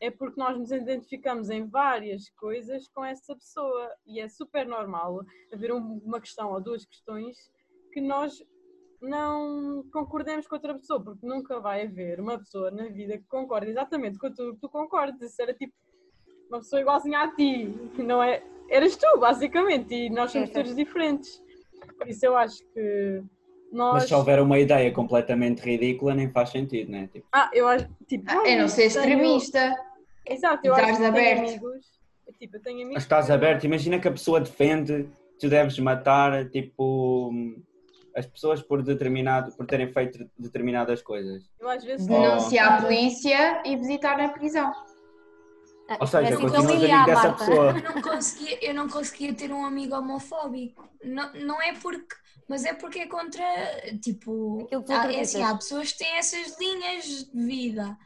é 0.00 0.10
porque 0.10 0.38
nós 0.38 0.58
nos 0.58 0.70
identificamos 0.70 1.50
em 1.50 1.66
várias 1.66 2.28
coisas 2.30 2.88
com 2.88 3.04
essa 3.04 3.34
pessoa 3.34 3.92
e 4.06 4.20
é 4.20 4.28
super 4.28 4.66
normal 4.66 5.20
haver 5.52 5.72
um- 5.72 5.98
uma 6.04 6.20
questão 6.20 6.52
ou 6.52 6.60
duas 6.60 6.84
questões 6.84 7.36
que 7.92 8.00
nós 8.00 8.42
não 9.08 9.84
concordemos 9.92 10.46
com 10.46 10.54
outra 10.56 10.74
pessoa, 10.74 11.02
porque 11.02 11.26
nunca 11.26 11.60
vai 11.60 11.86
haver 11.86 12.20
uma 12.20 12.38
pessoa 12.38 12.70
na 12.70 12.84
vida 12.88 13.16
que 13.18 13.24
concorde 13.28 13.70
exatamente 13.70 14.18
com 14.18 14.30
tudo 14.32 14.54
que 14.54 14.60
tu 14.60 14.68
concordes. 14.68 15.20
Isso 15.20 15.40
era 15.42 15.54
tipo 15.54 15.72
uma 16.48 16.58
pessoa 16.58 16.80
igualzinha 16.80 17.20
a 17.20 17.34
ti, 17.34 17.74
não 17.98 18.22
é? 18.22 18.42
Eras 18.70 18.96
tu, 18.96 19.18
basicamente, 19.18 19.94
e 19.94 20.10
nós 20.10 20.30
somos 20.30 20.48
sim. 20.48 20.54
todos 20.54 20.74
diferentes. 20.74 21.42
Por 21.98 22.08
isso 22.08 22.24
eu 22.26 22.36
acho 22.36 22.58
que 22.72 23.22
nós. 23.70 23.94
Mas 23.94 24.04
se 24.08 24.14
houver 24.14 24.40
uma 24.40 24.58
ideia 24.58 24.90
completamente 24.92 25.60
ridícula, 25.60 26.14
nem 26.14 26.30
faz 26.30 26.50
sentido, 26.50 26.90
né? 26.90 27.08
Tipo, 27.12 27.26
Ah, 27.32 27.50
eu 27.52 27.68
acho. 27.68 27.86
Tipo, 28.06 28.24
Ah, 28.28 28.48
é 28.48 28.56
não 28.56 28.68
ser 28.68 28.84
extremista. 28.86 29.74
Exato, 30.26 30.66
eu 30.66 30.74
acho 30.74 30.86
que 30.86 30.96
tenho 30.96 31.08
aberto. 31.08 31.48
amigos. 31.48 31.86
Tipo, 32.38 32.56
eu 32.56 32.62
tenho 32.62 32.76
amigos. 32.76 32.94
mas 32.94 33.02
estás 33.02 33.26
que- 33.26 33.32
aberto, 33.32 33.64
imagina 33.64 33.98
que 33.98 34.08
a 34.08 34.12
pessoa 34.12 34.40
defende, 34.40 35.06
tu 35.38 35.48
deves 35.48 35.78
matar, 35.78 36.48
tipo, 36.48 37.30
as 38.14 38.26
pessoas 38.26 38.62
por, 38.62 38.82
determinado, 38.82 39.52
por 39.56 39.66
terem 39.66 39.92
feito 39.92 40.30
determinadas 40.38 41.02
coisas. 41.02 41.50
Eu 41.58 41.68
às 41.68 41.84
vezes. 41.84 42.06
Denunciar 42.06 42.78
a 42.78 42.82
polícia 42.82 43.62
e 43.64 43.76
visitar 43.76 44.16
na 44.16 44.28
prisão. 44.28 44.72
Ah, 45.88 45.98
Ou 46.00 46.06
seja, 46.06 46.22
parece 46.22 46.42
continuas 46.42 46.70
amigo 46.70 47.06
dessa 47.06 47.32
pessoa. 47.32 47.76
Eu 47.76 47.82
não 47.82 48.02
conseguia, 48.02 48.64
eu 48.64 48.74
não 48.74 48.88
conseguia 48.88 49.34
ter 49.34 49.52
um 49.52 49.64
amigo 49.66 49.94
homofóbico. 49.94 50.88
Não, 51.02 51.32
não 51.34 51.60
é 51.60 51.74
porque, 51.74 52.14
mas 52.48 52.64
é 52.64 52.72
porque 52.72 53.00
é 53.00 53.06
contra, 53.06 53.44
tipo, 54.00 54.66
há, 54.88 55.12
é 55.12 55.20
assim, 55.20 55.42
há 55.42 55.54
pessoas 55.54 55.92
que 55.92 55.98
têm 55.98 56.16
essas 56.16 56.58
linhas 56.58 57.04
de 57.30 57.44
vida. 57.44 57.98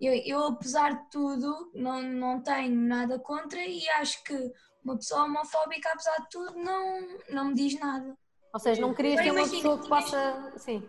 Eu, 0.00 0.14
eu 0.24 0.44
apesar 0.46 0.92
de 0.92 1.10
tudo, 1.10 1.70
não, 1.74 2.02
não 2.02 2.40
tenho 2.40 2.74
nada 2.74 3.18
contra 3.18 3.60
e 3.60 3.86
acho 3.98 4.22
que 4.24 4.52
uma 4.82 4.96
pessoa 4.96 5.24
homofóbica, 5.24 5.90
apesar 5.90 6.16
de 6.22 6.28
tudo, 6.30 6.54
não, 6.56 7.18
não 7.28 7.44
me 7.46 7.54
diz 7.54 7.78
nada. 7.78 8.16
Ou 8.56 8.60
seja, 8.60 8.80
não 8.80 8.94
querias 8.94 9.20
ter 9.20 9.30
uma 9.30 9.42
pessoa 9.42 9.78
que 9.78 9.86
possa. 9.86 10.52
Sim. 10.56 10.82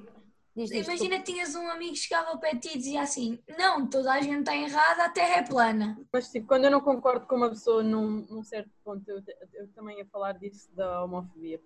Diz, 0.56 0.70
diz, 0.70 0.88
Imagina 0.88 1.18
que 1.18 1.34
tinhas 1.34 1.54
um 1.54 1.70
amigo 1.70 1.92
que 1.92 2.00
chegava 2.00 2.30
ao 2.30 2.40
pé 2.40 2.54
de 2.54 2.62
ti 2.62 2.70
e 2.76 2.78
dizia 2.78 3.02
assim: 3.02 3.44
Não, 3.60 3.90
toda 3.90 4.14
a 4.14 4.22
gente 4.22 4.40
está 4.40 4.56
errada, 4.56 5.04
a 5.04 5.10
terra 5.10 5.40
é 5.40 5.44
plana. 5.44 6.00
Mas 6.14 6.32
tipo, 6.32 6.48
quando 6.48 6.64
eu 6.64 6.72
não 6.72 6.80
concordo 6.80 7.28
com 7.28 7.36
uma 7.36 7.50
pessoa 7.50 7.84
num, 7.84 8.26
num 8.30 8.42
certo 8.42 8.72
ponto, 8.86 9.04
eu, 9.10 9.22
eu 9.54 9.68
também 9.74 9.98
ia 9.98 10.06
falar 10.06 10.32
disso 10.32 10.74
da 10.74 11.04
homofobia, 11.04 11.60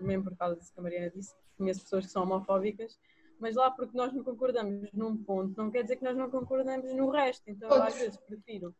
mesmo 0.00 0.22
por 0.22 0.36
causa 0.36 0.54
disso 0.54 0.72
que 0.72 0.78
a 0.78 0.82
Mariana 0.84 1.10
disse, 1.10 1.34
conheço 1.58 1.82
pessoas 1.82 2.06
que 2.06 2.12
são 2.12 2.22
homofóbicas, 2.22 2.96
mas 3.40 3.56
lá 3.56 3.72
porque 3.72 3.96
nós 3.96 4.12
não 4.12 4.22
concordamos 4.22 4.88
num 4.92 5.16
ponto, 5.16 5.60
não 5.60 5.68
quer 5.68 5.82
dizer 5.82 5.96
que 5.96 6.04
nós 6.04 6.16
não 6.16 6.30
concordamos 6.30 6.92
no 6.92 7.10
resto, 7.10 7.42
então 7.48 7.68
eu 7.68 7.82
às 7.82 7.96
vezes 7.96 8.16
prefiro. 8.18 8.72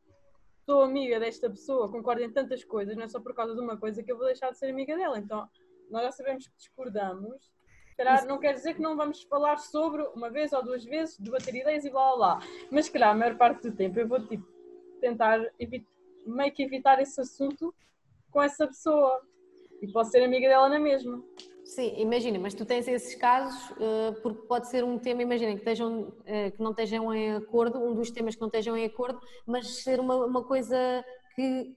Sou 0.64 0.83
amiga 0.83 1.19
desta 1.19 1.51
pessoa, 1.51 1.90
concordo 1.90 2.23
em 2.23 2.33
tantas 2.33 2.62
coisas, 2.62 2.97
não 2.97 3.03
é 3.03 3.09
só 3.09 3.21
por 3.21 3.35
causa 3.35 3.57
de 3.57 3.61
uma 3.61 3.77
coisa 3.77 4.05
que 4.05 4.12
eu 4.12 4.17
vou 4.17 4.27
deixar 4.27 4.53
de 4.53 4.59
ser 4.59 4.71
amiga 4.71 4.97
dela. 4.97 5.19
Então, 5.19 5.49
nós 5.90 6.03
já 6.03 6.12
sabemos 6.12 6.47
que 6.47 6.57
discordamos, 6.57 7.53
calhar 7.97 8.27
não 8.27 8.38
quer 8.38 8.55
dizer 8.55 8.75
que 8.75 8.83
não 8.83 8.97
vamos 8.97 9.23
falar 9.23 9.59
sobre 9.59 10.03
uma 10.14 10.31
vez 10.31 10.53
ou 10.53 10.62
duas 10.62 10.85
vezes, 10.85 11.18
debater 11.18 11.55
ideias 11.55 11.85
e 11.85 11.90
blá 11.90 12.16
blá 12.16 12.37
blá. 12.37 12.47
Mas, 12.70 12.88
calhar, 12.88 13.11
a 13.11 13.14
maior 13.14 13.37
parte 13.37 13.68
do 13.68 13.77
tempo 13.77 13.99
eu 13.99 14.09
vou 14.09 14.20
tipo, 14.27 14.47
tentar 15.01 15.40
meio 16.27 16.53
que 16.53 16.62
evitar 16.62 17.01
esse 17.01 17.20
assunto 17.20 17.75
com 18.31 18.42
essa 18.42 18.66
pessoa. 18.66 19.20
E 19.81 19.92
posso 19.92 20.11
ser 20.11 20.23
amiga 20.25 20.49
dela 20.49 20.68
na 20.68 20.79
mesma. 20.79 21.23
Sim, 21.64 21.94
imagina, 21.97 22.38
mas 22.38 22.53
tu 22.53 22.64
tens 22.66 22.87
esses 22.87 23.14
casos 23.14 23.73
eh, 23.81 24.12
porque 24.23 24.47
pode 24.47 24.68
ser 24.68 24.85
um 24.85 24.99
tema, 24.99 25.23
imagina, 25.23 25.53
que, 25.53 25.59
estejam, 25.59 26.12
eh, 26.27 26.51
que 26.51 26.62
não 26.62 26.73
estejam 26.73 27.12
em 27.14 27.35
acordo, 27.35 27.79
um 27.79 27.94
dos 27.94 28.11
temas 28.11 28.35
que 28.35 28.40
não 28.40 28.49
estejam 28.49 28.77
em 28.77 28.85
acordo, 28.85 29.18
mas 29.47 29.83
ser 29.83 29.99
uma, 29.99 30.27
uma 30.27 30.44
coisa 30.44 30.77
que 31.35 31.75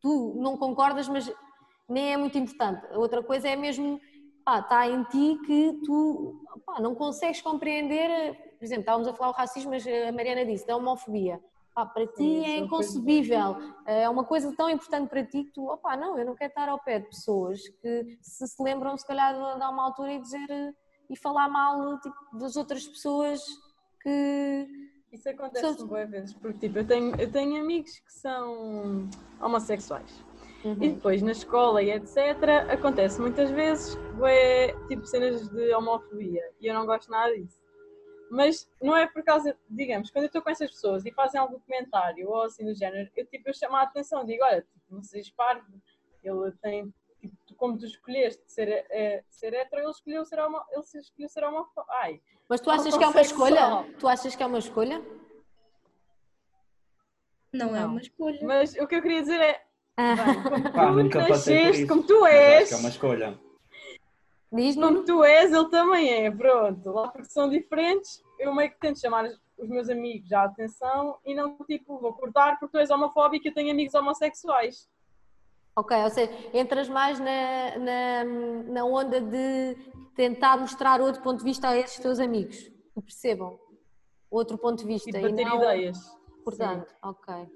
tu 0.00 0.34
não 0.38 0.56
concordas, 0.56 1.08
mas 1.08 1.30
nem 1.88 2.12
é 2.12 2.16
muito 2.16 2.36
importante. 2.38 2.86
A 2.92 2.98
outra 2.98 3.22
coisa 3.22 3.48
é 3.48 3.56
mesmo, 3.56 4.00
pá, 4.44 4.60
está 4.60 4.86
em 4.88 5.02
ti 5.04 5.38
que 5.46 5.80
tu 5.84 6.44
pá, 6.66 6.80
não 6.80 6.94
consegues 6.94 7.40
compreender, 7.40 8.34
por 8.58 8.64
exemplo, 8.64 8.80
estávamos 8.82 9.08
a 9.08 9.14
falar 9.14 9.30
o 9.30 9.34
racismo, 9.34 9.70
mas 9.70 9.86
a 9.86 10.12
Mariana 10.12 10.44
disse, 10.44 10.66
da 10.66 10.76
homofobia. 10.76 11.40
Pá, 11.74 11.86
para 11.86 12.06
ti 12.08 12.16
Sim, 12.16 12.44
é 12.44 12.56
são 12.56 12.64
inconcebível, 12.64 13.56
é 13.86 14.08
uma 14.08 14.24
coisa 14.24 14.52
tão 14.56 14.68
importante 14.68 15.08
para 15.08 15.24
ti 15.24 15.44
que 15.44 15.52
tu, 15.52 15.68
opá, 15.70 15.96
não, 15.96 16.18
eu 16.18 16.26
não 16.26 16.34
quero 16.34 16.50
estar 16.50 16.68
ao 16.68 16.78
pé 16.82 16.98
de 16.98 17.06
pessoas 17.08 17.60
que 17.80 18.18
se, 18.20 18.46
se 18.48 18.62
lembram 18.62 18.96
se 18.96 19.06
calhar 19.06 19.32
de 19.32 19.58
dar 19.60 19.70
uma 19.70 19.84
altura 19.84 20.12
e 20.14 20.20
dizer 20.20 20.74
e 21.08 21.16
falar 21.16 21.48
mal 21.48 21.98
tipo, 22.00 22.16
das 22.36 22.56
outras 22.56 22.86
pessoas 22.86 23.40
que 24.02 24.66
Isso 25.12 25.28
acontece 25.28 25.76
Sou- 25.76 25.86
boas 25.86 26.10
vezes, 26.10 26.34
porque 26.34 26.66
tipo, 26.66 26.80
eu 26.80 26.86
tenho, 26.86 27.14
eu 27.20 27.30
tenho 27.30 27.62
amigos 27.62 27.92
que 28.00 28.12
são 28.12 29.08
homossexuais. 29.40 30.24
E 30.64 30.66
Uhum. 30.68 30.74
depois 30.76 31.22
na 31.22 31.30
escola 31.30 31.80
e 31.82 31.90
etc. 31.92 32.16
acontece 32.72 33.20
muitas 33.20 33.48
vezes 33.50 33.94
bué, 34.16 34.74
tipo 34.88 35.06
cenas 35.06 35.48
de 35.48 35.72
homofobia 35.72 36.42
e 36.60 36.66
eu 36.66 36.74
não 36.74 36.84
gosto 36.84 37.08
nada 37.10 37.32
disso. 37.36 37.62
Mas 38.30 38.68
não 38.82 38.96
é 38.96 39.06
por 39.06 39.22
causa, 39.22 39.56
digamos, 39.70 40.10
quando 40.10 40.24
eu 40.24 40.26
estou 40.26 40.42
com 40.42 40.50
essas 40.50 40.70
pessoas 40.70 41.06
e 41.06 41.12
fazem 41.12 41.40
algum 41.40 41.58
comentário 41.60 42.28
ou 42.28 42.42
assim 42.42 42.64
do 42.64 42.74
género, 42.74 43.08
eu 43.16 43.24
tipo 43.26 43.48
eu 43.48 43.54
chamo 43.54 43.76
a 43.76 43.82
atenção, 43.82 44.24
digo, 44.24 44.44
olha, 44.44 44.60
tipo, 44.62 44.84
não 44.90 45.02
sejas 45.02 45.30
parvo, 45.30 45.64
ele 46.22 46.52
tem, 46.60 46.92
tipo, 47.20 47.36
como 47.56 47.78
tu 47.78 47.86
escolheste 47.86 48.42
ser, 48.46 48.68
é, 48.68 49.22
ser 49.30 49.54
hetero, 49.54 49.82
ele 49.82 49.90
escolheu 49.90 50.24
ser 50.26 50.40
homo, 50.40 50.60
ele 50.72 50.82
escolheu 50.82 51.28
ser 51.28 51.44
homofóbico. 51.44 51.86
Ai, 52.02 52.20
Mas 52.48 52.60
tu 52.60 52.68
achas 52.70 52.96
que 52.96 53.04
é 53.04 53.06
uma 53.06 53.20
escolha? 53.22 53.94
Tu 53.98 54.08
achas 54.08 54.36
que 54.36 54.42
é 54.42 54.46
uma 54.46 54.58
escolha? 54.58 55.00
Não, 57.52 57.74
é 57.74 57.80
Não. 57.80 57.90
uma 57.92 58.00
escolha. 58.00 58.38
mas 58.42 58.74
o 58.74 58.86
que 58.86 58.94
eu 58.96 59.00
queria 59.02 59.20
dizer 59.22 59.40
é, 59.40 59.64
Ah, 60.00 60.14
Pá, 60.74 60.86
tu 60.86 60.92
nunca 60.92 61.28
nasceste, 61.28 61.86
como 61.86 62.04
tu 62.04 62.20
Mas 62.20 62.32
és, 62.32 62.58
acho 62.62 62.68
que 62.68 62.74
é 62.74 62.76
uma 62.78 62.88
escolha. 62.88 63.40
diz 64.52 64.76
como 64.76 65.04
tu 65.04 65.24
és, 65.24 65.52
ele 65.52 65.68
também 65.70 66.08
é, 66.26 66.30
pronto. 66.30 66.90
Lá 66.90 67.08
porque 67.08 67.28
são 67.28 67.50
diferentes, 67.50 68.22
eu 68.38 68.54
meio 68.54 68.70
que 68.70 68.78
tento 68.78 69.00
chamar 69.00 69.28
os 69.58 69.68
meus 69.68 69.88
amigos 69.90 70.30
à 70.32 70.44
atenção 70.44 71.18
e 71.26 71.34
não 71.34 71.56
tipo, 71.66 71.98
vou 71.98 72.12
cortar 72.12 72.58
porque 72.60 72.72
tu 72.72 72.78
és 72.78 72.90
homofóbico 72.90 73.46
e 73.46 73.50
eu 73.50 73.54
tenho 73.54 73.72
amigos 73.72 73.92
homossexuais. 73.94 74.88
Ok, 75.76 75.96
ou 75.96 76.10
seja, 76.10 76.32
entras 76.54 76.88
mais 76.88 77.18
na, 77.20 77.78
na, 77.78 78.24
na 78.72 78.84
onda 78.84 79.20
de 79.20 79.76
tentar 80.14 80.56
mostrar 80.58 81.00
outro 81.00 81.22
ponto 81.22 81.38
de 81.38 81.44
vista 81.44 81.68
a 81.70 81.76
esses 81.76 81.98
teus 81.98 82.18
amigos, 82.20 82.56
que 82.94 83.00
percebam 83.02 83.58
outro 84.30 84.56
ponto 84.58 84.78
de 84.78 84.86
vista. 84.86 85.10
A 85.10 85.12
ter 85.20 85.32
não- 85.32 85.56
ideias. 85.56 85.98
Portanto, 86.44 86.92
ok. 87.02 87.46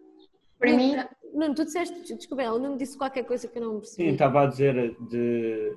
Para 0.59 0.73
mim, 0.73 0.95
Nuno, 1.33 1.55
tu 1.55 1.65
disseste, 1.65 2.15
desculpa, 2.15 2.43
o 2.51 2.59
Nuno 2.59 2.77
disse 2.77 2.97
qualquer 2.97 3.25
coisa 3.25 3.49
que 3.49 3.59
eu 3.59 3.63
não 3.63 3.79
percebi. 3.79 4.05
Sim, 4.05 4.13
estava 4.13 4.43
a 4.43 4.47
dizer 4.47 4.97
de 5.09 5.77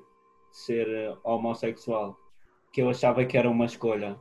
ser 0.52 1.18
homossexual, 1.24 2.18
que 2.72 2.82
eu 2.82 2.90
achava 2.90 3.26
que 3.26 3.38
era 3.38 3.50
uma 3.50 3.66
escolha. 3.66 4.20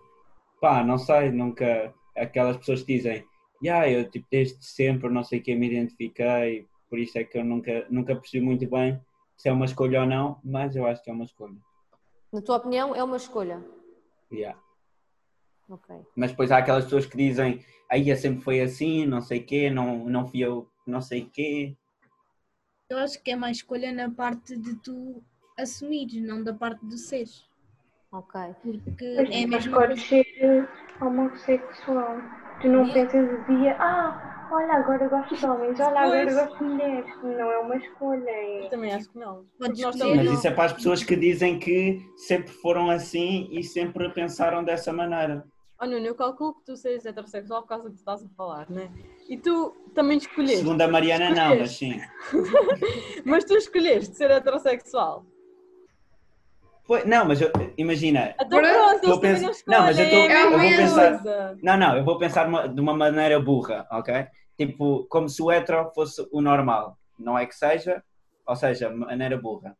Pá, 0.60 0.82
não 0.84 0.98
sei, 0.98 1.30
nunca. 1.30 1.92
Aquelas 2.16 2.56
pessoas 2.56 2.82
que 2.82 2.94
dizem, 2.94 3.26
yeah, 3.62 3.90
eu 3.90 4.08
tipo, 4.08 4.26
desde 4.30 4.64
sempre 4.64 5.10
não 5.10 5.24
sei 5.24 5.40
quem 5.40 5.58
me 5.58 5.66
identifiquei, 5.66 6.68
por 6.88 6.98
isso 6.98 7.18
é 7.18 7.24
que 7.24 7.36
eu 7.38 7.44
nunca, 7.44 7.86
nunca 7.90 8.14
percebi 8.14 8.44
muito 8.44 8.68
bem 8.70 9.00
se 9.36 9.48
é 9.48 9.52
uma 9.52 9.64
escolha 9.64 10.02
ou 10.02 10.06
não, 10.06 10.40
mas 10.44 10.76
eu 10.76 10.86
acho 10.86 11.02
que 11.02 11.10
é 11.10 11.12
uma 11.12 11.24
escolha. 11.24 11.56
Na 12.32 12.40
tua 12.40 12.56
opinião, 12.56 12.94
é 12.94 13.02
uma 13.02 13.16
escolha. 13.16 13.64
Yeah. 14.32 14.58
Ok. 15.68 15.94
Mas 16.14 16.30
depois 16.30 16.52
há 16.52 16.58
aquelas 16.58 16.84
pessoas 16.84 17.06
que 17.06 17.16
dizem, 17.16 17.64
aí 17.90 18.14
sempre 18.16 18.42
foi 18.42 18.60
assim, 18.60 19.06
não 19.06 19.20
sei 19.20 19.40
quê, 19.40 19.70
não, 19.70 20.04
não 20.04 20.26
fui 20.26 20.40
eu, 20.40 20.68
não 20.86 21.00
sei 21.00 21.28
quê. 21.32 21.76
Eu 22.88 22.98
acho 22.98 23.22
que 23.22 23.30
é 23.30 23.36
mais 23.36 23.58
escolha 23.58 23.92
na 23.92 24.10
parte 24.10 24.56
de 24.56 24.76
tu 24.76 25.22
assumires, 25.58 26.22
não 26.22 26.42
da 26.42 26.52
parte 26.52 26.84
do 26.84 26.96
seres. 26.96 27.48
Ok. 28.12 28.40
Porque 28.62 29.14
Mas, 29.16 29.30
é 29.30 29.44
a 29.44 29.46
mas 29.48 29.66
podes 29.66 30.02
ser 30.06 30.26
eh, 30.38 30.68
homossexual. 31.00 32.16
Tu 32.60 32.68
não 32.68 32.92
pensas 32.92 33.28
o 33.28 33.44
dia, 33.46 33.76
ah, 33.80 34.48
olha, 34.52 34.74
agora 34.74 35.08
gosto 35.08 35.34
de 35.34 35.44
homens, 35.44 35.80
olha, 35.80 36.00
agora 36.00 36.32
gosto 36.32 36.58
de 36.58 36.64
mulheres. 36.64 37.22
Não 37.22 37.50
é 37.50 37.58
uma 37.58 37.76
escolha. 37.76 38.30
Eu 38.30 38.64
É... 38.66 38.68
também 38.68 38.92
acho 38.92 39.10
que 39.10 39.18
não. 39.18 39.44
Mas 39.58 39.78
isso 39.78 40.46
é 40.46 40.50
para 40.52 40.64
as 40.64 40.72
pessoas 40.72 41.02
que 41.02 41.16
dizem 41.16 41.58
que 41.58 41.98
sempre 42.16 42.52
foram 42.52 42.88
assim 42.90 43.48
e 43.50 43.64
sempre 43.64 44.08
pensaram 44.10 44.62
dessa 44.62 44.92
maneira. 44.92 45.44
Oh, 45.84 45.86
Nuno, 45.86 46.06
eu 46.06 46.14
calculo 46.14 46.54
que 46.54 46.64
tu 46.64 46.76
sejas 46.78 47.04
heterossexual 47.04 47.60
por 47.60 47.68
causa 47.68 47.84
do 47.84 47.90
que 47.90 47.96
tu 47.96 47.98
estás 47.98 48.24
a 48.24 48.28
falar, 48.34 48.70
né? 48.70 48.90
E 49.28 49.36
tu 49.36 49.76
também 49.94 50.16
escolheste. 50.16 50.56
Segundo 50.60 50.80
a 50.80 50.88
Mariana, 50.88 51.28
não, 51.28 51.58
mas 51.58 51.72
sim. 51.72 52.00
Mas 53.26 53.44
tu 53.44 53.54
escolheste 53.54 54.16
ser 54.16 54.30
heterossexual. 54.30 55.26
Foi- 56.86 57.04
não, 57.04 57.26
mas 57.26 57.38
eu- 57.42 57.50
imagina, 57.76 58.34
Então 58.40 58.60
Pronto, 58.60 59.20
não 59.66 59.82
mas 59.82 59.98
eu 59.98 60.08
tô- 60.10 60.16
é 60.16 60.44
eu 60.46 60.50
vou 60.50 60.58
pensar- 60.60 61.18
coisa. 61.18 61.58
não, 61.62 61.76
não, 61.76 61.96
eu 61.98 62.04
vou 62.04 62.18
pensar 62.18 62.48
uma- 62.48 62.66
de 62.66 62.80
uma 62.80 62.94
maneira 62.96 63.38
burra, 63.38 63.86
ok? 63.90 64.26
Tipo, 64.56 65.04
como 65.10 65.28
se 65.28 65.42
o 65.42 65.52
hetero 65.52 65.90
fosse 65.94 66.26
o 66.32 66.40
normal. 66.40 66.96
Não 67.18 67.36
é 67.38 67.44
que 67.44 67.54
seja, 67.54 68.02
ou 68.46 68.56
seja, 68.56 68.88
maneira 68.88 69.36
burra. 69.36 69.76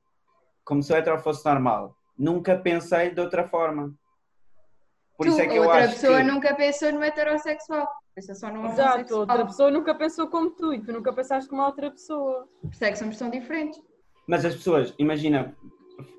Como 0.65 0.83
se 0.83 0.93
o 0.93 0.97
hetero 0.97 1.19
fosse 1.19 1.43
normal. 1.47 1.97
Nunca 2.19 2.57
pensei 2.59 3.11
de 3.11 3.21
outra 3.23 3.49
forma. 3.49 3.95
Por 5.17 5.27
tu, 5.27 5.33
isso 5.33 5.41
é 5.41 5.47
que 5.47 5.57
eu 5.57 5.63
outra 5.63 5.85
acho 5.85 5.95
pessoa 5.95 6.19
que... 6.19 6.25
nunca 6.25 6.55
pensou 6.55 6.93
no 6.93 7.03
heterossexual. 7.03 7.89
Pensa 8.15 8.35
só 8.35 8.49
no 8.49 8.65
Exato, 8.67 8.83
homossexual. 8.83 9.21
outra 9.21 9.47
pessoa 9.47 9.71
nunca 9.71 9.95
pensou 9.95 10.29
como 10.29 10.51
tu 10.51 10.73
e 10.73 10.81
tu 10.81 10.93
nunca 10.93 11.13
pensaste 11.13 11.49
como 11.49 11.63
a 11.63 11.67
outra 11.67 11.91
pessoa. 11.91 12.49
Por 12.61 12.71
isso 12.73 12.85
é 12.85 12.91
que 12.91 12.99
somos 12.99 13.19
tão 13.19 13.31
diferentes. 13.31 13.81
Mas 14.27 14.45
as 14.45 14.55
pessoas, 14.55 14.95
imagina, 14.99 15.55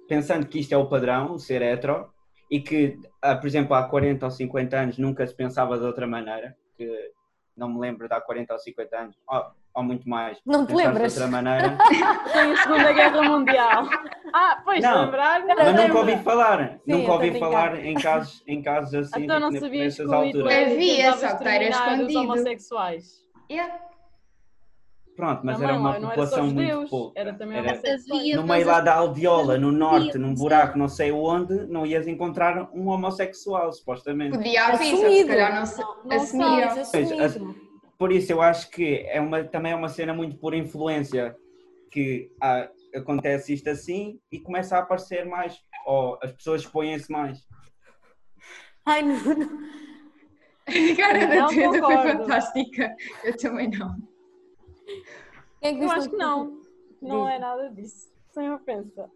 pensando 0.08 0.48
que 0.48 0.60
isto 0.60 0.74
é 0.74 0.78
o 0.78 0.88
padrão, 0.88 1.34
o 1.34 1.40
ser 1.40 1.62
hetero, 1.62 2.10
e 2.50 2.60
que, 2.60 3.00
ah, 3.22 3.36
por 3.36 3.48
exemplo, 3.48 3.74
há 3.76 3.84
40 3.88 4.26
ou 4.26 4.32
50 4.32 4.78
anos 4.78 4.98
nunca 4.98 5.26
se 5.26 5.34
pensava 5.34 5.78
de 5.78 5.86
outra 5.86 6.06
maneira, 6.06 6.56
que 6.78 7.12
não 7.56 7.70
me 7.74 7.80
lembro 7.80 8.08
de 8.08 8.14
há 8.14 8.22
40 8.22 8.54
ou 8.54 8.60
50 8.60 8.98
anos, 8.98 9.16
ou, 9.28 9.46
ou 9.76 9.84
muito 9.84 10.08
mais, 10.08 10.38
Não 10.46 10.66
te 10.66 10.74
pensar 10.74 10.88
lembras? 10.88 11.14
de 11.14 11.22
outra 11.22 11.32
maneira, 11.42 11.78
Tem 12.34 12.52
a 12.54 12.58
Segunda 12.58 12.94
Guerra 12.94 13.22
Mundial. 13.24 13.90
Ah, 14.34 14.62
pois, 14.64 14.82
Não, 14.82 15.06
lembrar? 15.06 15.40
mas 15.46 15.58
nunca 15.68 15.82
lembro. 15.82 15.98
ouvi 16.00 16.18
falar, 16.18 16.70
Sim, 16.70 16.80
nunca 16.88 17.12
ouvi 17.14 17.40
falar 17.40 17.86
em 17.86 17.94
casos, 17.96 18.44
em 18.48 18.62
casos 18.62 18.94
assim, 18.96 19.24
Então 19.24 19.40
não 19.40 19.52
sabias 19.52 19.96
que. 19.96 20.02
Havia, 20.02 21.14
só 21.14 21.36
os 21.36 21.42
escondido. 21.70 22.20
homossexuais. 22.20 23.06
Yeah. 23.52 23.76
Pronto, 25.16 25.42
mas 25.46 25.56
Também 25.58 25.70
era 25.70 25.80
uma 25.80 25.94
população 25.94 26.44
muito 26.48 26.60
judeus, 26.60 26.90
pouca. 26.90 27.18
era 27.20 27.34
também 27.34 27.58
Era-. 27.58 27.72
Havia, 27.72 28.36
no 28.36 28.44
meio 28.44 28.68
lá 28.68 28.82
da 28.82 28.96
Aldeola, 28.96 29.58
no 29.58 29.72
norte, 29.72 30.18
num 30.18 30.34
buraco, 30.34 30.78
não 30.78 30.90
sei 30.90 31.10
onde, 31.14 31.68
não 31.68 31.86
ias 31.86 32.06
encontrar 32.06 32.70
um 32.74 32.90
homossexual, 32.90 33.72
supostamente. 33.72 34.36
Podia 34.36 34.66
haver, 34.68 34.78
se 34.98 35.26
calhar 35.26 35.56
não 35.56 35.64
Não, 35.86 35.96
não 36.04 36.16
assumiam. 36.18 37.65
Por 37.98 38.12
isso 38.12 38.32
eu 38.32 38.42
acho 38.42 38.70
que 38.70 38.98
é 39.08 39.20
uma, 39.22 39.44
também 39.44 39.72
é 39.72 39.76
uma 39.76 39.90
cena 39.90 40.14
muito 40.14 40.38
por 40.38 40.54
influência 40.54 41.36
que 41.92 42.30
há- 42.42 42.70
acontece 42.94 43.54
isto 43.54 43.70
assim 43.70 44.20
e 44.32 44.40
começa 44.40 44.76
a 44.76 44.80
aparecer 44.82 45.26
mais, 45.26 45.58
ou 45.86 46.20
as 46.22 46.32
pessoas 46.34 46.62
expõem-se 46.62 47.10
mais. 47.12 47.40
Ai, 48.86 49.02
Nuno. 49.02 49.60
A 50.68 50.96
cara 50.98 51.28
da 51.28 51.36
Não 51.36 51.48
Teresa 51.48 51.80
foi 51.80 51.98
fantástica. 51.98 52.96
Eu 53.24 53.38
também 53.38 53.70
não. 53.70 53.96
É 55.62 55.74
que 55.74 55.84
Eu 55.84 55.92
acho 55.92 56.10
que 56.10 56.16
não. 56.18 56.62
Não 57.02 57.30
é 57.30 57.40
nada 57.40 57.70
disso. 57.70 58.10
Sem 58.34 58.52
ofensa. 58.52 59.10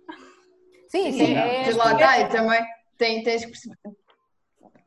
Sim, 0.87 1.11
Sim, 1.11 1.11
sim. 1.11 1.35
É, 1.35 1.65
mas 1.65 1.75
lá 1.75 1.91
está, 1.93 2.19
eu 2.21 2.29
também 2.29 2.61
tem- 2.97 3.23
tens 3.23 3.43
que 3.45 3.51
perceber. 3.51 3.77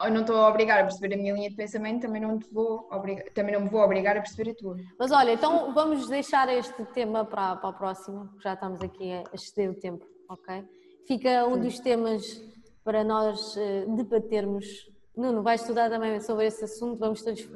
Eu 0.05 0.11
não 0.11 0.22
estou 0.22 0.36
a 0.36 0.48
obrigar 0.48 0.80
a 0.80 0.84
perceber 0.84 1.14
a 1.14 1.16
minha 1.16 1.32
linha 1.32 1.48
de 1.48 1.55
pensamento, 1.55 2.03
também 2.03 2.20
não, 2.20 2.38
te 2.38 2.53
vou 2.53 2.88
obrigar, 2.90 3.24
também 3.30 3.55
não 3.55 3.62
me 3.62 3.68
vou 3.68 3.80
obrigar 3.80 4.16
a 4.16 4.20
perceber 4.20 4.50
a 4.50 4.55
tua. 4.55 4.76
Mas 4.98 5.12
olha, 5.12 5.32
então 5.32 5.72
vamos 5.72 6.09
deixar 6.09 6.48
este 6.48 6.84
tema 6.86 7.24
para, 7.24 7.57
para 7.57 7.70
a 7.70 7.72
próxima, 7.72 8.26
porque 8.26 8.42
já 8.42 8.55
estamos 8.55 8.80
aqui 8.80 9.12
a 9.12 9.24
exceder 9.32 9.70
o 9.70 9.74
tempo, 9.74 10.05
ok? 10.28 10.64
Fica 11.07 11.46
um 11.46 11.59
dos 11.59 11.78
temas 11.78 12.42
para 12.84 13.05
nós 13.05 13.57
eh, 13.57 13.84
debatermos. 13.88 14.90
Nuno, 15.16 15.42
vais 15.42 15.61
estudar 15.61 15.88
também 15.88 16.20
sobre 16.20 16.46
esse 16.46 16.64
assunto, 16.64 16.98
vamos 16.98 17.22
todos 17.22 17.48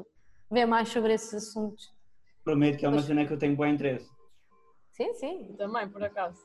ver 0.51 0.67
mais 0.67 0.89
sobre 0.89 1.15
esses 1.15 1.35
assuntos. 1.35 1.93
Prometo 2.45 2.79
que 2.79 2.87
é 2.87 2.89
uma 2.89 3.03
cena 3.03 3.27
que 3.27 3.33
eu 3.33 3.39
tenho 3.39 3.57
bom 3.57 3.67
interesse. 3.67 4.09
Sim, 4.93 5.13
sim. 5.15 5.55
Também, 5.59 5.89
por 5.89 6.03
acaso. 6.03 6.39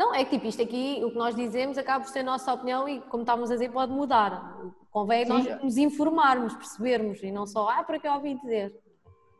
Não, 0.00 0.14
é 0.14 0.24
que 0.24 0.30
tipo, 0.30 0.46
isto 0.46 0.62
aqui, 0.62 1.04
o 1.04 1.10
que 1.10 1.18
nós 1.18 1.36
dizemos 1.36 1.76
acaba 1.76 2.02
por 2.02 2.10
ser 2.10 2.20
a 2.20 2.22
nossa 2.22 2.50
opinião 2.54 2.88
e, 2.88 3.02
como 3.02 3.22
estávamos 3.22 3.50
a 3.50 3.52
dizer, 3.52 3.70
pode 3.70 3.92
mudar. 3.92 4.58
Convém 4.90 5.26
nós 5.26 5.44
Sim. 5.44 5.56
nos 5.62 5.76
informarmos, 5.76 6.54
percebermos 6.54 7.22
e 7.22 7.30
não 7.30 7.46
só, 7.46 7.68
ah, 7.68 7.84
para 7.84 7.98
que 7.98 8.08
eu 8.08 8.12
ouvi 8.14 8.34
dizer. 8.40 8.74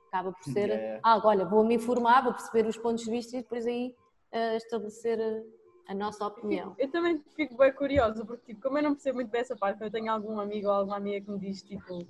Acaba 0.09 0.33
por 0.33 0.45
ser, 0.45 0.69
É. 0.69 1.01
ah, 1.03 1.19
olha, 1.25 1.47
vou-me 1.47 1.75
informar, 1.77 2.23
vou 2.23 2.35
perceber 2.35 2.69
os 2.69 2.77
pontos 2.77 3.05
de 3.05 3.11
vista 3.11 3.39
e 3.39 3.41
depois 3.41 3.67
aí 3.67 3.97
eh, 4.33 4.57
estabelecer 4.59 5.19
eh, 5.19 5.43
a 5.89 5.95
nossa 5.95 6.27
opinião. 6.27 6.75
Eu 6.79 6.91
também 6.91 7.25
fico 7.35 7.57
bem 7.57 7.73
curiosa, 7.73 8.23
porque 8.27 8.53
tipo, 8.53 8.61
como 8.61 8.77
eu 8.77 8.83
não 8.83 8.93
percebo 8.93 9.17
muito 9.17 9.31
dessa 9.31 9.57
parte, 9.57 9.79
quando 9.79 9.85
eu 9.85 9.91
tenho 9.91 10.13
algum 10.13 10.39
amigo 10.39 10.69
ou 10.69 10.75
alguma 10.75 10.99
amiga 10.99 11.25
que 11.25 11.31
me 11.31 11.39
diz 11.39 11.63
tipo, 11.63 12.07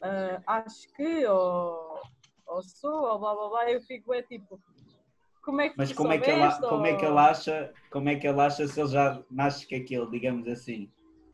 ah, 0.00 0.40
acho 0.46 0.90
que, 0.94 1.26
ou, 1.26 2.00
ou 2.46 2.62
sou, 2.62 3.02
ou 3.10 3.18
blá 3.18 3.34
blá 3.34 3.48
blá, 3.50 3.70
eu 3.70 3.82
fico 3.82 4.14
é 4.14 4.22
tipo, 4.22 4.58
como 5.50 5.60
é 5.62 5.68
que 5.68 5.74
Mas 5.76 5.92
como 5.92 6.12
é, 6.12 6.18
que 6.18 6.30
ele, 6.30 6.38
soubeste, 6.38 6.68
como 6.68 6.86
é 6.86 6.94
que 6.96 7.04
ou- 7.06 7.10
ele 7.10 7.18
acha, 7.20 7.74
como 7.90 8.08
é 8.08 8.14
que 8.16 8.28
ele 8.28 8.40
acha 8.40 8.66
se 8.68 8.80
ele 8.80 8.88
já 8.88 9.20
nasce 9.30 9.68
com 9.68 9.74
aquilo, 9.74 10.08
digamos 10.08 10.46
assim? 10.46 10.88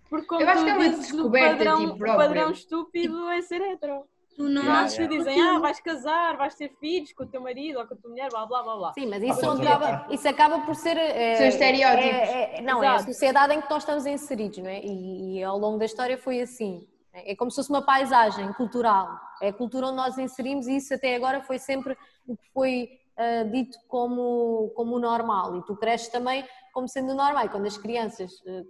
Porque 0.09 0.27
como 0.27 0.41
Eu 0.41 0.49
acho 0.49 0.65
que 0.65 0.71
é 0.71 0.75
uma 0.75 0.89
dizes, 0.89 1.09
o 1.11 1.13
descoberta 1.15 1.57
de 1.57 1.65
padrão, 1.65 1.85
o 1.85 1.99
próprio. 1.99 2.17
padrão 2.17 2.51
estúpido 2.51 3.29
é 3.29 3.43
ser 3.43 3.61
hetero. 3.61 4.05
Tu 4.37 4.43
não 4.49 4.63
Yeah, 4.63 4.81
achas 4.85 4.99
yeah. 4.99 5.17
Dizem, 5.17 5.41
ah, 5.43 5.59
vais 5.59 5.81
casar, 5.81 6.37
vais 6.37 6.55
ter 6.55 6.71
filhos 6.79 7.13
com 7.13 7.25
o 7.25 7.27
teu 7.27 7.41
marido 7.43 7.79
ou 7.79 7.87
com 7.87 7.95
a 7.95 7.97
tua 7.97 8.11
mulher, 8.11 8.31
blá 8.31 8.47
blá 8.47 8.63
blá 8.63 8.77
blá. 8.77 8.93
Sim, 8.95 9.07
mas 9.07 9.23
Ah, 9.23 9.27
isso, 9.27 9.41
pois, 9.41 9.61
acaba, 9.61 10.07
isso 10.11 10.29
acaba 10.29 10.61
por 10.61 10.75
ser. 10.75 10.97
eh, 10.97 11.35
São 11.37 11.47
estereótipos. 11.47 12.29
é- 12.29 12.59
é- 12.59 12.63
não, 12.63 12.83
é 12.83 12.89
a 12.89 12.95
Exato. 12.95 13.13
sociedade 13.13 13.55
em 13.55 13.61
que 13.61 13.69
nós 13.71 13.83
estamos 13.83 14.07
inseridos, 14.07 14.59
não 14.59 14.69
é? 14.71 14.81
E, 14.83 15.39
e 15.39 15.45
ao 15.45 15.59
longo 15.59 15.79
da 15.79 15.85
história 15.87 16.17
foi 16.19 16.41
assim. 16.41 16.87
É 17.15 17.35
como 17.35 17.51
se 17.51 17.57
fosse 17.57 17.71
uma 17.71 17.81
paisagem 17.83 18.53
cultural. 18.53 19.19
É 19.41 19.49
a 19.49 19.53
cultura 19.53 19.87
onde 19.87 19.97
nós 19.97 20.19
inserimos 20.19 20.67
e 20.67 20.77
isso 20.77 20.93
até 20.95 21.15
agora 21.17 21.43
foi 21.43 21.59
sempre 21.59 21.97
o 22.27 22.37
que 22.37 22.49
foi 22.53 22.91
ah, 23.17 23.45
dito 23.45 23.79
como, 23.89 24.71
como 24.75 24.99
normal. 24.99 25.57
E 25.57 25.65
tu 25.65 25.77
cresces 25.77 26.09
também 26.09 26.47
como 26.73 26.89
sendo 26.89 27.15
normal. 27.15 27.47
E 27.47 27.49
quando 27.49 27.67
as 27.67 27.79
crianças 27.79 28.33
ah, 28.47 28.63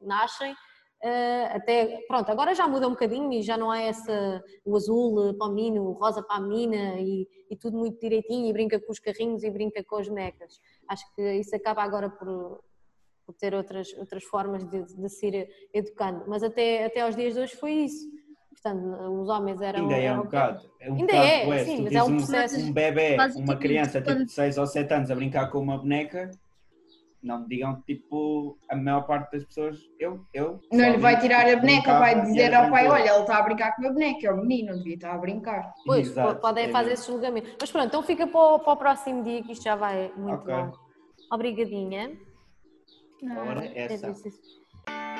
nascem, 0.00 0.54
ah, 1.02 1.52
até. 1.54 2.04
Pronto, 2.06 2.30
agora 2.30 2.54
já 2.54 2.68
muda 2.68 2.86
um 2.86 2.90
bocadinho 2.90 3.32
e 3.32 3.42
já 3.42 3.56
não 3.56 3.70
há 3.70 3.80
essa. 3.80 4.42
o 4.64 4.76
azul 4.76 5.34
para 5.38 5.48
o 5.48 5.54
menino, 5.54 5.82
o 5.84 5.92
rosa 5.92 6.22
para 6.22 6.36
a 6.36 6.40
menina 6.40 7.00
e, 7.00 7.26
e 7.50 7.56
tudo 7.56 7.78
muito 7.78 7.98
direitinho 7.98 8.48
e 8.48 8.52
brinca 8.52 8.78
com 8.78 8.92
os 8.92 8.98
carrinhos 8.98 9.42
e 9.42 9.50
brinca 9.50 9.82
com 9.84 9.96
as 9.96 10.08
bonecas. 10.08 10.60
Acho 10.88 11.04
que 11.14 11.22
isso 11.34 11.56
acaba 11.56 11.82
agora 11.82 12.10
por, 12.10 12.62
por 13.24 13.34
ter 13.34 13.54
outras, 13.54 13.92
outras 13.94 14.24
formas 14.24 14.64
de, 14.64 14.82
de 14.82 15.08
se 15.08 15.26
ir 15.26 15.48
educando. 15.72 16.24
Mas 16.28 16.42
até, 16.42 16.84
até 16.84 17.00
aos 17.00 17.16
dias 17.16 17.34
de 17.34 17.40
hoje 17.40 17.56
foi 17.56 17.72
isso. 17.72 18.19
Portanto, 18.50 19.20
os 19.20 19.28
homens 19.28 19.60
eram. 19.60 19.80
Ainda 19.80 19.96
é 19.96 20.12
um 20.12 20.22
bocado. 20.22 20.70
É 20.80 20.90
um 20.90 20.94
Ainda 20.96 21.06
bocado 21.12 21.26
é, 21.52 21.64
sim, 21.64 21.82
mas 21.84 21.92
é 21.94 22.02
um 22.02 22.16
processo. 22.16 22.60
um, 22.60 22.68
um 22.68 22.72
bebê, 22.72 23.16
uma 23.36 23.56
criança 23.56 24.02
tipo 24.02 24.24
de 24.24 24.32
6 24.32 24.58
ou 24.58 24.66
7 24.66 24.92
anos 24.92 25.10
a 25.10 25.14
brincar 25.14 25.50
com 25.50 25.60
uma 25.60 25.78
boneca, 25.78 26.30
não 27.22 27.40
me 27.40 27.48
digam 27.48 27.80
tipo 27.82 28.58
a 28.68 28.76
maior 28.76 29.02
parte 29.02 29.32
das 29.32 29.44
pessoas, 29.44 29.78
eu, 29.98 30.24
eu. 30.34 30.60
Não 30.72 30.90
lhe 30.90 30.96
vai 30.98 31.18
tirar 31.20 31.46
a 31.46 31.56
boneca, 31.56 31.98
vai 31.98 32.20
dizer 32.22 32.52
ao 32.54 32.70
pai: 32.70 32.88
olha, 32.88 33.08
ele 33.10 33.20
está 33.20 33.38
a 33.38 33.42
brincar 33.42 33.76
com 33.76 33.86
a 33.86 33.92
boneca, 33.92 34.26
é 34.26 34.32
o 34.32 34.36
menino, 34.38 34.76
devia 34.78 34.94
estar 34.94 35.14
a 35.14 35.18
brincar. 35.18 35.72
Pois, 35.86 36.08
Exato, 36.08 36.40
podem 36.40 36.64
é 36.64 36.68
fazer 36.68 36.90
mesmo. 36.90 37.02
esse 37.02 37.12
julgamento. 37.12 37.56
Mas 37.60 37.70
pronto, 37.70 37.86
então 37.86 38.02
fica 38.02 38.26
para 38.26 38.40
o, 38.40 38.58
para 38.58 38.72
o 38.72 38.76
próximo 38.76 39.22
dia 39.22 39.42
que 39.42 39.52
isto 39.52 39.62
já 39.62 39.76
vai 39.76 40.12
muito 40.16 40.42
Ok. 40.42 40.54
longo. 40.54 40.78
Obrigadinha. 41.32 42.16
Ora, 43.46 43.64
essa. 43.78 44.08
É. 44.08 45.19